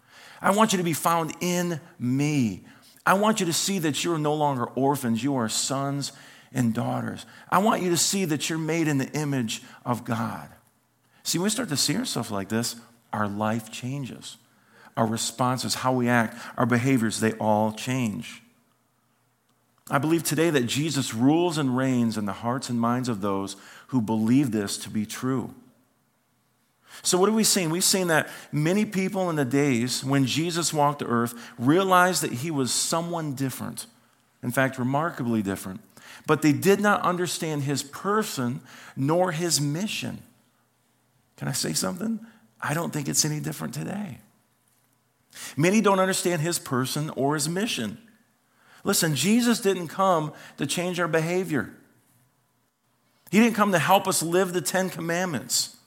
I 0.41 0.49
want 0.49 0.73
you 0.73 0.77
to 0.79 0.83
be 0.83 0.93
found 0.93 1.35
in 1.41 1.79
me. 1.99 2.63
I 3.05 3.13
want 3.13 3.39
you 3.39 3.45
to 3.45 3.53
see 3.53 3.77
that 3.77 4.03
you're 4.03 4.17
no 4.17 4.33
longer 4.33 4.65
orphans, 4.65 5.23
you 5.23 5.35
are 5.35 5.47
sons 5.47 6.11
and 6.51 6.73
daughters. 6.73 7.27
I 7.51 7.59
want 7.59 7.83
you 7.83 7.91
to 7.91 7.97
see 7.97 8.25
that 8.25 8.49
you're 8.49 8.57
made 8.57 8.87
in 8.87 8.97
the 8.97 9.11
image 9.11 9.61
of 9.85 10.03
God. 10.03 10.49
See, 11.21 11.37
when 11.37 11.43
we 11.43 11.49
start 11.51 11.69
to 11.69 11.77
see 11.77 11.95
ourselves 11.95 12.31
like 12.31 12.49
this, 12.49 12.77
our 13.13 13.27
life 13.27 13.71
changes. 13.71 14.37
Our 14.97 15.05
responses, 15.05 15.75
how 15.75 15.93
we 15.93 16.09
act, 16.09 16.35
our 16.57 16.65
behaviors, 16.65 17.19
they 17.19 17.33
all 17.33 17.73
change. 17.73 18.41
I 19.91 19.97
believe 19.97 20.23
today 20.23 20.49
that 20.49 20.67
Jesus 20.67 21.13
rules 21.13 21.57
and 21.57 21.75
reigns 21.75 22.17
in 22.17 22.25
the 22.25 22.31
hearts 22.31 22.69
and 22.69 22.79
minds 22.79 23.09
of 23.09 23.19
those 23.19 23.57
who 23.87 24.01
believe 24.01 24.51
this 24.51 24.77
to 24.77 24.89
be 24.89 25.05
true. 25.05 25.53
So, 27.03 27.17
what 27.17 27.27
have 27.27 27.35
we 27.35 27.43
seen? 27.43 27.69
We've 27.69 27.83
seen 27.83 28.07
that 28.07 28.29
many 28.53 28.85
people 28.85 29.29
in 29.29 29.35
the 29.35 29.43
days 29.43 30.03
when 30.03 30.25
Jesus 30.25 30.73
walked 30.73 30.99
the 30.99 31.07
earth 31.07 31.33
realized 31.59 32.23
that 32.23 32.31
he 32.31 32.51
was 32.51 32.71
someone 32.71 33.33
different. 33.33 33.85
In 34.41 34.51
fact, 34.51 34.79
remarkably 34.79 35.41
different. 35.41 35.81
But 36.25 36.41
they 36.41 36.53
did 36.53 36.79
not 36.79 37.01
understand 37.01 37.63
his 37.63 37.83
person 37.83 38.61
nor 38.95 39.33
his 39.33 39.59
mission. 39.59 40.21
Can 41.35 41.49
I 41.49 41.53
say 41.53 41.73
something? 41.73 42.19
I 42.61 42.73
don't 42.73 42.93
think 42.93 43.09
it's 43.09 43.25
any 43.25 43.41
different 43.41 43.73
today. 43.73 44.19
Many 45.57 45.81
don't 45.81 45.99
understand 45.99 46.41
his 46.41 46.59
person 46.59 47.09
or 47.11 47.33
his 47.33 47.49
mission. 47.49 47.97
Listen, 48.83 49.15
Jesus 49.15 49.59
didn't 49.59 49.89
come 49.89 50.33
to 50.57 50.65
change 50.65 50.99
our 50.99 51.07
behavior. 51.07 51.69
He 53.29 53.39
didn't 53.39 53.55
come 53.55 53.71
to 53.71 53.79
help 53.79 54.07
us 54.07 54.21
live 54.21 54.53
the 54.53 54.61
Ten 54.61 54.89
Commandments. 54.89 55.77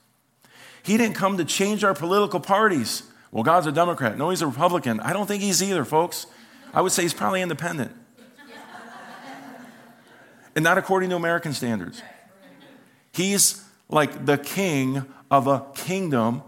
He 0.83 0.97
didn't 0.97 1.17
come 1.17 1.39
to 1.39 1.45
change 1.45 1.85
our 1.85 1.95
political 1.95 2.41
parties. 2.41 3.03
Well, 3.33 3.43
God's 3.43 3.67
a 3.67 3.73
Democrat. 3.73 4.17
No, 4.17 4.31
he's 4.31 4.43
a 4.43 4.47
Republican. 4.47 5.01
I 5.01 5.13
don't 5.13 5.27
think 5.27 5.43
he's 5.43 5.63
either, 5.63 5.85
folks. 5.85 6.27
I 6.73 6.81
would 6.81 6.93
say 6.93 7.03
he's 7.03 7.15
probably 7.15 7.43
independent. 7.43 7.93
and 10.55 10.63
not 10.63 10.79
according 10.79 11.11
to 11.11 11.17
American 11.17 11.53
standards. 11.53 12.03
He's 13.13 13.65
like 13.89 14.27
the 14.27 14.39
king 14.39 15.05
of 15.31 15.47
a 15.47 15.65
kingdom, 15.75 16.43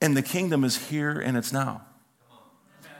and 0.00 0.16
the 0.16 0.22
kingdom 0.22 0.64
is 0.64 0.88
here 0.88 1.18
and 1.18 1.36
it's 1.36 1.52
now. 1.52 1.82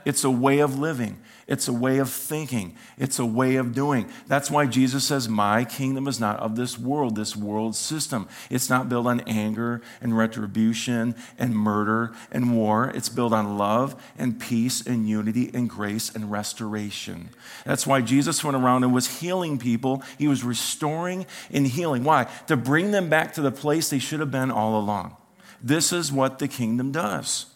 It's 0.05 0.23
a 0.23 0.31
way 0.31 0.59
of 0.59 0.77
living. 0.77 1.19
It's 1.45 1.67
a 1.67 1.73
way 1.73 1.97
of 1.97 2.09
thinking. 2.09 2.75
It's 2.97 3.19
a 3.19 3.25
way 3.25 3.57
of 3.57 3.73
doing. 3.73 4.09
That's 4.27 4.49
why 4.49 4.65
Jesus 4.65 5.03
says, 5.03 5.27
My 5.27 5.65
kingdom 5.65 6.07
is 6.07 6.19
not 6.19 6.39
of 6.39 6.55
this 6.55 6.79
world, 6.79 7.15
this 7.15 7.35
world 7.35 7.75
system. 7.75 8.29
It's 8.49 8.69
not 8.69 8.87
built 8.87 9.07
on 9.07 9.19
anger 9.21 9.81
and 10.01 10.17
retribution 10.17 11.15
and 11.37 11.55
murder 11.55 12.13
and 12.31 12.55
war. 12.55 12.91
It's 12.95 13.09
built 13.09 13.33
on 13.33 13.57
love 13.57 14.01
and 14.17 14.39
peace 14.39 14.85
and 14.85 15.07
unity 15.07 15.51
and 15.53 15.69
grace 15.69 16.13
and 16.15 16.31
restoration. 16.31 17.29
That's 17.65 17.85
why 17.85 18.01
Jesus 18.01 18.43
went 18.43 18.55
around 18.55 18.83
and 18.85 18.93
was 18.93 19.19
healing 19.19 19.57
people. 19.57 20.01
He 20.17 20.29
was 20.29 20.43
restoring 20.43 21.25
and 21.51 21.67
healing. 21.67 22.05
Why? 22.05 22.25
To 22.47 22.55
bring 22.55 22.91
them 22.91 23.09
back 23.09 23.33
to 23.33 23.41
the 23.41 23.51
place 23.51 23.89
they 23.89 23.99
should 23.99 24.21
have 24.21 24.31
been 24.31 24.51
all 24.51 24.79
along. 24.79 25.17
This 25.61 25.91
is 25.91 26.11
what 26.11 26.39
the 26.39 26.47
kingdom 26.47 26.91
does. 26.91 27.52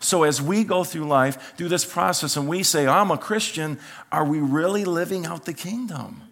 So, 0.00 0.22
as 0.22 0.40
we 0.40 0.64
go 0.64 0.84
through 0.84 1.06
life, 1.06 1.56
through 1.56 1.68
this 1.68 1.84
process, 1.84 2.36
and 2.36 2.48
we 2.48 2.62
say, 2.62 2.86
I'm 2.86 3.10
a 3.10 3.18
Christian, 3.18 3.78
are 4.12 4.24
we 4.24 4.38
really 4.38 4.84
living 4.84 5.26
out 5.26 5.44
the 5.44 5.52
kingdom? 5.52 6.22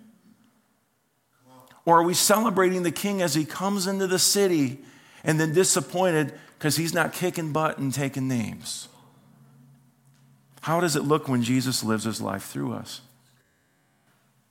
Or 1.85 2.01
are 2.01 2.03
we 2.03 2.15
celebrating 2.15 2.83
the 2.83 2.91
king 2.91 3.23
as 3.23 3.35
he 3.35 3.45
comes 3.45 3.87
into 3.87 4.07
the 4.07 4.19
city 4.19 4.79
and 5.25 5.39
then 5.39 5.53
disappointed 5.53 6.33
because 6.59 6.77
he's 6.77 6.93
not 6.93 7.13
kicking 7.13 7.53
butt 7.53 7.79
and 7.79 7.95
taking 7.95 8.29
names? 8.29 8.89
How 10.63 10.81
does 10.81 10.97
it 10.97 11.05
look 11.05 11.29
when 11.29 11.43
Jesus 11.43 11.85
lives 11.85 12.05
his 12.05 12.21
life 12.21 12.47
through 12.47 12.73
us? 12.73 13.01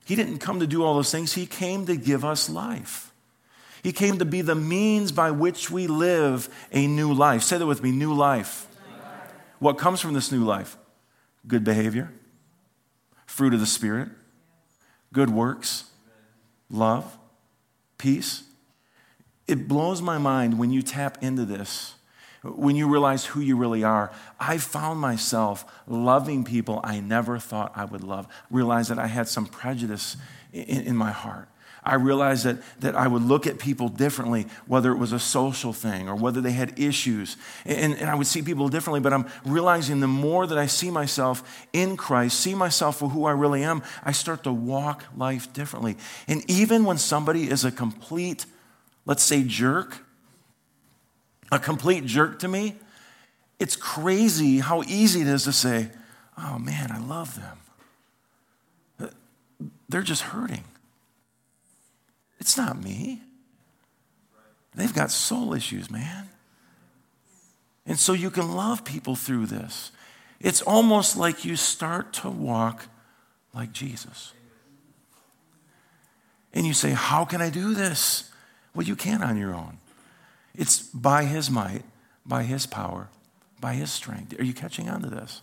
He 0.06 0.16
didn't 0.16 0.38
come 0.38 0.62
to 0.62 0.68
do 0.68 0.84
all 0.84 0.96
those 0.96 1.12
things, 1.12 1.34
he 1.34 1.46
came 1.46 1.86
to 1.88 1.98
give 1.98 2.24
us 2.24 2.50
life. 2.50 3.12
He 3.84 3.92
came 3.92 4.18
to 4.20 4.26
be 4.26 4.42
the 4.42 4.56
means 4.56 5.12
by 5.12 5.32
which 5.32 5.70
we 5.70 5.88
live 5.88 6.50
a 6.72 6.88
new 6.88 7.14
life. 7.14 7.44
Say 7.44 7.58
that 7.58 7.66
with 7.66 7.84
me 7.84 7.92
new 7.92 8.14
life. 8.14 8.68
What 9.66 9.80
comes 9.80 10.00
from 10.00 10.14
this 10.14 10.32
new 10.32 10.44
life? 10.44 10.78
Good 11.48 11.64
behavior, 11.64 12.14
fruit 13.26 13.52
of 13.52 13.60
the 13.60 13.66
Spirit, 13.66 14.10
good 15.12 15.32
works, 15.32 15.86
love, 16.70 17.18
peace. 17.98 18.44
It 19.48 19.68
blows 19.68 20.04
my 20.04 20.20
mind 20.20 20.60
when 20.60 20.70
you 20.70 20.84
tap 20.84 21.18
into 21.20 21.46
this, 21.46 21.96
when 22.44 22.76
you 22.76 22.88
realize 22.88 23.26
who 23.26 23.40
you 23.40 23.58
really 23.58 23.84
are. 23.84 24.12
I 24.40 24.60
found 24.60 25.00
myself 25.00 25.66
loving 25.88 26.44
people 26.44 26.80
I 26.84 27.00
never 27.00 27.40
thought 27.40 27.72
I 27.76 27.86
would 27.86 28.04
love, 28.04 28.28
realized 28.52 28.92
that 28.92 29.00
I 29.00 29.08
had 29.08 29.28
some 29.28 29.48
prejudice 29.48 30.16
in, 30.54 30.82
in 30.82 30.96
my 30.96 31.12
heart. 31.12 31.50
I 31.86 31.96
realized 31.96 32.46
that, 32.46 32.58
that 32.80 32.96
I 32.96 33.08
would 33.08 33.22
look 33.22 33.46
at 33.46 33.60
people 33.60 33.90
differently, 33.90 34.48
whether 34.66 34.92
it 34.92 34.98
was 34.98 35.12
a 35.12 35.20
social 35.20 35.72
thing 35.72 36.10
or 36.10 36.16
whether 36.16 36.42
they 36.42 36.52
had 36.52 36.80
issues. 36.80 37.38
And, 37.64 37.94
and 37.94 38.10
I 38.10 38.16
would 38.16 38.26
see 38.26 38.42
people 38.42 38.70
differently, 38.70 39.02
but 39.02 39.14
I'm 39.14 39.28
realizing 39.46 40.00
the 40.00 40.08
more 40.08 40.48
that 40.48 40.58
I 40.58 40.66
see 40.66 40.90
myself 40.90 41.68
in 41.74 41.96
Christ, 41.96 42.40
see 42.40 42.56
myself 42.56 42.98
for 42.98 43.10
who 43.10 43.26
I 43.26 43.32
really 43.32 43.64
am, 43.64 43.84
I 44.04 44.14
start 44.14 44.44
to 44.46 44.52
walk 44.52 45.04
life 45.16 45.54
differently. 45.54 45.96
And 46.28 46.44
even 46.50 46.86
when 46.86 46.98
somebody 46.98 47.50
is 47.50 47.64
a 47.64 47.72
complete, 47.72 48.48
let's 49.06 49.24
say, 49.24 49.44
jerk, 49.44 50.00
a 51.52 51.60
complete 51.60 52.06
jerk 52.06 52.40
to 52.40 52.48
me, 52.48 52.76
it's 53.60 53.76
crazy 53.76 54.58
how 54.60 54.82
easy 54.84 55.22
it 55.22 55.28
is 55.28 55.44
to 55.44 55.54
say, 55.54 55.90
oh 56.36 56.58
man, 56.58 56.92
I 56.92 57.00
love 57.00 57.36
them. 57.36 57.60
They're 59.88 60.02
just 60.02 60.24
hurting. 60.24 60.64
It's 62.46 62.58
not 62.58 62.80
me. 62.80 63.24
They've 64.76 64.94
got 64.94 65.10
soul 65.10 65.56
issues, 65.56 65.90
man. 65.90 66.30
And 67.88 67.98
so 67.98 68.14
you 68.14 68.30
can 68.30 68.54
love 68.54 68.86
people 68.86 69.16
through 69.16 69.48
this. 69.48 69.92
It's 70.40 70.62
almost 70.62 71.18
like 71.18 71.44
you 71.44 71.56
start 71.56 72.14
to 72.14 72.30
walk 72.30 72.86
like 73.52 73.72
Jesus. 73.72 74.34
And 76.54 76.68
you 76.68 76.76
say, 76.76 76.92
How 76.92 77.26
can 77.26 77.42
I 77.42 77.50
do 77.50 77.74
this? 77.74 78.30
Well, 78.76 78.86
you 78.86 78.96
can't 78.96 79.24
on 79.24 79.38
your 79.38 79.56
own. 79.56 79.80
It's 80.54 80.84
by 80.84 81.24
His 81.24 81.50
might, 81.50 81.82
by 82.28 82.44
His 82.44 82.68
power, 82.68 83.10
by 83.60 83.74
His 83.74 83.92
strength. 83.92 84.40
Are 84.40 84.44
you 84.44 84.54
catching 84.54 84.88
on 84.88 85.02
to 85.02 85.10
this? 85.10 85.42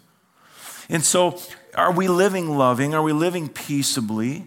And 0.88 1.02
so, 1.02 1.40
are 1.74 1.90
we 1.90 2.06
living 2.06 2.56
loving? 2.56 2.94
Are 2.94 3.02
we 3.02 3.12
living 3.12 3.48
peaceably? 3.48 4.46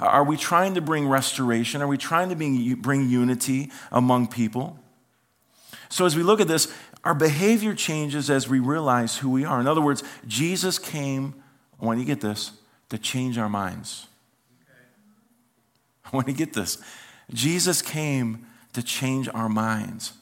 Are 0.00 0.24
we 0.24 0.36
trying 0.36 0.74
to 0.74 0.80
bring 0.80 1.08
restoration? 1.08 1.82
Are 1.82 1.86
we 1.86 1.98
trying 1.98 2.30
to 2.30 2.76
bring 2.76 3.08
unity 3.08 3.70
among 3.92 4.28
people? 4.28 4.78
So, 5.88 6.06
as 6.06 6.16
we 6.16 6.22
look 6.22 6.40
at 6.40 6.48
this, 6.48 6.72
our 7.04 7.14
behavior 7.14 7.74
changes 7.74 8.30
as 8.30 8.48
we 8.48 8.60
realize 8.60 9.18
who 9.18 9.30
we 9.30 9.44
are. 9.44 9.60
In 9.60 9.66
other 9.66 9.80
words, 9.80 10.02
Jesus 10.26 10.78
came, 10.78 11.34
I 11.80 11.84
want 11.84 11.98
you 11.98 12.04
to 12.04 12.08
get 12.08 12.20
this, 12.20 12.52
to 12.90 12.98
change 12.98 13.38
our 13.38 13.48
minds. 13.48 14.06
I 16.04 16.16
want 16.16 16.28
you 16.28 16.34
to 16.34 16.38
get 16.38 16.52
this. 16.52 16.78
Jesus 17.32 17.82
came 17.82 18.46
to 18.72 18.82
change 18.82 19.28
our 19.32 19.48
minds. 19.48 20.12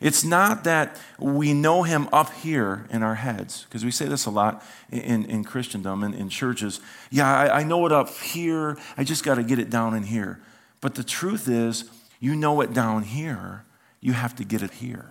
It's 0.00 0.24
not 0.24 0.64
that 0.64 1.00
we 1.18 1.54
know 1.54 1.82
him 1.82 2.08
up 2.12 2.32
here 2.34 2.86
in 2.90 3.02
our 3.02 3.16
heads, 3.16 3.64
because 3.64 3.84
we 3.84 3.90
say 3.90 4.06
this 4.06 4.26
a 4.26 4.30
lot 4.30 4.62
in, 4.90 5.24
in 5.24 5.44
Christendom 5.44 6.02
and 6.02 6.14
in 6.14 6.28
churches. 6.28 6.80
Yeah, 7.10 7.32
I, 7.32 7.60
I 7.60 7.62
know 7.64 7.84
it 7.86 7.92
up 7.92 8.10
here, 8.10 8.76
I 8.96 9.04
just 9.04 9.24
got 9.24 9.36
to 9.36 9.42
get 9.42 9.58
it 9.58 9.70
down 9.70 9.94
in 9.94 10.04
here. 10.04 10.40
But 10.80 10.94
the 10.94 11.04
truth 11.04 11.48
is, 11.48 11.84
you 12.20 12.36
know 12.36 12.60
it 12.60 12.72
down 12.72 13.02
here, 13.04 13.64
you 14.00 14.12
have 14.12 14.34
to 14.36 14.44
get 14.44 14.62
it 14.62 14.72
here. 14.72 15.10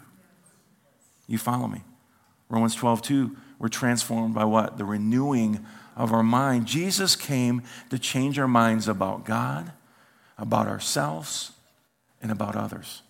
You 1.27 1.37
follow 1.37 1.67
me? 1.67 1.83
Romans 2.49 2.75
12, 2.75 3.01
2, 3.01 3.37
we're 3.59 3.67
transformed 3.67 4.33
by 4.33 4.45
what? 4.45 4.77
The 4.77 4.85
renewing 4.85 5.65
of 5.95 6.13
our 6.13 6.23
mind. 6.23 6.65
Jesus 6.65 7.15
came 7.15 7.63
to 7.89 7.99
change 7.99 8.39
our 8.39 8.47
minds 8.47 8.87
about 8.87 9.25
God, 9.25 9.71
about 10.37 10.67
ourselves, 10.67 11.51
and 12.21 12.31
about 12.31 12.55
others. 12.55 13.01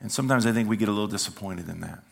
And 0.00 0.10
sometimes 0.12 0.46
I 0.46 0.52
think 0.52 0.68
we 0.68 0.76
get 0.76 0.88
a 0.88 0.92
little 0.92 1.08
disappointed 1.08 1.68
in 1.68 1.80
that. 1.80 2.02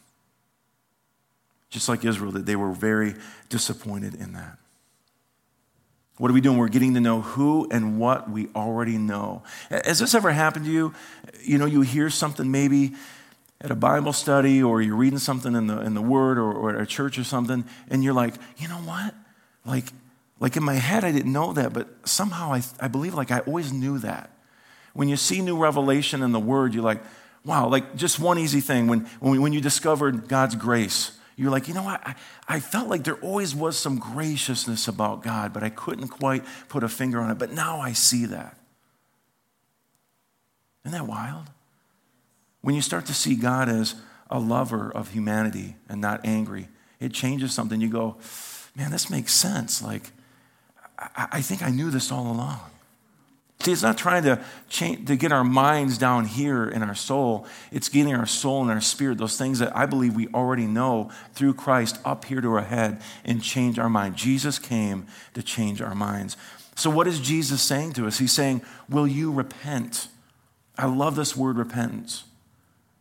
Just 1.70 1.88
like 1.88 2.04
Israel 2.04 2.32
that 2.32 2.46
they 2.46 2.56
were 2.56 2.72
very 2.72 3.14
disappointed 3.48 4.14
in 4.14 4.32
that. 4.32 4.58
What 6.18 6.30
are 6.30 6.34
we 6.34 6.40
doing? 6.40 6.56
We're 6.56 6.68
getting 6.68 6.94
to 6.94 7.00
know 7.00 7.20
who 7.20 7.68
and 7.70 7.98
what 7.98 8.30
we 8.30 8.48
already 8.54 8.96
know. 8.96 9.42
Has 9.68 9.98
this 9.98 10.14
ever 10.14 10.30
happened 10.32 10.64
to 10.64 10.70
you? 10.70 10.94
You 11.42 11.58
know, 11.58 11.66
you 11.66 11.82
hear 11.82 12.08
something 12.08 12.50
maybe 12.50 12.94
at 13.60 13.70
a 13.70 13.74
Bible 13.74 14.12
study 14.12 14.62
or 14.62 14.80
you're 14.80 14.96
reading 14.96 15.18
something 15.18 15.54
in 15.54 15.66
the, 15.66 15.80
in 15.80 15.94
the 15.94 16.02
Word 16.02 16.38
or, 16.38 16.52
or 16.52 16.74
at 16.74 16.80
a 16.80 16.86
church 16.86 17.18
or 17.18 17.24
something, 17.24 17.64
and 17.88 18.02
you're 18.02 18.14
like, 18.14 18.34
you 18.56 18.68
know 18.68 18.76
what? 18.76 19.14
Like, 19.64 19.86
like 20.40 20.56
in 20.56 20.62
my 20.62 20.74
head, 20.74 21.04
I 21.04 21.12
didn't 21.12 21.32
know 21.32 21.52
that, 21.52 21.72
but 21.72 21.88
somehow 22.08 22.52
I, 22.52 22.62
I 22.80 22.88
believe 22.88 23.14
like 23.14 23.30
I 23.30 23.40
always 23.40 23.72
knew 23.72 23.98
that. 23.98 24.30
When 24.94 25.08
you 25.08 25.16
see 25.16 25.42
new 25.42 25.58
revelation 25.58 26.22
in 26.22 26.32
the 26.32 26.40
Word, 26.40 26.72
you're 26.72 26.82
like, 26.82 27.02
wow, 27.46 27.68
like 27.68 27.94
just 27.94 28.18
one 28.18 28.38
easy 28.38 28.60
thing 28.60 28.88
when, 28.88 29.00
when, 29.20 29.40
when 29.40 29.52
you 29.52 29.60
discovered 29.60 30.26
God's 30.28 30.56
grace, 30.56 31.16
you're 31.36 31.50
like, 31.50 31.68
you 31.68 31.74
know 31.74 31.82
what? 31.82 32.04
I, 32.06 32.14
I 32.48 32.60
felt 32.60 32.88
like 32.88 33.04
there 33.04 33.16
always 33.16 33.54
was 33.54 33.78
some 33.78 33.98
graciousness 33.98 34.88
about 34.88 35.22
God, 35.22 35.52
but 35.52 35.62
I 35.62 35.68
couldn't 35.68 36.08
quite 36.08 36.44
put 36.68 36.82
a 36.82 36.88
finger 36.88 37.20
on 37.20 37.30
it. 37.30 37.38
But 37.38 37.52
now 37.52 37.78
I 37.78 37.92
see 37.92 38.26
that. 38.26 38.56
Isn't 40.84 40.98
that 40.98 41.06
wild? 41.06 41.46
When 42.62 42.74
you 42.74 42.82
start 42.82 43.06
to 43.06 43.14
see 43.14 43.36
God 43.36 43.68
as 43.68 43.94
a 44.28 44.40
lover 44.40 44.90
of 44.90 45.12
humanity 45.12 45.76
and 45.88 46.00
not 46.00 46.24
angry, 46.24 46.68
it 46.98 47.12
changes 47.12 47.52
something. 47.52 47.80
You 47.80 47.90
go, 47.90 48.16
man, 48.74 48.90
this 48.90 49.08
makes 49.08 49.32
sense. 49.32 49.82
Like, 49.82 50.10
I, 50.98 51.28
I 51.32 51.42
think 51.42 51.62
I 51.62 51.70
knew 51.70 51.90
this 51.90 52.10
all 52.10 52.32
along. 52.32 52.60
See, 53.60 53.72
it's 53.72 53.82
not 53.82 53.96
trying 53.96 54.22
to 54.24 54.40
change, 54.68 55.08
to 55.08 55.16
get 55.16 55.32
our 55.32 55.42
minds 55.42 55.98
down 55.98 56.26
here 56.26 56.68
in 56.68 56.82
our 56.82 56.94
soul. 56.94 57.46
It's 57.72 57.88
getting 57.88 58.14
our 58.14 58.26
soul 58.26 58.62
and 58.62 58.70
our 58.70 58.80
spirit, 58.80 59.18
those 59.18 59.38
things 59.38 59.58
that 59.58 59.74
I 59.76 59.86
believe 59.86 60.14
we 60.14 60.28
already 60.28 60.66
know 60.66 61.10
through 61.32 61.54
Christ, 61.54 61.98
up 62.04 62.26
here 62.26 62.40
to 62.40 62.52
our 62.52 62.62
head 62.62 63.00
and 63.24 63.42
change 63.42 63.78
our 63.78 63.88
mind. 63.88 64.14
Jesus 64.14 64.58
came 64.58 65.06
to 65.34 65.42
change 65.42 65.80
our 65.80 65.94
minds. 65.94 66.36
So, 66.76 66.90
what 66.90 67.06
is 67.06 67.18
Jesus 67.18 67.62
saying 67.62 67.94
to 67.94 68.06
us? 68.06 68.18
He's 68.18 68.32
saying, 68.32 68.60
Will 68.88 69.06
you 69.06 69.32
repent? 69.32 70.08
I 70.76 70.86
love 70.86 71.16
this 71.16 71.34
word 71.34 71.56
repentance. 71.56 72.24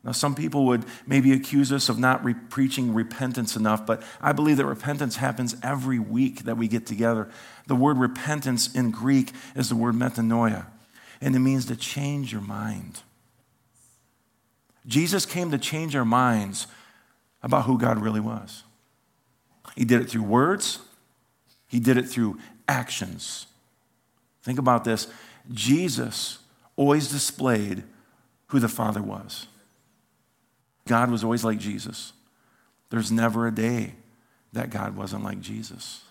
Now, 0.05 0.11
some 0.11 0.35
people 0.35 0.65
would 0.67 0.85
maybe 1.07 1.33
accuse 1.33 1.71
us 1.71 1.89
of 1.89 1.97
not 1.97 2.23
re- 2.23 2.35
preaching 2.35 2.93
repentance 2.93 3.55
enough, 3.55 3.87
but 3.87 4.03
I 4.21 4.33
believe 4.33 4.57
that 4.57 4.65
repentance 4.67 5.15
happens 5.15 5.55
every 5.63 5.97
week 5.97 6.43
that 6.43 6.57
we 6.57 6.67
get 6.67 6.85
together. 6.85 7.27
The 7.65 7.75
word 7.75 7.97
repentance 7.97 8.73
in 8.75 8.91
Greek 8.91 9.31
is 9.55 9.67
the 9.67 9.75
word 9.75 9.95
metanoia, 9.95 10.67
and 11.19 11.35
it 11.35 11.39
means 11.39 11.65
to 11.65 11.75
change 11.75 12.31
your 12.31 12.41
mind. 12.41 13.01
Jesus 14.85 15.25
came 15.25 15.49
to 15.49 15.57
change 15.57 15.95
our 15.95 16.05
minds 16.05 16.67
about 17.41 17.65
who 17.65 17.79
God 17.79 17.99
really 17.99 18.19
was. 18.19 18.63
He 19.75 19.85
did 19.85 20.01
it 20.01 20.09
through 20.11 20.23
words, 20.23 20.79
He 21.67 21.79
did 21.79 21.97
it 21.97 22.07
through 22.07 22.37
actions. 22.67 23.47
Think 24.43 24.59
about 24.59 24.83
this 24.83 25.07
Jesus 25.51 26.37
always 26.75 27.09
displayed 27.09 27.83
who 28.47 28.59
the 28.59 28.69
Father 28.69 29.01
was. 29.01 29.47
God 30.87 31.09
was 31.09 31.23
always 31.23 31.43
like 31.43 31.57
Jesus. 31.57 32.13
There's 32.89 33.11
never 33.11 33.47
a 33.47 33.51
day 33.51 33.93
that 34.53 34.69
God 34.69 34.95
wasn't 34.95 35.23
like 35.23 35.41
Jesus. 35.41 36.03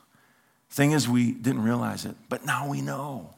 Thing 0.70 0.92
is, 0.92 1.08
we 1.08 1.32
didn't 1.32 1.62
realize 1.62 2.04
it, 2.04 2.16
but 2.28 2.44
now 2.44 2.68
we 2.68 2.80
know. 2.80 3.30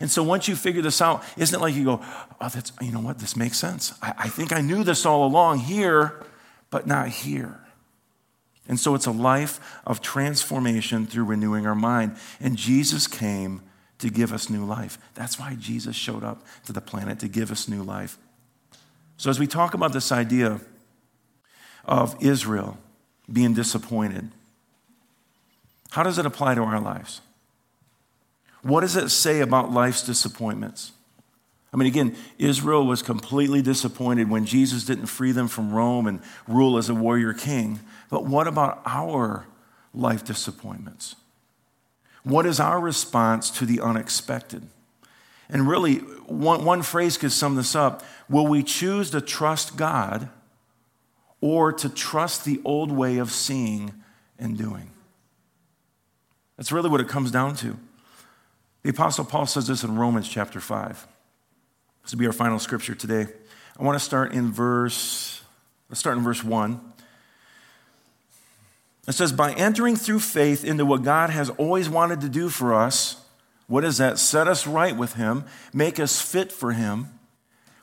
And 0.00 0.10
so 0.10 0.22
once 0.22 0.48
you 0.48 0.56
figure 0.56 0.82
this 0.82 1.00
out, 1.00 1.24
isn't 1.36 1.58
it 1.58 1.62
like 1.62 1.74
you 1.74 1.84
go, 1.84 2.00
oh, 2.40 2.48
that's, 2.48 2.72
you 2.80 2.92
know 2.92 3.00
what, 3.00 3.18
this 3.18 3.36
makes 3.36 3.58
sense. 3.58 3.94
I, 4.02 4.14
I 4.18 4.28
think 4.28 4.52
I 4.52 4.60
knew 4.60 4.84
this 4.84 5.06
all 5.06 5.24
along 5.24 5.60
here, 5.60 6.22
but 6.70 6.86
not 6.86 7.08
here. 7.08 7.58
And 8.68 8.78
so 8.78 8.94
it's 8.94 9.06
a 9.06 9.12
life 9.12 9.80
of 9.86 10.00
transformation 10.00 11.06
through 11.06 11.24
renewing 11.24 11.66
our 11.66 11.74
mind. 11.74 12.16
And 12.40 12.56
Jesus 12.56 13.06
came 13.06 13.62
to 13.98 14.10
give 14.10 14.32
us 14.32 14.50
new 14.50 14.64
life. 14.64 14.98
That's 15.14 15.38
why 15.38 15.56
Jesus 15.58 15.96
showed 15.96 16.24
up 16.24 16.44
to 16.66 16.72
the 16.72 16.80
planet 16.80 17.18
to 17.20 17.28
give 17.28 17.50
us 17.50 17.68
new 17.68 17.82
life. 17.82 18.18
So 19.16 19.30
as 19.30 19.38
we 19.38 19.46
talk 19.46 19.74
about 19.74 19.92
this 19.92 20.10
idea 20.12 20.60
of 21.86 22.16
Israel 22.22 22.78
being 23.30 23.54
disappointed. 23.54 24.30
How 25.90 26.02
does 26.02 26.18
it 26.18 26.26
apply 26.26 26.54
to 26.54 26.62
our 26.62 26.80
lives? 26.80 27.20
What 28.62 28.80
does 28.80 28.96
it 28.96 29.10
say 29.10 29.40
about 29.40 29.70
life's 29.70 30.02
disappointments? 30.02 30.92
I 31.72 31.76
mean, 31.76 31.88
again, 31.88 32.16
Israel 32.38 32.86
was 32.86 33.02
completely 33.02 33.60
disappointed 33.60 34.30
when 34.30 34.46
Jesus 34.46 34.84
didn't 34.84 35.06
free 35.06 35.32
them 35.32 35.48
from 35.48 35.72
Rome 35.72 36.06
and 36.06 36.20
rule 36.46 36.78
as 36.78 36.88
a 36.88 36.94
warrior 36.94 37.34
king. 37.34 37.80
But 38.10 38.24
what 38.24 38.46
about 38.46 38.80
our 38.86 39.46
life 39.92 40.24
disappointments? 40.24 41.16
What 42.22 42.46
is 42.46 42.58
our 42.58 42.80
response 42.80 43.50
to 43.50 43.66
the 43.66 43.80
unexpected? 43.80 44.62
And 45.48 45.68
really, 45.68 45.96
one, 45.96 46.64
one 46.64 46.82
phrase 46.82 47.18
could 47.18 47.32
sum 47.32 47.56
this 47.56 47.74
up 47.74 48.02
Will 48.28 48.46
we 48.46 48.62
choose 48.62 49.10
to 49.10 49.20
trust 49.20 49.76
God 49.76 50.30
or 51.44 51.74
to 51.74 51.90
trust 51.90 52.46
the 52.46 52.58
old 52.64 52.90
way 52.90 53.18
of 53.18 53.30
seeing 53.30 53.92
and 54.38 54.56
doing. 54.56 54.88
That's 56.56 56.72
really 56.72 56.88
what 56.88 57.02
it 57.02 57.08
comes 57.08 57.30
down 57.30 57.54
to. 57.56 57.76
The 58.82 58.88
Apostle 58.88 59.26
Paul 59.26 59.44
says 59.44 59.66
this 59.66 59.84
in 59.84 59.98
Romans 59.98 60.26
chapter 60.26 60.58
5. 60.58 61.06
This 62.02 62.12
will 62.12 62.18
be 62.18 62.26
our 62.26 62.32
final 62.32 62.58
scripture 62.58 62.94
today. 62.94 63.26
I 63.78 63.82
want 63.82 63.98
to 63.98 64.02
start 64.02 64.32
in 64.32 64.52
verse, 64.52 65.42
let's 65.90 66.00
start 66.00 66.16
in 66.16 66.24
verse 66.24 66.42
1. 66.42 66.80
It 69.06 69.12
says, 69.12 69.30
By 69.30 69.52
entering 69.52 69.96
through 69.96 70.20
faith 70.20 70.64
into 70.64 70.86
what 70.86 71.02
God 71.02 71.28
has 71.28 71.50
always 71.50 71.90
wanted 71.90 72.22
to 72.22 72.30
do 72.30 72.48
for 72.48 72.72
us, 72.72 73.22
what 73.66 73.84
is 73.84 73.98
that? 73.98 74.18
Set 74.18 74.48
us 74.48 74.66
right 74.66 74.96
with 74.96 75.16
Him, 75.16 75.44
make 75.74 76.00
us 76.00 76.22
fit 76.22 76.50
for 76.50 76.72
Him 76.72 77.08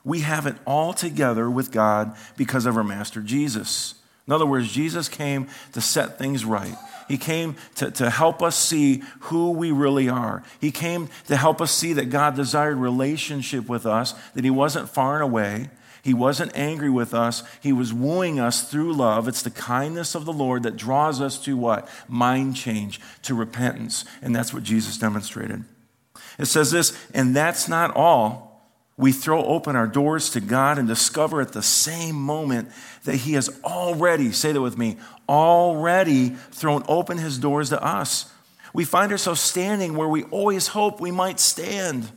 we 0.04 0.20
have 0.20 0.46
it 0.46 0.56
all 0.66 0.92
together 0.92 1.48
with 1.50 1.70
God 1.70 2.16
because 2.36 2.66
of 2.66 2.76
our 2.76 2.84
Master 2.84 3.20
Jesus. 3.20 3.94
In 4.26 4.32
other 4.32 4.46
words, 4.46 4.72
Jesus 4.72 5.08
came 5.08 5.48
to 5.72 5.80
set 5.80 6.18
things 6.18 6.44
right. 6.44 6.76
He 7.08 7.18
came 7.18 7.56
to, 7.76 7.90
to 7.90 8.10
help 8.10 8.42
us 8.42 8.56
see 8.56 9.02
who 9.20 9.50
we 9.50 9.72
really 9.72 10.08
are. 10.08 10.42
He 10.60 10.70
came 10.70 11.08
to 11.26 11.36
help 11.36 11.60
us 11.60 11.72
see 11.72 11.92
that 11.94 12.10
God 12.10 12.36
desired 12.36 12.76
relationship 12.76 13.68
with 13.68 13.84
us, 13.84 14.14
that 14.34 14.44
He 14.44 14.50
wasn't 14.50 14.88
far 14.88 15.14
and 15.14 15.22
away. 15.22 15.70
He 16.02 16.14
wasn't 16.14 16.56
angry 16.56 16.90
with 16.90 17.14
us. 17.14 17.44
He 17.60 17.72
was 17.72 17.92
wooing 17.92 18.40
us 18.40 18.68
through 18.68 18.94
love. 18.94 19.28
It's 19.28 19.42
the 19.42 19.50
kindness 19.50 20.16
of 20.16 20.24
the 20.24 20.32
Lord 20.32 20.64
that 20.64 20.76
draws 20.76 21.20
us 21.20 21.38
to 21.44 21.56
what? 21.56 21.88
Mind 22.08 22.56
change, 22.56 23.00
to 23.22 23.36
repentance. 23.36 24.04
And 24.20 24.34
that's 24.34 24.52
what 24.52 24.64
Jesus 24.64 24.98
demonstrated. 24.98 25.62
It 26.38 26.46
says 26.46 26.72
this, 26.72 26.96
and 27.14 27.36
that's 27.36 27.68
not 27.68 27.94
all 27.94 28.51
we 28.96 29.12
throw 29.12 29.44
open 29.44 29.74
our 29.74 29.86
doors 29.86 30.30
to 30.30 30.40
God 30.40 30.78
and 30.78 30.86
discover 30.86 31.40
at 31.40 31.52
the 31.52 31.62
same 31.62 32.14
moment 32.14 32.68
that 33.04 33.16
He 33.16 33.32
has 33.34 33.48
already, 33.64 34.32
say 34.32 34.52
that 34.52 34.60
with 34.60 34.76
me, 34.76 34.98
already 35.28 36.30
thrown 36.50 36.84
open 36.88 37.18
His 37.18 37.38
doors 37.38 37.70
to 37.70 37.82
us. 37.82 38.32
We 38.74 38.84
find 38.84 39.10
ourselves 39.12 39.40
standing 39.40 39.96
where 39.96 40.08
we 40.08 40.24
always 40.24 40.68
hoped 40.68 41.00
we 41.00 41.10
might 41.10 41.40
stand. 41.40 42.10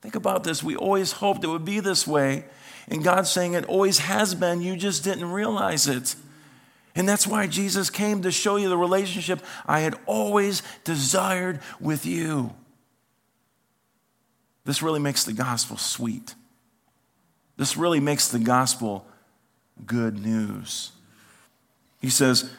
Think 0.00 0.14
about 0.16 0.44
this. 0.44 0.62
We 0.62 0.76
always 0.76 1.12
hoped 1.12 1.44
it 1.44 1.48
would 1.48 1.64
be 1.64 1.80
this 1.80 2.06
way. 2.06 2.44
And 2.88 3.04
God's 3.04 3.30
saying 3.30 3.54
it 3.54 3.64
always 3.66 3.98
has 3.98 4.34
been, 4.34 4.60
you 4.60 4.76
just 4.76 5.04
didn't 5.04 5.30
realize 5.30 5.86
it. 5.86 6.16
And 6.94 7.08
that's 7.08 7.26
why 7.26 7.46
Jesus 7.46 7.88
came 7.90 8.22
to 8.22 8.30
show 8.30 8.56
you 8.56 8.68
the 8.68 8.76
relationship 8.76 9.40
I 9.64 9.80
had 9.80 9.94
always 10.06 10.62
desired 10.84 11.60
with 11.80 12.04
you. 12.04 12.52
This 14.64 14.82
really 14.82 15.00
makes 15.00 15.24
the 15.24 15.32
gospel 15.32 15.76
sweet. 15.76 16.34
This 17.56 17.76
really 17.76 18.00
makes 18.00 18.28
the 18.28 18.38
gospel 18.38 19.06
good 19.86 20.18
news. 20.18 20.92
He 22.00 22.10
says, 22.10 22.50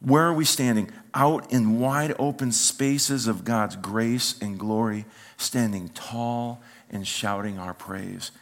Where 0.00 0.24
are 0.24 0.34
we 0.34 0.44
standing? 0.44 0.90
Out 1.14 1.52
in 1.52 1.78
wide 1.78 2.14
open 2.18 2.52
spaces 2.52 3.26
of 3.26 3.44
God's 3.44 3.76
grace 3.76 4.40
and 4.40 4.58
glory, 4.58 5.06
standing 5.36 5.88
tall 5.90 6.60
and 6.90 7.06
shouting 7.06 7.58
our 7.58 7.74
praise. 7.74 8.32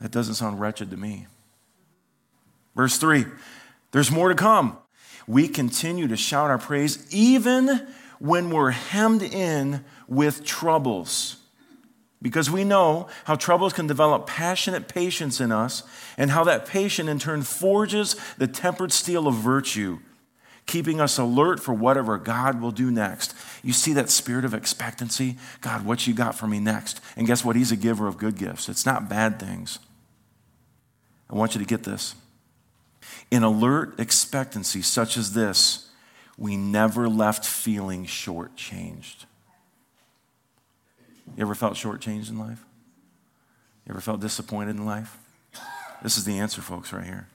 That 0.00 0.10
doesn't 0.10 0.34
sound 0.34 0.60
wretched 0.60 0.90
to 0.90 0.96
me. 0.96 1.26
Verse 2.74 2.96
3 2.96 3.26
there's 3.92 4.10
more 4.10 4.28
to 4.28 4.34
come. 4.34 4.78
We 5.26 5.48
continue 5.48 6.08
to 6.08 6.16
shout 6.16 6.50
our 6.50 6.58
praise 6.58 7.06
even 7.12 7.86
when 8.18 8.50
we're 8.50 8.70
hemmed 8.70 9.22
in 9.22 9.84
with 10.08 10.44
troubles 10.44 11.39
because 12.22 12.50
we 12.50 12.64
know 12.64 13.08
how 13.24 13.34
troubles 13.34 13.72
can 13.72 13.86
develop 13.86 14.26
passionate 14.26 14.88
patience 14.88 15.40
in 15.40 15.50
us, 15.50 15.82
and 16.18 16.30
how 16.30 16.44
that 16.44 16.66
patience 16.66 17.08
in 17.08 17.18
turn 17.18 17.42
forges 17.42 18.16
the 18.36 18.46
tempered 18.46 18.92
steel 18.92 19.26
of 19.26 19.34
virtue, 19.34 19.98
keeping 20.66 21.00
us 21.00 21.18
alert 21.18 21.60
for 21.60 21.72
whatever 21.72 22.18
God 22.18 22.60
will 22.60 22.72
do 22.72 22.90
next. 22.90 23.34
You 23.62 23.72
see 23.72 23.94
that 23.94 24.10
spirit 24.10 24.44
of 24.44 24.52
expectancy? 24.52 25.36
God, 25.62 25.84
what 25.84 26.06
you 26.06 26.14
got 26.14 26.34
for 26.34 26.46
me 26.46 26.60
next? 26.60 27.00
And 27.16 27.26
guess 27.26 27.44
what? 27.44 27.56
He's 27.56 27.72
a 27.72 27.76
giver 27.76 28.06
of 28.06 28.18
good 28.18 28.36
gifts, 28.36 28.68
it's 28.68 28.86
not 28.86 29.08
bad 29.08 29.40
things. 29.40 29.78
I 31.30 31.36
want 31.36 31.54
you 31.54 31.60
to 31.60 31.66
get 31.66 31.84
this. 31.84 32.14
In 33.30 33.44
alert 33.44 33.98
expectancy 34.00 34.82
such 34.82 35.16
as 35.16 35.32
this, 35.32 35.88
we 36.36 36.56
never 36.56 37.08
left 37.08 37.44
feeling 37.44 38.04
shortchanged. 38.04 39.26
You 41.36 41.42
ever 41.42 41.54
felt 41.54 41.74
shortchanged 41.74 42.30
in 42.30 42.38
life? 42.38 42.64
You 43.86 43.92
ever 43.92 44.00
felt 44.00 44.20
disappointed 44.20 44.76
in 44.76 44.84
life? 44.84 45.16
This 46.02 46.16
is 46.16 46.24
the 46.24 46.38
answer, 46.38 46.60
folks, 46.60 46.92
right 46.92 47.04
here. 47.04 47.28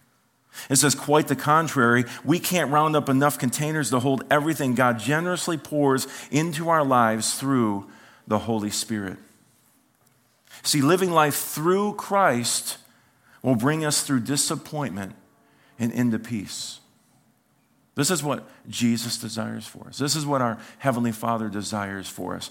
It 0.69 0.77
says, 0.77 0.95
quite 0.95 1.27
the 1.27 1.35
contrary. 1.35 2.05
We 2.23 2.39
can't 2.39 2.71
round 2.71 2.95
up 2.95 3.09
enough 3.09 3.37
containers 3.37 3.89
to 3.89 3.99
hold 3.99 4.23
everything 4.31 4.73
God 4.73 4.99
generously 4.99 5.57
pours 5.57 6.07
into 6.31 6.69
our 6.69 6.83
lives 6.83 7.37
through 7.37 7.89
the 8.27 8.39
Holy 8.39 8.69
Spirit. 8.69 9.17
See, 10.63 10.81
living 10.81 11.11
life 11.11 11.35
through 11.35 11.93
Christ 11.95 12.77
will 13.41 13.55
bring 13.55 13.85
us 13.85 14.01
through 14.01 14.21
disappointment 14.21 15.13
and 15.77 15.91
into 15.91 16.17
peace. 16.17 16.79
This 17.95 18.09
is 18.09 18.23
what 18.23 18.45
Jesus 18.67 19.17
desires 19.17 19.67
for 19.67 19.87
us. 19.87 19.97
This 19.97 20.15
is 20.15 20.25
what 20.25 20.41
our 20.41 20.57
Heavenly 20.79 21.11
Father 21.11 21.49
desires 21.49 22.09
for 22.09 22.35
us 22.35 22.49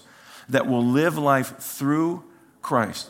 that 0.49 0.67
will 0.67 0.83
live 0.83 1.17
life 1.17 1.57
through 1.57 2.23
Christ, 2.61 3.09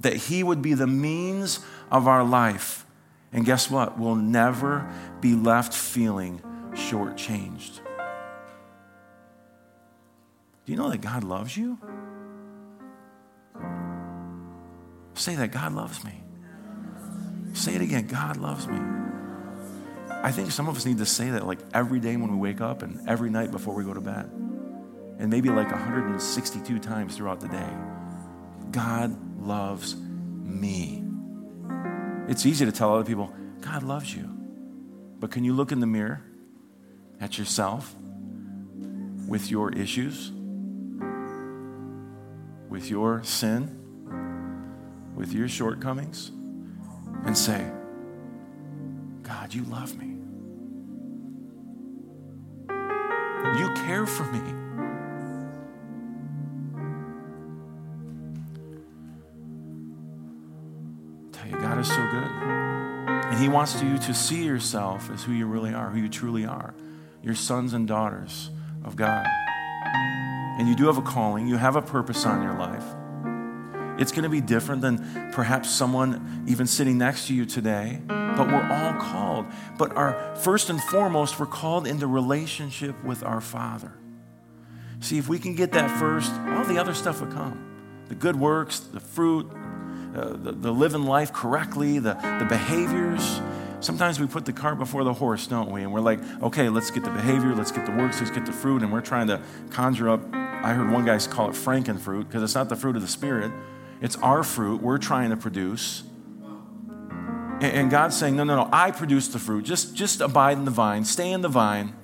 that 0.00 0.14
He 0.14 0.42
would 0.42 0.62
be 0.62 0.74
the 0.74 0.86
means 0.86 1.60
of 1.90 2.08
our 2.08 2.24
life. 2.24 2.84
And 3.32 3.44
guess 3.44 3.70
what? 3.70 3.98
We'll 3.98 4.14
never 4.14 4.90
be 5.20 5.34
left 5.34 5.74
feeling 5.74 6.40
shortchanged. 6.72 7.80
Do 10.64 10.72
you 10.72 10.76
know 10.76 10.90
that 10.90 11.00
God 11.00 11.24
loves 11.24 11.56
you? 11.56 11.78
Say 15.14 15.34
that 15.34 15.52
God 15.52 15.72
loves 15.72 16.04
me. 16.04 16.12
Say 17.54 17.74
it 17.74 17.82
again 17.82 18.06
God 18.06 18.36
loves 18.36 18.66
me. 18.66 18.78
I 20.08 20.30
think 20.30 20.50
some 20.52 20.68
of 20.68 20.76
us 20.76 20.86
need 20.86 20.98
to 20.98 21.06
say 21.06 21.30
that 21.30 21.46
like 21.46 21.58
every 21.74 22.00
day 22.00 22.16
when 22.16 22.30
we 22.30 22.36
wake 22.36 22.60
up 22.60 22.82
and 22.82 23.08
every 23.08 23.28
night 23.28 23.50
before 23.50 23.74
we 23.74 23.84
go 23.84 23.92
to 23.92 24.00
bed. 24.00 24.30
And 25.22 25.30
maybe 25.30 25.50
like 25.50 25.70
162 25.70 26.80
times 26.80 27.16
throughout 27.16 27.38
the 27.38 27.46
day. 27.46 27.70
God 28.72 29.16
loves 29.40 29.94
me. 29.94 31.04
It's 32.26 32.44
easy 32.44 32.66
to 32.66 32.72
tell 32.72 32.92
other 32.92 33.04
people, 33.04 33.32
God 33.60 33.84
loves 33.84 34.12
you. 34.12 34.24
But 35.20 35.30
can 35.30 35.44
you 35.44 35.52
look 35.52 35.70
in 35.70 35.78
the 35.78 35.86
mirror 35.86 36.24
at 37.20 37.38
yourself 37.38 37.94
with 39.28 39.48
your 39.48 39.70
issues, 39.70 40.32
with 42.68 42.90
your 42.90 43.22
sin, 43.22 43.78
with 45.14 45.32
your 45.32 45.46
shortcomings, 45.46 46.32
and 47.24 47.38
say, 47.38 47.64
God, 49.22 49.54
you 49.54 49.62
love 49.66 49.96
me. 49.96 50.16
You 53.60 53.68
care 53.86 54.04
for 54.04 54.24
me. 54.24 54.61
Is 61.82 61.88
so 61.88 62.06
good. 62.10 62.30
And 63.28 63.38
He 63.38 63.48
wants 63.48 63.82
you 63.82 63.98
to 63.98 64.14
see 64.14 64.44
yourself 64.44 65.10
as 65.10 65.22
who 65.22 65.32
you 65.32 65.46
really 65.46 65.74
are, 65.74 65.90
who 65.90 66.00
you 66.00 66.08
truly 66.08 66.46
are. 66.46 66.74
Your 67.22 67.34
sons 67.34 67.74
and 67.74 67.86
daughters 67.86 68.50
of 68.84 68.96
God. 68.96 69.26
And 70.58 70.68
you 70.68 70.74
do 70.74 70.86
have 70.86 70.98
a 70.98 71.02
calling, 71.02 71.46
you 71.46 71.56
have 71.56 71.76
a 71.76 71.82
purpose 71.82 72.24
on 72.24 72.42
your 72.42 72.54
life. 72.54 72.84
It's 74.00 74.10
going 74.10 74.24
to 74.24 74.30
be 74.30 74.40
different 74.40 74.80
than 74.80 75.30
perhaps 75.32 75.70
someone 75.70 76.44
even 76.48 76.66
sitting 76.66 76.98
next 76.98 77.26
to 77.26 77.34
you 77.34 77.44
today 77.44 78.00
but 78.36 78.46
we're 78.48 78.68
all 78.70 78.94
called. 78.94 79.46
But 79.78 79.96
our 79.96 80.36
first 80.36 80.70
and 80.70 80.82
foremost, 80.82 81.38
we're 81.38 81.46
called 81.46 81.86
into 81.86 82.06
relationship 82.06 83.02
with 83.04 83.22
our 83.22 83.40
Father. 83.40 83.92
See, 85.00 85.18
if 85.18 85.28
we 85.28 85.38
can 85.38 85.54
get 85.54 85.72
that 85.72 85.90
first, 85.98 86.32
all 86.32 86.64
the 86.64 86.78
other 86.78 86.94
stuff 86.94 87.20
will 87.20 87.32
come. 87.32 88.04
The 88.08 88.14
good 88.14 88.36
works, 88.36 88.80
the 88.80 89.00
fruit, 89.00 89.50
uh, 90.14 90.30
the, 90.30 90.52
the 90.52 90.72
living 90.72 91.04
life 91.04 91.32
correctly, 91.32 91.98
the, 91.98 92.14
the 92.38 92.46
behaviors. 92.48 93.40
Sometimes 93.80 94.20
we 94.20 94.26
put 94.26 94.44
the 94.44 94.52
cart 94.52 94.78
before 94.78 95.04
the 95.04 95.12
horse, 95.14 95.46
don't 95.46 95.70
we? 95.70 95.82
And 95.82 95.92
we're 95.92 96.00
like, 96.00 96.20
okay, 96.42 96.68
let's 96.68 96.90
get 96.90 97.02
the 97.02 97.10
behavior, 97.10 97.54
let's 97.54 97.72
get 97.72 97.86
the 97.86 97.92
works, 97.92 98.20
let's 98.20 98.30
get 98.30 98.46
the 98.46 98.52
fruit. 98.52 98.82
And 98.82 98.92
we're 98.92 99.00
trying 99.00 99.26
to 99.28 99.40
conjure 99.70 100.08
up, 100.08 100.20
I 100.32 100.72
heard 100.74 100.90
one 100.92 101.04
guy 101.04 101.18
call 101.18 101.48
it 101.48 101.54
frankenfruit 101.54 102.28
because 102.28 102.42
it's 102.42 102.54
not 102.54 102.68
the 102.68 102.76
fruit 102.76 102.94
of 102.94 103.02
the 103.02 103.08
Spirit, 103.08 103.50
it's 104.00 104.16
our 104.16 104.44
fruit 104.44 104.82
we're 104.82 104.98
trying 104.98 105.30
to 105.30 105.36
produce. 105.36 106.04
And 107.60 107.90
God's 107.90 108.16
saying, 108.16 108.36
no, 108.36 108.44
no, 108.44 108.56
no, 108.56 108.68
I 108.72 108.90
produce 108.90 109.28
the 109.28 109.38
fruit. 109.38 109.64
Just, 109.64 109.94
just 109.94 110.20
abide 110.20 110.58
in 110.58 110.64
the 110.64 110.72
vine, 110.72 111.04
stay 111.04 111.30
in 111.30 111.42
the 111.42 111.48
vine. 111.48 111.94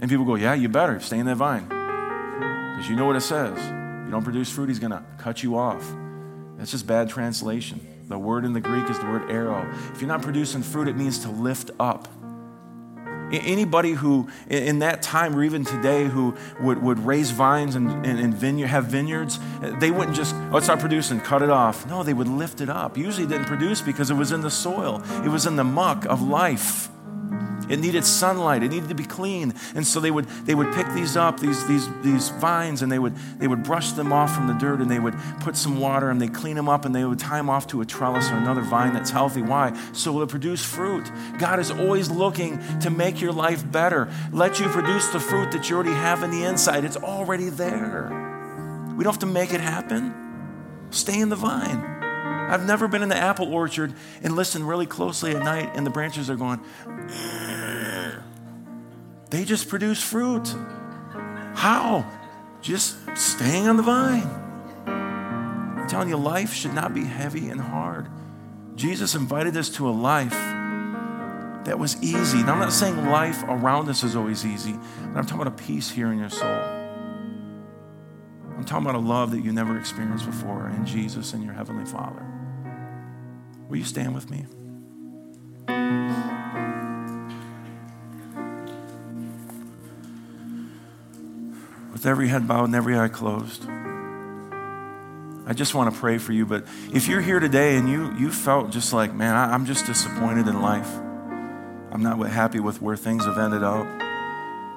And 0.00 0.10
people 0.10 0.24
go, 0.24 0.34
yeah, 0.34 0.54
you 0.54 0.68
better 0.68 1.00
stay 1.00 1.18
in 1.18 1.26
that 1.26 1.36
vine. 1.36 1.68
Because 1.68 2.88
you 2.88 2.96
know 2.96 3.06
what 3.06 3.16
it 3.16 3.20
says. 3.20 3.56
You 4.04 4.10
don't 4.10 4.24
produce 4.24 4.50
fruit, 4.50 4.68
he's 4.68 4.80
going 4.80 4.90
to 4.90 5.02
cut 5.18 5.42
you 5.42 5.56
off. 5.56 5.84
That's 6.64 6.72
just 6.72 6.86
bad 6.86 7.10
translation. 7.10 7.78
The 8.08 8.18
word 8.18 8.46
in 8.46 8.54
the 8.54 8.60
Greek 8.60 8.88
is 8.88 8.98
the 8.98 9.04
word 9.04 9.28
airo. 9.28 9.70
If 9.92 10.00
you're 10.00 10.08
not 10.08 10.22
producing 10.22 10.62
fruit, 10.62 10.88
it 10.88 10.96
means 10.96 11.18
to 11.18 11.28
lift 11.28 11.70
up. 11.78 12.08
Anybody 13.30 13.92
who, 13.92 14.30
in 14.48 14.78
that 14.78 15.02
time 15.02 15.36
or 15.36 15.44
even 15.44 15.66
today, 15.66 16.06
who 16.06 16.34
would, 16.60 16.82
would 16.82 16.98
raise 17.00 17.32
vines 17.32 17.74
and, 17.74 18.06
and, 18.06 18.18
and 18.18 18.32
vineyard, 18.32 18.68
have 18.68 18.86
vineyards, 18.86 19.38
they 19.78 19.90
wouldn't 19.90 20.16
just, 20.16 20.34
oh, 20.52 20.56
it's 20.56 20.68
not 20.68 20.80
producing, 20.80 21.20
cut 21.20 21.42
it 21.42 21.50
off. 21.50 21.86
No, 21.86 22.02
they 22.02 22.14
would 22.14 22.28
lift 22.28 22.62
it 22.62 22.70
up. 22.70 22.96
Usually 22.96 23.26
didn't 23.26 23.44
produce 23.44 23.82
because 23.82 24.10
it 24.10 24.14
was 24.14 24.32
in 24.32 24.40
the 24.40 24.50
soil, 24.50 25.02
it 25.22 25.28
was 25.28 25.44
in 25.44 25.56
the 25.56 25.64
muck 25.64 26.06
of 26.06 26.22
life. 26.22 26.88
It 27.68 27.78
needed 27.78 28.04
sunlight. 28.04 28.62
It 28.62 28.68
needed 28.68 28.88
to 28.90 28.94
be 28.94 29.04
clean. 29.04 29.54
And 29.74 29.86
so 29.86 30.00
they 30.00 30.10
would, 30.10 30.26
they 30.44 30.54
would 30.54 30.72
pick 30.74 30.86
these 30.92 31.16
up, 31.16 31.40
these, 31.40 31.66
these, 31.66 31.88
these 32.02 32.28
vines, 32.28 32.82
and 32.82 32.92
they 32.92 32.98
would, 32.98 33.16
they 33.38 33.48
would 33.48 33.62
brush 33.62 33.92
them 33.92 34.12
off 34.12 34.34
from 34.34 34.48
the 34.48 34.54
dirt 34.54 34.80
and 34.80 34.90
they 34.90 34.98
would 34.98 35.14
put 35.40 35.56
some 35.56 35.80
water 35.80 36.10
and 36.10 36.20
they 36.20 36.28
clean 36.28 36.56
them 36.56 36.68
up 36.68 36.84
and 36.84 36.94
they 36.94 37.04
would 37.04 37.18
tie 37.18 37.38
them 37.38 37.48
off 37.48 37.66
to 37.68 37.80
a 37.80 37.86
trellis 37.86 38.30
or 38.30 38.34
another 38.34 38.60
vine 38.60 38.92
that's 38.92 39.10
healthy. 39.10 39.42
Why? 39.42 39.76
So 39.92 40.14
it'll 40.14 40.26
produce 40.26 40.64
fruit. 40.64 41.10
God 41.38 41.58
is 41.58 41.70
always 41.70 42.10
looking 42.10 42.60
to 42.80 42.90
make 42.90 43.20
your 43.20 43.32
life 43.32 43.70
better, 43.70 44.10
let 44.32 44.60
you 44.60 44.66
produce 44.66 45.08
the 45.08 45.20
fruit 45.20 45.52
that 45.52 45.70
you 45.70 45.76
already 45.76 45.92
have 45.92 46.22
in 46.22 46.30
the 46.30 46.44
inside. 46.44 46.84
It's 46.84 46.96
already 46.96 47.48
there. 47.48 48.08
We 48.96 49.04
don't 49.04 49.12
have 49.12 49.20
to 49.20 49.26
make 49.26 49.52
it 49.52 49.60
happen. 49.60 50.14
Stay 50.90 51.18
in 51.18 51.28
the 51.28 51.36
vine. 51.36 51.93
I've 52.48 52.66
never 52.66 52.88
been 52.88 53.02
in 53.02 53.08
the 53.08 53.16
apple 53.16 53.52
orchard 53.52 53.94
and 54.22 54.36
listened 54.36 54.68
really 54.68 54.86
closely 54.86 55.34
at 55.34 55.42
night 55.42 55.70
and 55.74 55.86
the 55.86 55.90
branches 55.90 56.30
are 56.30 56.36
going, 56.36 56.60
they 59.30 59.44
just 59.44 59.68
produce 59.68 60.02
fruit. 60.02 60.54
How? 61.54 62.10
Just 62.60 62.96
staying 63.16 63.68
on 63.68 63.76
the 63.76 63.82
vine. 63.82 64.28
I'm 64.86 65.86
telling 65.88 66.08
you, 66.08 66.16
life 66.16 66.52
should 66.52 66.74
not 66.74 66.94
be 66.94 67.04
heavy 67.04 67.48
and 67.48 67.60
hard. 67.60 68.08
Jesus 68.74 69.14
invited 69.14 69.56
us 69.56 69.68
to 69.70 69.88
a 69.88 69.92
life 69.92 70.32
that 71.64 71.78
was 71.78 72.02
easy. 72.02 72.42
Now, 72.42 72.54
I'm 72.54 72.58
not 72.58 72.72
saying 72.72 73.06
life 73.06 73.42
around 73.44 73.88
us 73.88 74.02
is 74.02 74.16
always 74.16 74.44
easy, 74.44 74.72
but 74.72 75.18
I'm 75.18 75.26
talking 75.26 75.42
about 75.42 75.60
a 75.60 75.62
peace 75.62 75.90
here 75.90 76.12
in 76.12 76.18
your 76.18 76.30
soul. 76.30 76.48
I'm 76.48 78.64
talking 78.64 78.86
about 78.86 78.94
a 78.94 79.06
love 79.06 79.30
that 79.32 79.44
you 79.44 79.52
never 79.52 79.78
experienced 79.78 80.26
before 80.26 80.68
in 80.68 80.86
Jesus 80.86 81.32
and 81.32 81.44
your 81.44 81.52
Heavenly 81.52 81.84
Father. 81.84 82.33
Will 83.68 83.76
you 83.76 83.84
stand 83.84 84.14
with 84.14 84.30
me? 84.30 84.46
With 91.92 92.06
every 92.06 92.28
head 92.28 92.46
bowed 92.46 92.64
and 92.64 92.74
every 92.74 92.98
eye 92.98 93.08
closed. 93.08 93.66
I 95.46 95.52
just 95.52 95.74
want 95.74 95.92
to 95.92 96.00
pray 96.00 96.18
for 96.18 96.32
you, 96.32 96.46
but 96.46 96.64
if 96.92 97.06
you're 97.06 97.20
here 97.20 97.38
today 97.38 97.76
and 97.76 97.88
you, 97.88 98.14
you 98.16 98.30
felt 98.30 98.70
just 98.70 98.92
like, 98.92 99.12
man, 99.14 99.34
I, 99.34 99.52
I'm 99.52 99.66
just 99.66 99.84
disappointed 99.86 100.48
in 100.48 100.62
life, 100.62 100.90
I'm 101.90 102.02
not 102.02 102.18
happy 102.30 102.60
with 102.60 102.80
where 102.80 102.96
things 102.96 103.26
have 103.26 103.36
ended 103.36 103.62
up, 103.62 103.86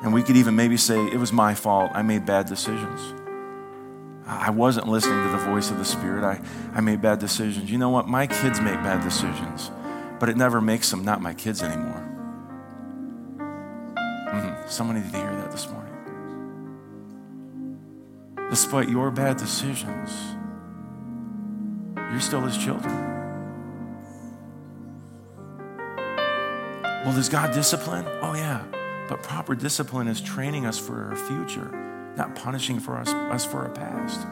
and 0.04 0.14
we 0.14 0.24
could 0.24 0.36
even 0.36 0.56
maybe 0.58 0.76
say, 0.76 1.00
it 1.08 1.18
was 1.18 1.32
my 1.32 1.56
fault, 1.56 1.92
I 1.94 2.02
made 2.02 2.26
bad 2.26 2.48
decisions. 2.48 3.14
I 4.28 4.49
wasn't 4.49 4.89
listening 4.89 5.23
to 5.23 5.32
the 5.32 5.38
voice 5.38 5.71
of 5.71 5.78
the 5.78 5.86
Spirit. 5.86 6.25
I, 6.25 6.41
I 6.73 6.82
made 6.82 7.01
bad 7.01 7.19
decisions. 7.19 7.71
You 7.71 7.78
know 7.78 7.89
what? 7.89 8.09
My 8.09 8.28
kids 8.28 8.59
make 8.59 8.75
bad 8.84 9.01
decisions, 9.01 9.71
but 10.19 10.28
it 10.28 10.36
never 10.36 10.59
makes 10.59 10.91
them 10.91 11.05
not 11.05 11.21
my 11.21 11.34
kids 11.34 11.63
anymore. 11.63 12.03
Mm-hmm. 13.38 14.69
Someone 14.69 14.97
needed 14.97 15.13
to 15.13 15.17
hear 15.17 15.32
that 15.32 15.49
this 15.51 15.69
morning. 15.69 15.93
Despite 18.49 18.89
your 18.89 19.11
bad 19.11 19.38
decisions, 19.38 20.11
you're 21.95 22.19
still 22.19 22.41
his 22.41 22.57
children. 22.57 22.93
Well, 27.05 27.15
does 27.15 27.30
God 27.30 27.53
discipline? 27.53 28.05
Oh, 28.21 28.34
yeah. 28.36 28.65
But 29.07 29.23
proper 29.23 29.55
discipline 29.55 30.09
is 30.09 30.19
training 30.19 30.65
us 30.65 30.78
for 30.78 31.05
our 31.05 31.15
future 31.15 31.87
not 32.18 32.36
punishing 32.36 32.80
for 32.80 32.97
us, 32.97 33.09
us 33.09 33.45
for 33.45 33.59
our 33.59 33.70
past. 33.70 34.28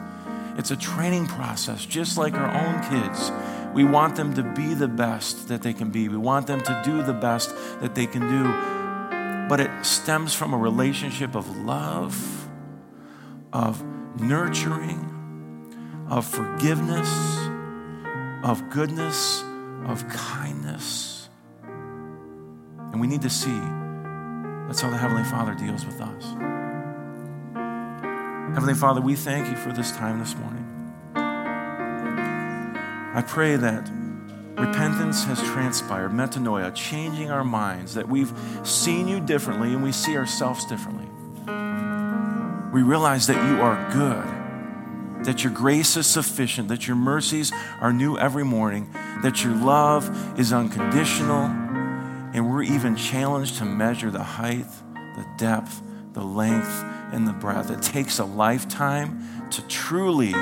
It's 0.58 0.70
a 0.70 0.76
training 0.76 1.26
process, 1.26 1.84
just 1.84 2.18
like 2.18 2.34
our 2.34 2.50
own 2.50 2.82
kids. 2.90 3.30
We 3.74 3.84
want 3.84 4.16
them 4.16 4.34
to 4.34 4.42
be 4.42 4.74
the 4.74 4.88
best 4.88 5.48
that 5.48 5.62
they 5.62 5.72
can 5.72 5.90
be. 5.90 6.08
We 6.08 6.16
want 6.16 6.46
them 6.46 6.60
to 6.62 6.82
do 6.84 7.02
the 7.02 7.12
best 7.12 7.54
that 7.80 7.94
they 7.94 8.06
can 8.06 8.22
do. 8.22 9.48
But 9.48 9.60
it 9.60 9.70
stems 9.84 10.34
from 10.34 10.54
a 10.54 10.56
relationship 10.56 11.34
of 11.34 11.58
love, 11.58 12.48
of 13.52 13.84
nurturing, 14.18 15.12
of 16.08 16.24
forgiveness, 16.24 17.08
of 18.42 18.70
goodness, 18.70 19.44
of 19.86 20.08
kindness. 20.08 21.28
And 22.92 23.00
we 23.00 23.06
need 23.06 23.22
to 23.22 23.30
see 23.30 23.60
that's 24.66 24.80
how 24.80 24.90
the 24.90 24.96
Heavenly 24.96 25.24
Father 25.24 25.54
deals 25.54 25.84
with 25.84 26.00
us. 26.00 26.55
Heavenly 28.54 28.74
Father, 28.74 29.00
we 29.00 29.16
thank 29.16 29.48
you 29.48 29.56
for 29.56 29.72
this 29.72 29.90
time 29.92 30.18
this 30.18 30.34
morning. 30.36 30.64
I 33.14 33.22
pray 33.26 33.56
that 33.56 33.90
repentance 34.56 35.24
has 35.24 35.42
transpired, 35.42 36.12
metanoia, 36.12 36.74
changing 36.74 37.30
our 37.30 37.44
minds, 37.44 37.94
that 37.94 38.08
we've 38.08 38.32
seen 38.62 39.08
you 39.08 39.20
differently 39.20 39.74
and 39.74 39.82
we 39.82 39.92
see 39.92 40.16
ourselves 40.16 40.64
differently. 40.64 41.06
We 42.72 42.82
realize 42.82 43.26
that 43.26 43.36
you 43.48 43.60
are 43.60 43.92
good, 43.92 45.24
that 45.24 45.42
your 45.42 45.52
grace 45.52 45.96
is 45.96 46.06
sufficient, 46.06 46.68
that 46.68 46.86
your 46.86 46.96
mercies 46.96 47.52
are 47.80 47.92
new 47.92 48.16
every 48.16 48.44
morning, 48.44 48.90
that 49.22 49.42
your 49.44 49.54
love 49.54 50.38
is 50.38 50.52
unconditional, 50.52 51.46
and 52.32 52.48
we're 52.48 52.62
even 52.62 52.96
challenged 52.96 53.58
to 53.58 53.64
measure 53.64 54.10
the 54.10 54.22
height, 54.22 54.66
the 54.94 55.26
depth, 55.36 55.82
the 56.12 56.22
length, 56.22 56.84
the 57.24 57.32
breath. 57.32 57.70
It 57.70 57.82
takes 57.82 58.18
a 58.18 58.24
lifetime 58.24 59.48
to 59.50 59.66
truly 59.68 60.32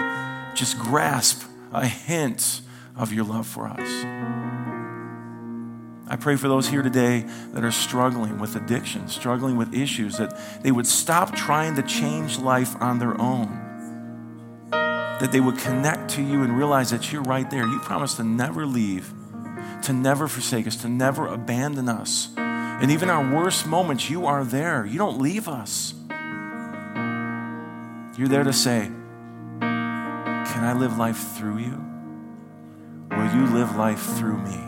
just 0.55 0.79
grasp 0.79 1.43
a 1.73 1.87
hint 1.87 2.61
of 2.97 3.13
your 3.13 3.25
love 3.25 3.47
for 3.47 3.67
us. 3.67 4.05
I 6.07 6.17
pray 6.17 6.37
for 6.37 6.49
those 6.49 6.69
here 6.69 6.83
today 6.83 7.25
that 7.53 7.65
are 7.65 7.71
struggling 7.71 8.39
with 8.39 8.57
addiction, 8.57 9.09
struggling 9.09 9.57
with 9.57 9.75
issues, 9.75 10.19
that 10.19 10.39
they 10.63 10.71
would 10.71 10.87
stop 10.87 11.35
trying 11.35 11.77
to 11.77 11.83
change 11.83 12.39
life 12.39 12.77
on 12.81 12.99
their 12.99 13.19
own. 13.19 13.61
That 14.71 15.31
they 15.33 15.41
would 15.41 15.59
connect 15.59 16.11
to 16.11 16.23
you 16.23 16.43
and 16.43 16.57
realize 16.57 16.91
that 16.91 17.11
you're 17.11 17.23
right 17.23 17.51
there. 17.51 17.67
You 17.67 17.81
promised 17.81 18.19
to 18.19 18.25
never 18.25 18.67
leave, 18.67 19.13
to 19.83 19.93
never 19.93 20.29
forsake 20.29 20.67
us, 20.67 20.77
to 20.77 20.89
never 20.89 21.27
abandon 21.27 21.89
us. 21.89 22.29
And 22.37 22.91
even 22.91 23.09
our 23.09 23.35
worst 23.35 23.67
moments, 23.67 24.11
you 24.11 24.27
are 24.27 24.45
there. 24.45 24.85
You 24.85 24.99
don't 24.99 25.21
leave 25.21 25.49
us. 25.49 25.95
You're 28.17 28.29
there 28.29 28.45
to 28.45 28.53
say, 28.53 28.89
Can 29.61 30.65
I 30.65 30.73
live 30.73 30.97
life 30.97 31.37
through 31.37 31.59
you? 31.59 31.85
Will 33.11 33.35
you 33.35 33.47
live 33.47 33.75
life 33.75 34.01
through 34.17 34.39
me? 34.39 34.61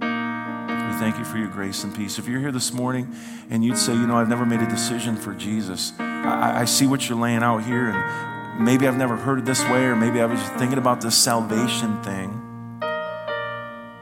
We 0.00 0.98
thank 0.98 1.18
you 1.18 1.24
for 1.24 1.38
your 1.38 1.48
grace 1.48 1.82
and 1.82 1.94
peace. 1.94 2.18
If 2.18 2.28
you're 2.28 2.40
here 2.40 2.52
this 2.52 2.74
morning 2.74 3.14
and 3.48 3.64
you'd 3.64 3.78
say, 3.78 3.94
You 3.94 4.06
know, 4.06 4.16
I've 4.16 4.28
never 4.28 4.44
made 4.44 4.60
a 4.60 4.68
decision 4.68 5.16
for 5.16 5.32
Jesus, 5.32 5.94
I, 5.98 6.60
I 6.60 6.64
see 6.66 6.86
what 6.86 7.08
you're 7.08 7.18
laying 7.18 7.42
out 7.42 7.64
here, 7.64 7.88
and 7.88 8.62
maybe 8.62 8.86
I've 8.86 8.98
never 8.98 9.16
heard 9.16 9.38
it 9.38 9.46
this 9.46 9.64
way, 9.64 9.84
or 9.84 9.96
maybe 9.96 10.20
I 10.20 10.26
was 10.26 10.40
thinking 10.58 10.76
about 10.76 11.00
this 11.00 11.16
salvation 11.16 12.02
thing. 12.02 12.36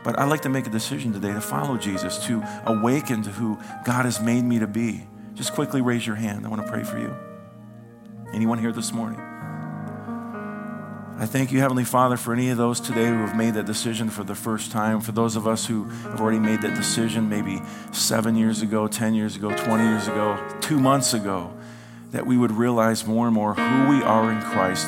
But 0.02 0.18
I'd 0.18 0.28
like 0.28 0.42
to 0.42 0.48
make 0.48 0.66
a 0.66 0.70
decision 0.70 1.12
today 1.12 1.32
to 1.32 1.40
follow 1.40 1.76
Jesus, 1.76 2.18
to 2.26 2.42
awaken 2.66 3.22
to 3.22 3.30
who 3.30 3.60
God 3.84 4.06
has 4.06 4.20
made 4.20 4.42
me 4.42 4.58
to 4.58 4.66
be. 4.66 5.06
Just 5.34 5.52
quickly 5.52 5.82
raise 5.82 6.04
your 6.04 6.16
hand. 6.16 6.44
I 6.44 6.48
want 6.48 6.66
to 6.66 6.72
pray 6.72 6.82
for 6.82 6.98
you. 6.98 7.14
Anyone 8.32 8.58
here 8.58 8.72
this 8.72 8.92
morning? 8.92 9.20
I 11.20 11.26
thank 11.26 11.50
you, 11.50 11.60
Heavenly 11.60 11.84
Father, 11.84 12.16
for 12.16 12.32
any 12.32 12.50
of 12.50 12.58
those 12.58 12.78
today 12.78 13.06
who 13.06 13.18
have 13.26 13.34
made 13.34 13.54
that 13.54 13.66
decision 13.66 14.08
for 14.10 14.22
the 14.22 14.34
first 14.34 14.70
time. 14.70 15.00
For 15.00 15.12
those 15.12 15.34
of 15.34 15.48
us 15.48 15.66
who 15.66 15.84
have 15.84 16.20
already 16.20 16.38
made 16.38 16.62
that 16.62 16.76
decision 16.76 17.28
maybe 17.28 17.60
seven 17.90 18.36
years 18.36 18.62
ago, 18.62 18.86
10 18.86 19.14
years 19.14 19.34
ago, 19.34 19.50
20 19.56 19.82
years 19.82 20.06
ago, 20.06 20.38
two 20.60 20.78
months 20.78 21.14
ago, 21.14 21.52
that 22.12 22.26
we 22.26 22.36
would 22.36 22.52
realize 22.52 23.06
more 23.06 23.26
and 23.26 23.34
more 23.34 23.54
who 23.54 23.88
we 23.88 24.02
are 24.02 24.30
in 24.30 24.40
Christ. 24.42 24.86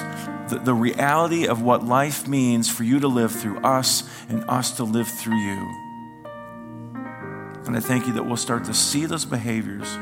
The, 0.50 0.60
the 0.62 0.74
reality 0.74 1.48
of 1.48 1.62
what 1.62 1.84
life 1.84 2.28
means 2.28 2.70
for 2.70 2.84
you 2.84 3.00
to 3.00 3.08
live 3.08 3.32
through 3.32 3.58
us 3.60 4.08
and 4.28 4.44
us 4.48 4.76
to 4.76 4.84
live 4.84 5.08
through 5.08 5.36
you. 5.36 5.74
And 7.66 7.76
I 7.76 7.80
thank 7.80 8.06
you 8.06 8.12
that 8.12 8.24
we'll 8.24 8.36
start 8.36 8.64
to 8.66 8.74
see 8.74 9.06
those 9.06 9.24
behaviors, 9.24 9.96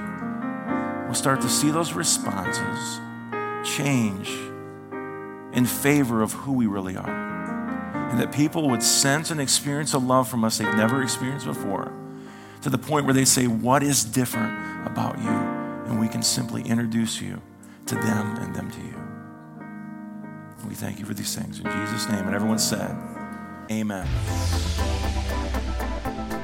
we'll 1.07 1.14
start 1.14 1.41
to 1.41 1.49
see 1.49 1.70
those 1.70 1.95
responses 1.95 3.01
change 3.77 4.31
in 5.53 5.66
favor 5.66 6.23
of 6.23 6.33
who 6.33 6.53
we 6.53 6.66
really 6.66 6.97
are. 6.97 8.09
And 8.11 8.19
that 8.21 8.33
people 8.33 8.69
would 8.71 8.83
sense 8.83 9.31
and 9.31 9.41
experience 9.41 9.93
a 9.93 9.99
love 9.99 10.29
from 10.29 10.45
us 10.45 10.59
they've 10.59 10.75
never 10.75 11.03
experienced 11.03 11.47
before 11.47 11.93
to 12.62 12.71
the 12.71 12.79
point 12.79 13.05
where 13.05 13.14
they 13.14 13.25
say, 13.25 13.47
What 13.47 13.83
is 13.83 14.05
different 14.05 14.87
about 14.87 15.19
you? 15.19 15.29
And 15.29 16.01
we 16.01 16.09
can 16.09 16.23
simply 16.23 16.62
introduce 16.62 17.21
you 17.21 17.41
to 17.87 17.95
them 17.95 18.37
and 18.37 18.55
them 18.55 18.71
to 18.71 18.81
you. 18.81 18.95
We 20.69 20.75
thank 20.75 20.99
you 20.99 21.07
for 21.07 21.14
these 21.14 21.35
things 21.35 21.61
in 21.61 21.64
Jesus' 21.64 22.09
name. 22.09 22.27
And 22.27 22.35
everyone 22.35 22.59
said, 22.59 22.95
Amen. 23.71 24.07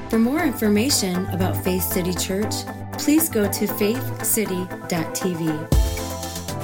For 0.09 0.19
more 0.19 0.43
information 0.43 1.25
about 1.27 1.63
Faith 1.63 1.83
City 1.83 2.13
Church, 2.13 2.53
please 2.97 3.29
go 3.29 3.43
to 3.51 3.67
faithcity.tv. 3.67 6.04